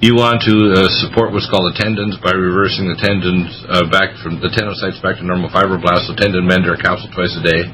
you 0.00 0.16
want 0.16 0.40
to 0.48 0.56
uh, 0.72 0.88
support 1.04 1.36
what's 1.36 1.44
called 1.52 1.68
the 1.68 1.76
tendons 1.76 2.16
by 2.24 2.32
reversing 2.32 2.88
the 2.88 2.96
tendons 2.96 3.52
uh, 3.68 3.84
back 3.92 4.16
from 4.24 4.40
the 4.40 4.48
tenocytes 4.48 4.96
back 5.04 5.20
to 5.20 5.24
normal 5.28 5.52
fibroblasts. 5.52 6.08
So 6.08 6.16
tendon 6.16 6.48
mender 6.48 6.72
a 6.72 6.80
capsule 6.80 7.12
twice 7.12 7.36
a 7.36 7.44
day. 7.44 7.68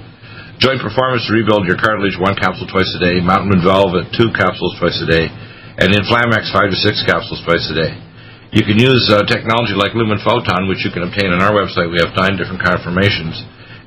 Joint 0.59 0.83
Performance 0.83 1.23
to 1.31 1.39
rebuild 1.39 1.71
your 1.71 1.79
cartilage, 1.79 2.19
one 2.19 2.35
capsule 2.35 2.67
twice 2.67 2.91
a 2.99 3.01
day. 3.03 3.23
Mountain 3.23 3.63
Velvet, 3.63 4.11
two 4.19 4.35
capsules 4.35 4.75
twice 4.83 4.99
a 4.99 5.07
day. 5.07 5.31
And 5.79 5.95
Inflamax, 5.95 6.51
five 6.51 6.67
to 6.67 6.79
six 6.83 7.07
capsules 7.07 7.39
twice 7.47 7.63
a 7.71 7.79
day. 7.79 7.95
You 8.51 8.67
can 8.67 8.75
use 8.75 9.07
uh, 9.07 9.23
technology 9.31 9.79
like 9.79 9.95
Lumen 9.95 10.19
Photon, 10.19 10.67
which 10.67 10.83
you 10.83 10.91
can 10.91 11.07
obtain 11.07 11.31
on 11.31 11.39
our 11.47 11.55
website. 11.55 11.95
We 11.95 12.03
have 12.03 12.11
nine 12.19 12.35
different 12.35 12.59
conformations. 12.59 13.39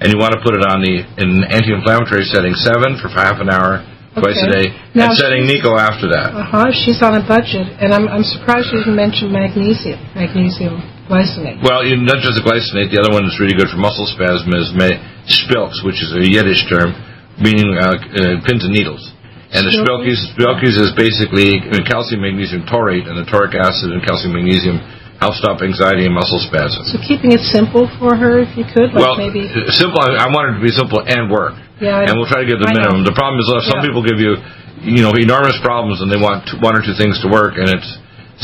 And 0.02 0.12
you 0.12 0.20
want 0.20 0.36
to 0.36 0.42
put 0.44 0.54
it 0.56 0.64
on 0.64 0.84
the 0.84 1.08
in 1.22 1.44
anti-inflammatory 1.48 2.28
setting 2.28 2.52
seven 2.54 3.00
for 3.00 3.08
half 3.08 3.40
an 3.40 3.48
hour 3.48 3.80
twice 4.20 4.40
a 4.40 4.48
day, 4.48 4.66
Now 4.96 5.12
and 5.12 5.18
setting 5.20 5.44
Nico 5.48 5.76
after 5.76 6.08
that. 6.12 6.32
Uh 6.32 6.44
huh. 6.44 6.72
She's 6.72 7.04
on 7.04 7.20
a 7.20 7.24
budget, 7.24 7.68
and 7.80 7.92
I'm 7.92 8.08
I'm 8.08 8.24
surprised 8.24 8.72
you 8.72 8.80
didn't 8.84 8.96
mention 8.96 9.32
magnesium. 9.32 10.00
Magnesium 10.16 10.84
glycinate. 11.08 11.62
Well, 11.62 11.86
you, 11.86 12.02
not 12.02 12.24
just 12.24 12.40
the 12.40 12.46
glycinate. 12.46 12.90
The 12.90 13.00
other 13.00 13.14
one 13.14 13.28
that's 13.28 13.38
really 13.38 13.56
good 13.56 13.70
for 13.70 13.78
muscle 13.78 14.08
spasm 14.10 14.52
is 14.58 14.74
me- 14.74 15.00
spilks, 15.30 15.86
which 15.86 16.02
is 16.02 16.12
a 16.18 16.24
Yiddish 16.26 16.66
term 16.68 16.96
meaning 17.38 17.76
uh, 17.76 18.00
uh, 18.00 18.40
pins 18.48 18.64
and 18.64 18.72
needles. 18.72 19.04
And 19.52 19.64
the 19.64 19.72
spilkies 19.72 20.76
is 20.76 20.92
basically 20.96 21.60
uh, 21.72 21.84
calcium 21.88 22.24
magnesium 22.24 22.66
taurate, 22.68 23.08
and 23.08 23.16
the 23.16 23.28
tauric 23.28 23.56
acid 23.56 23.92
and 23.92 24.04
calcium 24.04 24.36
magnesium 24.36 24.82
help 25.20 25.34
stop 25.40 25.62
anxiety 25.64 26.06
and 26.06 26.14
muscle 26.14 26.40
spasms. 26.44 26.92
So 26.92 27.00
keeping 27.02 27.32
it 27.32 27.42
simple 27.56 27.88
for 28.00 28.16
her, 28.16 28.44
if 28.44 28.52
you 28.60 28.66
could, 28.68 28.92
like 28.92 29.00
well, 29.00 29.16
maybe. 29.18 29.48
simple. 29.72 30.00
I, 30.04 30.26
I 30.26 30.28
want 30.32 30.52
it 30.52 30.60
to 30.60 30.64
be 30.64 30.72
simple 30.76 31.00
and 31.04 31.32
work. 31.32 31.56
Yeah, 31.80 32.04
I- 32.04 32.08
and 32.08 32.20
we'll 32.20 32.28
try 32.30 32.44
to 32.44 32.48
give 32.48 32.60
the 32.60 32.68
I 32.68 32.74
know. 32.76 32.92
minimum. 32.92 33.04
The 33.08 33.16
problem 33.16 33.40
is, 33.40 33.48
uh, 33.52 33.64
some 33.68 33.80
Yeah. 33.80 33.88
people 33.92 34.04
give 34.04 34.20
you, 34.20 34.36
you 34.84 35.02
know, 35.04 35.12
enormous 35.16 35.56
problems, 35.64 36.00
and 36.04 36.08
they 36.12 36.20
want 36.20 36.48
t- 36.48 36.60
one 36.60 36.76
or 36.76 36.84
two 36.84 36.96
things 36.96 37.20
to 37.24 37.28
work, 37.32 37.56
and 37.60 37.68
it's 37.72 37.90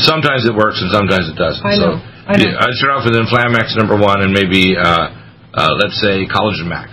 sometimes 0.00 0.48
it 0.48 0.54
works 0.56 0.80
and 0.80 0.88
sometimes 0.92 1.28
it 1.28 1.36
doesn't. 1.36 1.64
I 1.64 1.76
know. 1.76 2.00
So 2.00 2.00
I 2.28 2.34
know. 2.40 2.56
I'd 2.56 2.76
start 2.80 2.92
off 2.96 3.04
with 3.04 3.16
Inflamax 3.20 3.76
number 3.76 3.96
one, 3.96 4.20
and 4.24 4.32
maybe 4.32 4.72
uh, 4.76 5.12
uh, 5.52 5.72
let's 5.80 6.00
say 6.00 6.24
Collagen 6.28 6.68
Max. 6.68 6.92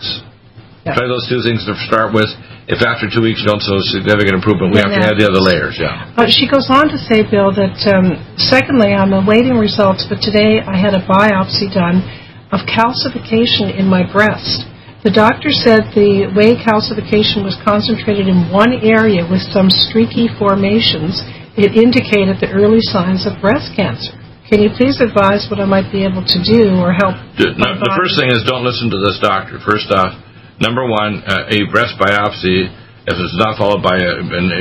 Yeah. 0.86 0.96
Try 0.96 1.08
those 1.08 1.28
two 1.32 1.40
things 1.44 1.64
to 1.68 1.76
start 1.88 2.12
with. 2.14 2.28
If 2.70 2.86
after 2.86 3.10
two 3.10 3.26
weeks 3.26 3.42
you 3.42 3.50
don't 3.50 3.66
show 3.66 3.82
significant 3.90 4.38
improvement, 4.38 4.70
we 4.70 4.78
have 4.78 4.94
to 4.94 5.02
add 5.02 5.18
the 5.18 5.26
other 5.26 5.42
layers. 5.42 5.82
Yeah. 5.82 6.14
But 6.14 6.30
she 6.30 6.46
goes 6.46 6.70
on 6.70 6.94
to 6.94 7.02
say, 7.02 7.26
Bill, 7.26 7.50
that 7.58 7.82
um, 7.90 8.22
secondly, 8.38 8.94
I'm 8.94 9.10
awaiting 9.10 9.58
results, 9.58 10.06
but 10.06 10.22
today 10.22 10.62
I 10.62 10.78
had 10.78 10.94
a 10.94 11.02
biopsy 11.02 11.74
done 11.74 12.06
of 12.54 12.70
calcification 12.70 13.74
in 13.74 13.90
my 13.90 14.06
breast. 14.06 14.70
The 15.02 15.10
doctor 15.10 15.50
said 15.50 15.98
the 15.98 16.30
way 16.38 16.62
calcification 16.62 17.42
was 17.42 17.58
concentrated 17.66 18.30
in 18.30 18.54
one 18.54 18.78
area 18.86 19.26
with 19.26 19.42
some 19.50 19.74
streaky 19.74 20.30
formations, 20.38 21.26
it 21.58 21.74
indicated 21.74 22.38
the 22.38 22.54
early 22.54 22.86
signs 22.86 23.26
of 23.26 23.42
breast 23.42 23.74
cancer. 23.74 24.14
Can 24.46 24.62
you 24.62 24.70
please 24.78 25.02
advise 25.02 25.50
what 25.50 25.58
I 25.58 25.66
might 25.66 25.90
be 25.90 26.06
able 26.06 26.22
to 26.22 26.40
do 26.46 26.78
or 26.78 26.94
help? 26.94 27.18
The, 27.34 27.54
no, 27.58 27.82
the 27.82 27.94
first 27.98 28.18
thing 28.18 28.30
is 28.30 28.46
don't 28.46 28.66
listen 28.66 28.94
to 28.94 29.00
this 29.02 29.18
doctor. 29.18 29.58
First 29.58 29.90
off, 29.90 30.14
number 30.60 30.86
one, 30.86 31.24
uh, 31.24 31.47
a 31.49 31.66
breast 31.72 31.95
biopsy, 31.99 32.68
if 33.07 33.16
it's 33.16 33.39
not 33.39 33.57
followed 33.57 33.82
by 33.82 33.97
a, 33.97 34.12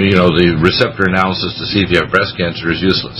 you 0.02 0.16
know 0.16 0.32
the 0.32 0.56
receptor 0.62 1.10
analysis 1.10 1.58
to 1.58 1.64
see 1.68 1.84
if 1.84 1.92
you 1.92 2.00
have 2.00 2.08
breast 2.08 2.38
cancer, 2.38 2.70
is 2.72 2.80
useless. 2.80 3.18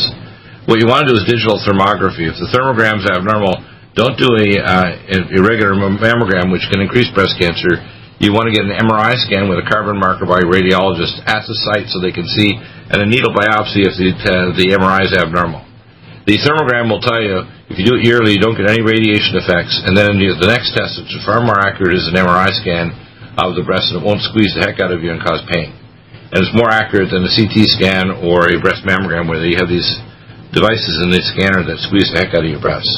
What 0.64 0.80
you 0.80 0.88
want 0.88 1.08
to 1.08 1.12
do 1.12 1.16
is 1.20 1.24
digital 1.28 1.60
thermography. 1.60 2.28
If 2.28 2.38
the 2.40 2.48
thermogram's 2.48 3.04
abnormal, 3.08 3.60
don't 3.98 4.16
do 4.16 4.30
a 4.30 4.48
uh, 4.62 4.88
irregular 5.34 5.74
mammogram, 5.74 6.54
which 6.54 6.64
can 6.70 6.78
increase 6.80 7.10
breast 7.12 7.34
cancer. 7.36 7.82
You 8.22 8.34
want 8.34 8.50
to 8.50 8.54
get 8.54 8.66
an 8.66 8.74
MRI 8.74 9.14
scan 9.26 9.46
with 9.46 9.62
a 9.62 9.66
carbon 9.66 9.98
marker 9.98 10.26
by 10.26 10.42
a 10.42 10.48
radiologist 10.48 11.22
at 11.26 11.46
the 11.46 11.54
site 11.70 11.86
so 11.90 12.02
they 12.02 12.14
can 12.14 12.26
see, 12.26 12.50
and 12.54 12.98
a 13.02 13.06
needle 13.06 13.30
biopsy 13.30 13.86
if 13.86 13.94
the 13.94 14.10
uh, 14.10 14.54
the 14.54 14.74
MRI 14.74 15.06
is 15.06 15.14
abnormal. 15.14 15.62
The 16.26 16.36
thermogram 16.42 16.90
will 16.90 17.00
tell 17.00 17.22
you 17.22 17.57
if 17.68 17.76
you 17.76 17.84
do 17.84 18.00
it 18.00 18.04
yearly, 18.04 18.32
you 18.36 18.40
don't 18.40 18.56
get 18.56 18.68
any 18.68 18.80
radiation 18.80 19.36
effects, 19.36 19.76
and 19.84 19.92
then 19.92 20.16
the, 20.16 20.32
the 20.40 20.48
next 20.48 20.72
test, 20.72 20.96
which 20.96 21.12
is 21.12 21.20
far 21.24 21.44
more 21.44 21.60
accurate, 21.60 21.92
is 21.92 22.08
an 22.08 22.16
MRI 22.16 22.48
scan 22.56 22.96
of 23.36 23.54
the 23.54 23.62
breast, 23.62 23.92
and 23.92 24.00
it 24.00 24.04
won't 24.04 24.24
squeeze 24.24 24.56
the 24.56 24.64
heck 24.64 24.80
out 24.80 24.90
of 24.90 25.04
you 25.04 25.12
and 25.12 25.20
cause 25.20 25.44
pain. 25.52 25.76
And 26.32 26.40
it's 26.40 26.52
more 26.56 26.68
accurate 26.72 27.12
than 27.12 27.24
a 27.24 27.32
CT 27.32 27.56
scan 27.76 28.24
or 28.24 28.48
a 28.48 28.56
breast 28.60 28.84
mammogram, 28.88 29.28
where 29.28 29.40
you 29.44 29.60
have 29.60 29.68
these 29.68 29.86
devices 30.52 31.04
in 31.04 31.12
the 31.12 31.20
scanner 31.28 31.60
that 31.68 31.76
squeeze 31.84 32.08
the 32.08 32.24
heck 32.24 32.32
out 32.32 32.44
of 32.44 32.50
your 32.50 32.60
breast. 32.60 32.88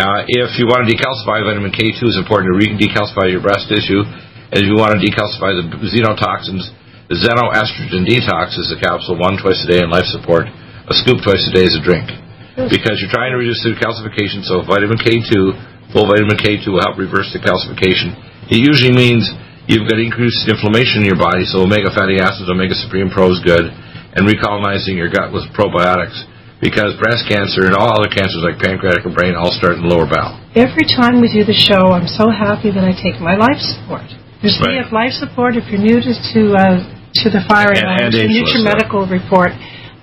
Uh, 0.00 0.24
if 0.28 0.56
you 0.56 0.64
want 0.64 0.84
to 0.84 0.88
decalcify, 0.88 1.44
vitamin 1.44 1.72
K2 1.72 2.00
is 2.00 2.16
important 2.16 2.52
to 2.52 2.56
re- 2.56 2.72
decalcify 2.80 3.28
your 3.28 3.44
breast 3.44 3.68
tissue. 3.68 4.00
And 4.00 4.64
if 4.64 4.66
you 4.66 4.80
want 4.80 4.96
to 4.96 5.00
decalcify 5.00 5.60
the 5.60 5.76
xenotoxins, 5.92 6.64
the 7.12 7.20
xenoestrogen 7.20 8.08
detox 8.08 8.56
is 8.56 8.72
a 8.72 8.80
capsule, 8.80 9.20
one 9.20 9.36
twice 9.36 9.60
a 9.64 9.68
day, 9.68 9.80
and 9.84 9.92
life 9.92 10.08
support. 10.08 10.48
A 10.88 10.94
scoop 10.96 11.20
twice 11.20 11.44
a 11.48 11.52
day 11.52 11.68
is 11.68 11.76
a 11.76 11.84
drink. 11.84 12.08
Because 12.56 12.98
you're 12.98 13.12
trying 13.12 13.30
to 13.32 13.38
reduce 13.38 13.62
the 13.62 13.74
calcification, 13.78 14.42
so 14.42 14.62
vitamin 14.66 14.98
K2, 14.98 15.92
full 15.94 16.06
vitamin 16.10 16.36
K2 16.36 16.66
will 16.70 16.82
help 16.82 16.98
reverse 16.98 17.30
the 17.32 17.38
calcification. 17.38 18.14
It 18.50 18.58
usually 18.58 18.90
means 18.90 19.30
you've 19.70 19.86
got 19.86 19.98
increased 20.02 20.46
inflammation 20.50 21.06
in 21.06 21.06
your 21.06 21.20
body, 21.20 21.46
so 21.46 21.62
omega 21.62 21.94
fatty 21.94 22.18
acids, 22.18 22.50
omega 22.50 22.74
supreme 22.74 23.10
pro 23.10 23.30
is 23.30 23.40
good, 23.46 23.70
and 23.70 24.26
recolonizing 24.26 24.98
your 24.98 25.08
gut 25.08 25.30
with 25.32 25.46
probiotics. 25.54 26.18
Because 26.60 26.92
breast 27.00 27.24
cancer 27.24 27.64
and 27.64 27.72
all 27.72 27.96
other 27.96 28.12
cancers 28.12 28.44
like 28.44 28.60
pancreatic 28.60 29.06
and 29.08 29.14
brain 29.16 29.32
all 29.32 29.48
start 29.56 29.80
in 29.80 29.82
the 29.82 29.88
lower 29.88 30.04
bowel. 30.04 30.36
Every 30.52 30.84
time 30.84 31.22
we 31.24 31.32
do 31.32 31.40
the 31.40 31.56
show, 31.56 31.96
I'm 31.96 32.04
so 32.04 32.28
happy 32.28 32.68
that 32.68 32.84
I 32.84 32.92
take 32.92 33.16
my 33.16 33.32
life 33.32 33.56
support. 33.56 34.04
There's 34.42 34.60
Right. 34.60 34.84
life 34.92 35.12
support. 35.16 35.56
If 35.56 35.70
you're 35.72 35.80
new 35.80 36.00
to 36.04 36.12
to, 36.12 36.42
uh, 36.52 36.84
to 37.24 37.30
the 37.30 37.40
firing 37.48 37.80
And- 37.80 37.88
line, 37.88 38.12
to 38.12 38.20
ageless, 38.28 38.52
Nutra. 38.60 38.64
Medical 38.76 39.06
report, 39.06 39.52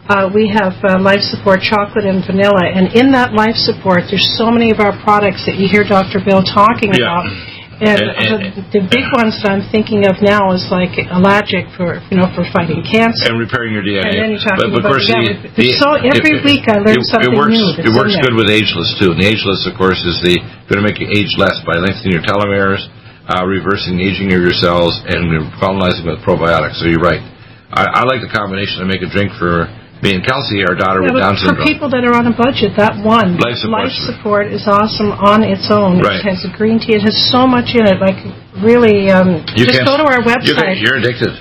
uh, 0.10 0.30
we 0.34 0.48
have 0.48 0.74
uh, 0.84 1.00
life 1.00 1.22
support 1.22 1.60
chocolate 1.62 2.06
and 2.08 2.24
vanilla. 2.26 2.64
And 2.64 2.96
in 2.96 3.12
that 3.12 3.34
life 3.36 3.56
support, 3.60 4.08
there's 4.10 4.26
so 4.40 4.48
many 4.52 4.72
of 4.72 4.80
our 4.80 4.96
products 5.04 5.44
that 5.46 5.60
you 5.60 5.68
hear 5.68 5.84
Dr. 5.84 6.24
Bill 6.24 6.42
talking 6.44 6.92
Yeah. 6.96 7.04
about. 7.04 7.26
And, 7.78 7.94
And- 8.02 8.10
and- 8.10 8.42
the, 8.58 8.82
the 8.82 8.84
big 8.90 9.06
ones 9.14 9.38
that 9.46 9.54
I'm 9.54 9.62
thinking 9.70 10.10
of 10.10 10.18
now 10.26 10.50
is 10.58 10.66
like 10.74 10.98
Ellagic 10.98 11.70
for 11.78 12.02
you 12.10 12.18
know 12.18 12.26
for 12.34 12.42
fighting 12.50 12.82
cancer. 12.82 13.30
and 13.30 13.38
repairing 13.38 13.70
your 13.78 13.86
DNA. 13.86 14.18
And 14.18 14.18
then 14.18 14.30
you're 14.34 14.42
talking 14.42 14.74
but, 14.74 14.82
but 14.82 14.90
about- 14.90 14.98
of 14.98 14.98
course, 14.98 15.06
yeah, 15.06 15.46
the, 15.46 15.54
but- 15.54 15.78
so 15.78 15.88
every 15.94 16.42
week 16.42 16.66
I 16.66 16.82
learn 16.82 16.98
it, 16.98 17.06
something 17.06 17.30
it 17.30 17.38
works, 17.38 17.54
new 17.54 17.68
It 17.86 17.94
works 17.94 18.18
good 18.18 18.34
with 18.34 18.50
ageless 18.50 18.90
too. 18.98 19.14
And 19.14 19.22
the 19.22 19.30
ageless, 19.30 19.70
of 19.70 19.78
course, 19.78 20.02
is 20.10 20.18
the 20.26 20.42
going 20.74 20.82
to 20.82 20.86
make 20.90 20.98
you 20.98 21.06
age 21.14 21.38
less 21.38 21.54
by 21.70 21.78
lengthening 21.78 22.18
your 22.18 22.26
telomeres, 22.26 22.82
uh, 23.30 23.46
reversing 23.46 24.02
the 24.02 24.10
aging 24.10 24.34
of 24.34 24.42
your 24.42 24.58
cells, 24.58 24.98
and 25.06 25.30
colonizing 25.62 26.02
with 26.10 26.18
probiotics. 26.26 26.82
So 26.82 26.90
you're 26.90 27.04
right. 27.04 27.22
I, 27.70 28.02
I 28.02 28.04
like 28.10 28.26
the 28.26 28.32
combination. 28.34 28.82
I 28.82 28.90
make 28.90 29.06
a 29.06 29.12
drink 29.14 29.38
for 29.38 29.70
me 30.02 30.14
and 30.14 30.22
Kelsey, 30.26 30.62
our 30.68 30.76
daughter 30.76 31.02
Yeah, 31.02 31.14
with 31.14 31.24
Down 31.24 31.36
for 31.42 31.58
people 31.66 31.90
that 31.90 32.06
are 32.06 32.14
on 32.14 32.28
a 32.30 32.36
budget, 32.36 32.78
that 32.78 32.98
one 33.02 33.38
Life 33.42 33.58
support. 33.58 33.90
support 34.06 34.46
is 34.54 34.68
awesome 34.68 35.12
on 35.12 35.42
its 35.44 35.70
own. 35.74 36.00
Right. 36.00 36.22
It 36.22 36.26
has 36.30 36.46
a 36.46 36.52
green 36.56 36.78
tea. 36.80 36.94
It 36.96 37.02
has 37.02 37.18
so 37.34 37.48
much 37.48 37.74
in 37.74 37.86
it. 37.90 37.98
Like 37.98 38.20
really, 38.62 39.10
um, 39.10 39.42
You 39.58 39.66
just 39.66 39.86
go 39.86 39.98
to 39.98 40.06
our 40.06 40.22
You're, 40.22 40.30
website. 40.30 40.78
you're 40.82 40.98
addicted. 41.02 41.34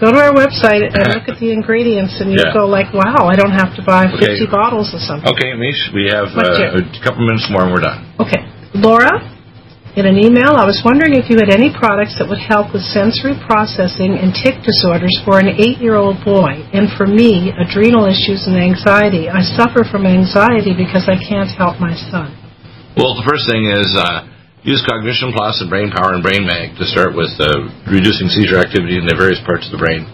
Go 0.00 0.12
to 0.14 0.18
our 0.20 0.32
website 0.32 0.86
and 0.94 1.10
look 1.12 1.26
at 1.28 1.40
the 1.42 1.50
ingredients, 1.50 2.20
and 2.22 2.30
you 2.30 2.38
Yeah. 2.38 2.54
go 2.54 2.66
like, 2.70 2.94
"Wow, 2.94 3.26
I 3.26 3.34
don't 3.34 3.50
have 3.50 3.74
to 3.74 3.82
buy 3.82 4.06
Okay. 4.06 4.38
50 4.38 4.46
bottles 4.46 4.94
of 4.94 5.00
something." 5.00 5.28
Okay, 5.28 5.54
Mish, 5.54 5.90
we 5.92 6.06
have 6.06 6.30
uh, 6.38 6.78
a 6.78 7.02
couple 7.02 7.26
minutes 7.26 7.50
more 7.50 7.64
and 7.64 7.72
we're 7.74 7.80
done. 7.82 8.06
Okay. 8.20 8.46
Laura, 8.74 9.20
in 9.98 10.06
an 10.06 10.14
email, 10.14 10.54
I 10.54 10.62
was 10.62 10.78
wondering 10.86 11.18
if 11.18 11.26
you 11.26 11.42
had 11.42 11.50
any 11.50 11.74
products 11.74 12.14
that 12.22 12.30
would 12.30 12.38
help 12.38 12.70
with 12.70 12.86
sensory 12.86 13.34
processing 13.50 14.14
and 14.14 14.30
tic 14.30 14.62
disorders 14.62 15.10
for 15.26 15.42
an 15.42 15.50
eight-year-old 15.50 16.22
boy, 16.22 16.62
and 16.70 16.86
for 16.94 17.02
me, 17.02 17.50
adrenal 17.50 18.06
issues 18.06 18.46
and 18.46 18.54
anxiety. 18.54 19.26
I 19.26 19.42
suffer 19.42 19.82
from 19.82 20.06
anxiety 20.06 20.70
because 20.70 21.10
I 21.10 21.18
can't 21.18 21.50
help 21.50 21.82
my 21.82 21.98
son. 22.14 22.30
Well, 22.94 23.18
the 23.18 23.26
first 23.26 23.50
thing 23.50 23.66
is 23.66 23.90
uh, 23.98 24.30
use 24.62 24.78
Cognition 24.86 25.34
Plus 25.34 25.58
and 25.58 25.66
Brain 25.66 25.90
Power 25.90 26.14
and 26.14 26.22
Brain 26.22 26.46
Mag 26.46 26.78
to 26.78 26.86
start 26.86 27.18
with 27.18 27.34
uh, 27.42 27.66
reducing 27.90 28.30
seizure 28.30 28.62
activity 28.62 29.02
in 29.02 29.06
the 29.06 29.18
various 29.18 29.42
parts 29.42 29.66
of 29.66 29.74
the 29.74 29.82
brain, 29.82 30.06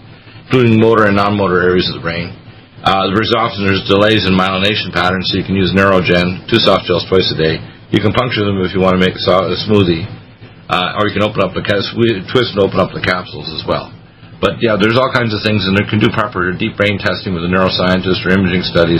including 0.49 0.81
motor 0.81 1.05
and 1.05 1.13
non-motor 1.13 1.61
areas 1.61 1.85
of 1.93 2.01
the 2.01 2.05
brain. 2.05 2.33
Uh, 2.81 3.13
very 3.13 3.25
often 3.37 3.65
there's 3.69 3.85
delays 3.85 4.25
in 4.25 4.33
myelination 4.33 4.89
patterns, 4.89 5.29
so 5.29 5.37
you 5.37 5.45
can 5.45 5.57
use 5.57 5.73
Neurogen, 5.77 6.41
two 6.49 6.57
soft 6.57 6.89
gels 6.89 7.05
twice 7.05 7.29
a 7.29 7.37
day. 7.37 7.61
You 7.95 8.03
can 8.03 8.11
puncture 8.11 8.43
them 8.43 8.59
if 8.59 8.75
you 8.75 8.83
want 8.83 8.99
to 8.99 9.01
make 9.01 9.15
a, 9.15 9.55
smoothie, 9.63 10.03
uh, 10.67 10.99
or 10.99 11.07
you 11.07 11.15
can 11.15 11.23
open 11.23 11.39
up 11.39 11.55
the 11.55 11.63
twist 11.63 12.51
and 12.51 12.59
open 12.59 12.75
up 12.75 12.91
the 12.91 12.99
capsules 12.99 13.47
as 13.55 13.63
well. 13.63 13.87
But 14.43 14.59
yeah, 14.59 14.75
there's 14.75 14.99
all 14.99 15.15
kinds 15.15 15.31
of 15.31 15.39
things, 15.47 15.63
and 15.63 15.79
it 15.79 15.87
can 15.87 16.03
do 16.03 16.11
proper 16.11 16.51
deep 16.51 16.75
brain 16.75 16.99
testing 16.99 17.31
with 17.31 17.47
a 17.47 17.51
neuroscientist 17.51 18.19
or 18.27 18.35
imaging 18.35 18.67
studies, 18.67 18.99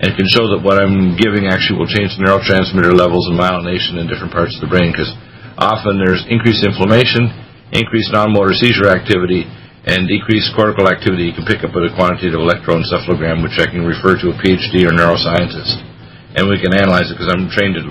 and 0.00 0.16
can 0.16 0.24
show 0.24 0.48
that 0.56 0.64
what 0.64 0.80
I'm 0.80 1.20
giving 1.20 1.52
actually 1.52 1.84
will 1.84 1.92
change 1.92 2.16
the 2.16 2.24
neurotransmitter 2.24 2.96
levels 2.96 3.28
and 3.28 3.36
myelination 3.36 4.00
in 4.00 4.08
different 4.08 4.32
parts 4.32 4.56
of 4.56 4.64
the 4.64 4.72
brain. 4.72 4.88
Because 4.88 5.12
often 5.60 6.00
there's 6.00 6.24
increased 6.32 6.64
inflammation, 6.64 7.28
increased 7.76 8.08
non-motor 8.08 8.56
seizure 8.56 8.88
activity, 8.88 9.44
and 9.84 10.08
decreased 10.08 10.56
cortical 10.56 10.88
activity. 10.88 11.28
You 11.28 11.36
can 11.36 11.44
pick 11.44 11.60
up 11.60 11.76
with 11.76 11.92
a 11.92 11.92
quantitative 11.92 12.40
electroencephalogram, 12.40 13.44
which 13.44 13.60
I 13.60 13.68
can 13.68 13.84
refer 13.84 14.16
to 14.16 14.32
a 14.32 14.36
PhD 14.40 14.88
or 14.88 14.96
neuroscientist, 14.96 15.89
and 16.36 16.48
we 16.48 16.60
can 16.60 16.74
analyze 16.74 17.10
it 17.10 17.18
because 17.18 17.30
I'm 17.32 17.50
trained 17.50 17.74
to 17.78 17.84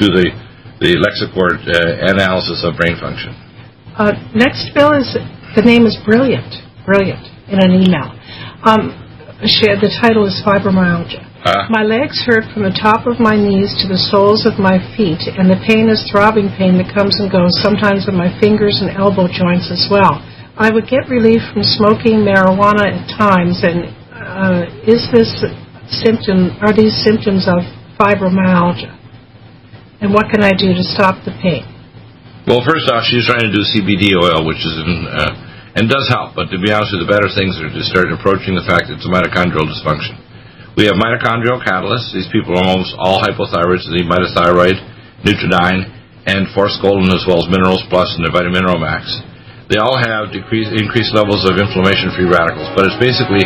do 0.00 0.08
the 0.12 0.26
the 0.80 0.92
Lexicor 1.00 1.56
uh, 1.56 2.12
analysis 2.12 2.60
of 2.64 2.76
brain 2.76 3.00
function. 3.00 3.32
Uh, 3.96 4.12
next 4.36 4.68
bill 4.76 4.92
is 4.92 5.08
the 5.56 5.64
name 5.64 5.88
is 5.88 5.96
brilliant, 6.04 6.52
brilliant 6.84 7.24
in 7.48 7.56
an 7.56 7.72
email. 7.72 8.12
Um, 8.60 8.92
she, 9.48 9.64
the 9.68 9.88
title 10.04 10.28
is 10.28 10.36
fibromyalgia. 10.44 11.24
Uh, 11.46 11.70
My 11.70 11.86
legs 11.86 12.18
hurt 12.26 12.44
from 12.52 12.66
the 12.66 12.74
top 12.74 13.06
of 13.06 13.22
my 13.22 13.38
knees 13.38 13.70
to 13.80 13.86
the 13.86 13.96
soles 13.96 14.44
of 14.44 14.58
my 14.58 14.82
feet, 14.98 15.24
and 15.30 15.46
the 15.48 15.60
pain 15.64 15.88
is 15.88 16.02
throbbing 16.10 16.50
pain 16.58 16.76
that 16.76 16.92
comes 16.92 17.16
and 17.22 17.30
goes, 17.30 17.54
sometimes 17.62 18.08
in 18.08 18.16
my 18.18 18.28
fingers 18.42 18.82
and 18.82 18.90
elbow 18.92 19.30
joints 19.30 19.70
as 19.70 19.86
well. 19.88 20.20
I 20.58 20.72
would 20.72 20.88
get 20.88 21.06
relief 21.08 21.44
from 21.52 21.62
smoking 21.62 22.24
marijuana 22.24 22.88
at 22.90 23.06
times, 23.14 23.62
and 23.62 23.92
uh, 24.10 24.66
is 24.88 25.06
this 25.12 25.30
symptom? 25.88 26.56
Are 26.60 26.72
these 26.72 26.94
symptoms 27.04 27.46
of 27.48 27.62
fibromyalgia? 27.98 28.92
And 30.00 30.12
what 30.12 30.28
can 30.28 30.44
I 30.44 30.52
do 30.52 30.74
to 30.74 30.84
stop 30.84 31.24
the 31.24 31.32
pain? 31.40 31.64
well, 32.46 32.62
first 32.62 32.86
off, 32.86 33.02
she's 33.10 33.26
trying 33.26 33.42
to 33.42 33.50
do 33.50 33.62
CBD 33.74 34.14
oil, 34.14 34.46
which 34.46 34.62
is 34.62 34.74
uh, 34.78 35.34
and 35.74 35.90
does 35.90 36.06
help. 36.08 36.38
But 36.38 36.48
to 36.54 36.56
be 36.62 36.70
honest 36.70 36.94
with 36.94 37.02
you, 37.02 37.06
the 37.06 37.12
better 37.12 37.28
things 37.34 37.58
are 37.58 37.68
to 37.68 37.84
start 37.84 38.08
approaching 38.14 38.54
the 38.54 38.64
fact 38.64 38.88
that 38.88 39.02
it's 39.02 39.08
a 39.08 39.12
mitochondrial 39.12 39.66
dysfunction. 39.66 40.16
We 40.78 40.86
have 40.88 40.96
mitochondrial 40.96 41.60
catalysts. 41.64 42.14
These 42.14 42.30
people 42.32 42.56
are 42.56 42.64
almost 42.64 42.94
all 42.96 43.18
hypothyroids. 43.20 43.88
They 43.88 44.04
need 44.04 44.08
mitothyroid, 44.08 44.76
Nutridyne, 45.26 45.88
and 46.28 46.46
forskolin 46.54 47.10
as 47.12 47.24
well 47.26 47.42
as 47.44 47.48
Minerals 47.48 47.84
Plus 47.88 48.12
and 48.16 48.24
the 48.24 48.32
Vitamin 48.32 48.62
Mineral 48.62 48.78
Max. 48.78 49.08
They 49.66 49.82
all 49.82 49.98
have 49.98 50.30
decreased, 50.30 50.70
increased 50.70 51.10
levels 51.10 51.42
of 51.42 51.58
inflammation-free 51.58 52.30
radicals, 52.30 52.70
but 52.78 52.86
it's 52.86 53.00
basically 53.02 53.42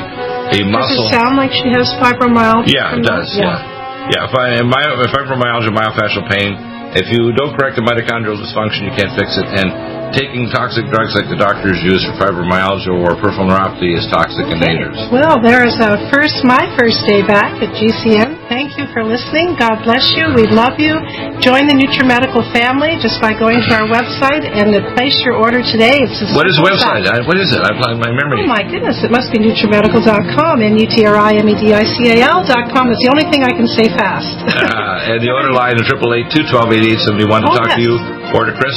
Does 0.51 0.74
muscle. 0.74 1.07
it 1.07 1.14
sound 1.14 1.38
like 1.38 1.55
she 1.55 1.70
has 1.70 1.86
fibromyalgia? 2.03 2.74
Yeah, 2.74 2.98
it 2.98 3.07
does. 3.07 3.30
Yeah, 3.38 4.11
yeah. 4.11 4.26
If 4.26 4.34
I 4.34 4.59
my 4.66 4.82
if 4.98 5.11
fibromyalgia, 5.14 5.70
myofascial 5.70 6.26
pain, 6.26 6.59
if 6.98 7.07
you 7.14 7.30
don't 7.38 7.55
correct 7.55 7.78
the 7.78 7.86
mitochondrial 7.86 8.34
dysfunction, 8.34 8.90
you 8.90 8.94
can't 8.98 9.14
fix 9.14 9.38
it. 9.38 9.46
And 9.46 9.70
taking 10.11 10.51
toxic 10.51 10.90
drugs 10.90 11.14
like 11.14 11.30
the 11.30 11.38
doctors 11.38 11.78
use 11.86 12.03
for 12.03 12.18
fibromyalgia 12.18 12.90
or 12.90 13.14
peripheral 13.14 13.46
neuropathy 13.46 13.94
is 13.94 14.07
toxic 14.11 14.42
and 14.51 14.59
dangerous. 14.59 14.98
Well, 15.14 15.38
there 15.38 15.62
is 15.62 15.78
a 15.78 16.11
first, 16.11 16.42
my 16.42 16.66
first 16.74 17.07
day 17.07 17.22
back 17.22 17.62
at 17.62 17.70
GCN. 17.78 18.30
Thank 18.51 18.74
you 18.82 18.90
for 18.90 19.07
listening. 19.07 19.55
God 19.55 19.86
bless 19.86 20.11
you. 20.18 20.26
We 20.34 20.42
love 20.51 20.74
you. 20.82 20.98
Join 21.38 21.70
the 21.70 21.76
NutriMedical 21.78 22.42
family 22.51 22.98
just 22.98 23.22
by 23.22 23.30
going 23.38 23.62
to 23.62 23.70
our 23.78 23.86
website 23.86 24.42
and 24.42 24.74
to 24.74 24.82
place 24.98 25.14
your 25.22 25.38
order 25.38 25.62
today. 25.62 26.03
It's 26.03 26.18
What 26.34 26.51
is 26.51 26.59
the 26.59 26.66
website? 26.66 27.07
I, 27.07 27.22
what 27.22 27.38
is 27.38 27.55
it? 27.55 27.62
I 27.62 27.70
applied 27.78 28.03
my 28.03 28.11
memory. 28.11 28.42
Oh 28.42 28.51
my 28.51 28.66
goodness, 28.66 29.07
it 29.07 29.14
must 29.14 29.30
be 29.30 29.38
NutriMedical.com, 29.38 30.66
N-U-T-R-I-M-E-D-I-C-A-L 30.66 32.38
dot 32.51 32.74
com. 32.74 32.90
It's 32.90 32.98
the 33.07 33.11
only 33.14 33.30
thing 33.30 33.46
I 33.46 33.55
can 33.55 33.70
say 33.70 33.86
fast. 33.94 34.34
Uh, 34.70 35.14
and 35.14 35.18
the 35.24 35.30
order 35.32 35.51
line 35.53 35.74
is 35.76 35.86
triple 35.88 36.12
eight 36.14 36.26
two 36.30 36.42
twelve 36.51 36.70
eighty 36.72 36.92
eight 36.94 37.01
seventy 37.07 37.24
one 37.26 37.42
to 37.42 37.48
Oh, 37.51 37.57
talk 37.57 37.74
to 37.74 37.82
you 37.82 37.94
or 38.34 38.44
to 38.46 38.53
Chris. 38.55 38.76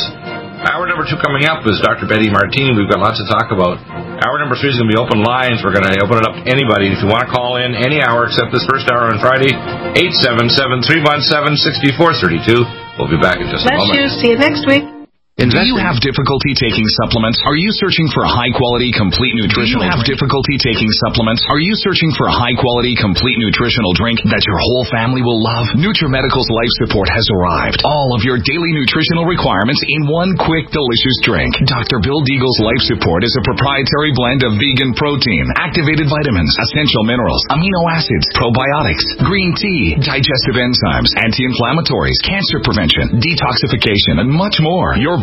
Hour 0.64 0.88
number 0.88 1.04
two 1.04 1.20
coming 1.20 1.44
up 1.44 1.68
is 1.68 1.76
Dr. 1.84 2.08
Betty 2.08 2.32
Martini. 2.32 2.72
We've 2.72 2.88
got 2.88 3.04
lots 3.04 3.20
to 3.20 3.28
talk 3.28 3.52
about. 3.52 3.84
Hour 4.24 4.40
number 4.40 4.56
three 4.56 4.72
is 4.72 4.80
going 4.80 4.88
to 4.88 4.96
be 4.96 5.00
open 5.00 5.20
lines. 5.20 5.60
We're 5.60 5.76
going 5.76 5.84
to 5.84 5.92
open 6.00 6.24
it 6.24 6.26
up 6.26 6.40
to 6.40 6.44
anybody. 6.48 6.88
If 6.88 7.04
you 7.04 7.12
want 7.12 7.28
to 7.28 7.32
call 7.32 7.60
in 7.60 7.76
any 7.76 8.00
hour 8.00 8.32
except 8.32 8.56
this 8.56 8.64
first 8.72 8.88
hour 8.88 9.12
on 9.12 9.20
Friday, 9.20 9.52
877-317-6432. 10.00 12.96
We'll 12.96 13.12
be 13.12 13.20
back 13.20 13.44
in 13.44 13.52
just 13.52 13.68
a 13.68 13.76
Bless 13.76 13.92
you. 13.92 14.08
See 14.24 14.32
you 14.32 14.40
next 14.40 14.64
week. 14.64 14.93
Do 15.34 15.50
you 15.50 15.82
have 15.82 15.98
difficulty 15.98 16.54
taking 16.54 16.86
supplements? 17.02 17.42
Are 17.42 17.58
you 17.58 17.74
searching 17.74 18.06
for 18.14 18.22
a 18.22 18.30
high 18.30 18.54
quality, 18.54 18.94
complete 18.94 19.34
nutritional 19.34 19.82
Do 19.82 19.90
you 19.90 19.90
have 19.90 20.06
difficulty 20.06 20.62
taking 20.62 20.94
supplements? 21.02 21.42
Are 21.50 21.58
you 21.58 21.74
searching 21.74 22.14
for 22.14 22.30
a 22.30 22.36
high 22.38 22.54
quality, 22.54 22.94
complete 22.94 23.42
nutritional 23.42 23.98
drink 23.98 24.22
that 24.30 24.46
your 24.46 24.62
whole 24.62 24.86
family 24.94 25.26
will 25.26 25.42
love? 25.42 25.74
NutriMedical's 25.74 26.54
Life 26.54 26.70
Support 26.86 27.10
has 27.10 27.26
arrived. 27.34 27.82
All 27.82 28.14
of 28.14 28.22
your 28.22 28.38
daily 28.38 28.78
nutritional 28.78 29.26
requirements 29.26 29.82
in 29.90 30.06
one 30.06 30.38
quick, 30.38 30.70
delicious 30.70 31.18
drink. 31.26 31.58
Dr. 31.66 31.98
Bill 31.98 32.22
Deagle's 32.22 32.62
Life 32.62 32.94
Support 32.94 33.26
is 33.26 33.34
a 33.34 33.42
proprietary 33.42 34.14
blend 34.14 34.46
of 34.46 34.62
vegan 34.62 34.94
protein, 34.94 35.50
activated 35.58 36.14
vitamins, 36.14 36.54
essential 36.70 37.10
minerals, 37.10 37.42
amino 37.50 37.82
acids, 37.90 38.30
probiotics, 38.38 39.02
green 39.26 39.50
tea, 39.58 39.98
digestive 39.98 40.62
enzymes, 40.62 41.10
anti-inflammatories, 41.18 42.22
cancer 42.22 42.62
prevention, 42.62 43.18
detoxification, 43.18 44.22
and 44.22 44.30
much 44.30 44.62
more. 44.62 44.94
Your 45.02 45.23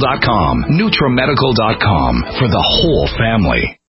NutriMedical.com. 0.00 0.64
NutriMedical.com 0.80 2.22
for 2.38 2.48
the 2.48 2.62
whole 2.62 3.08
family. 3.18 3.79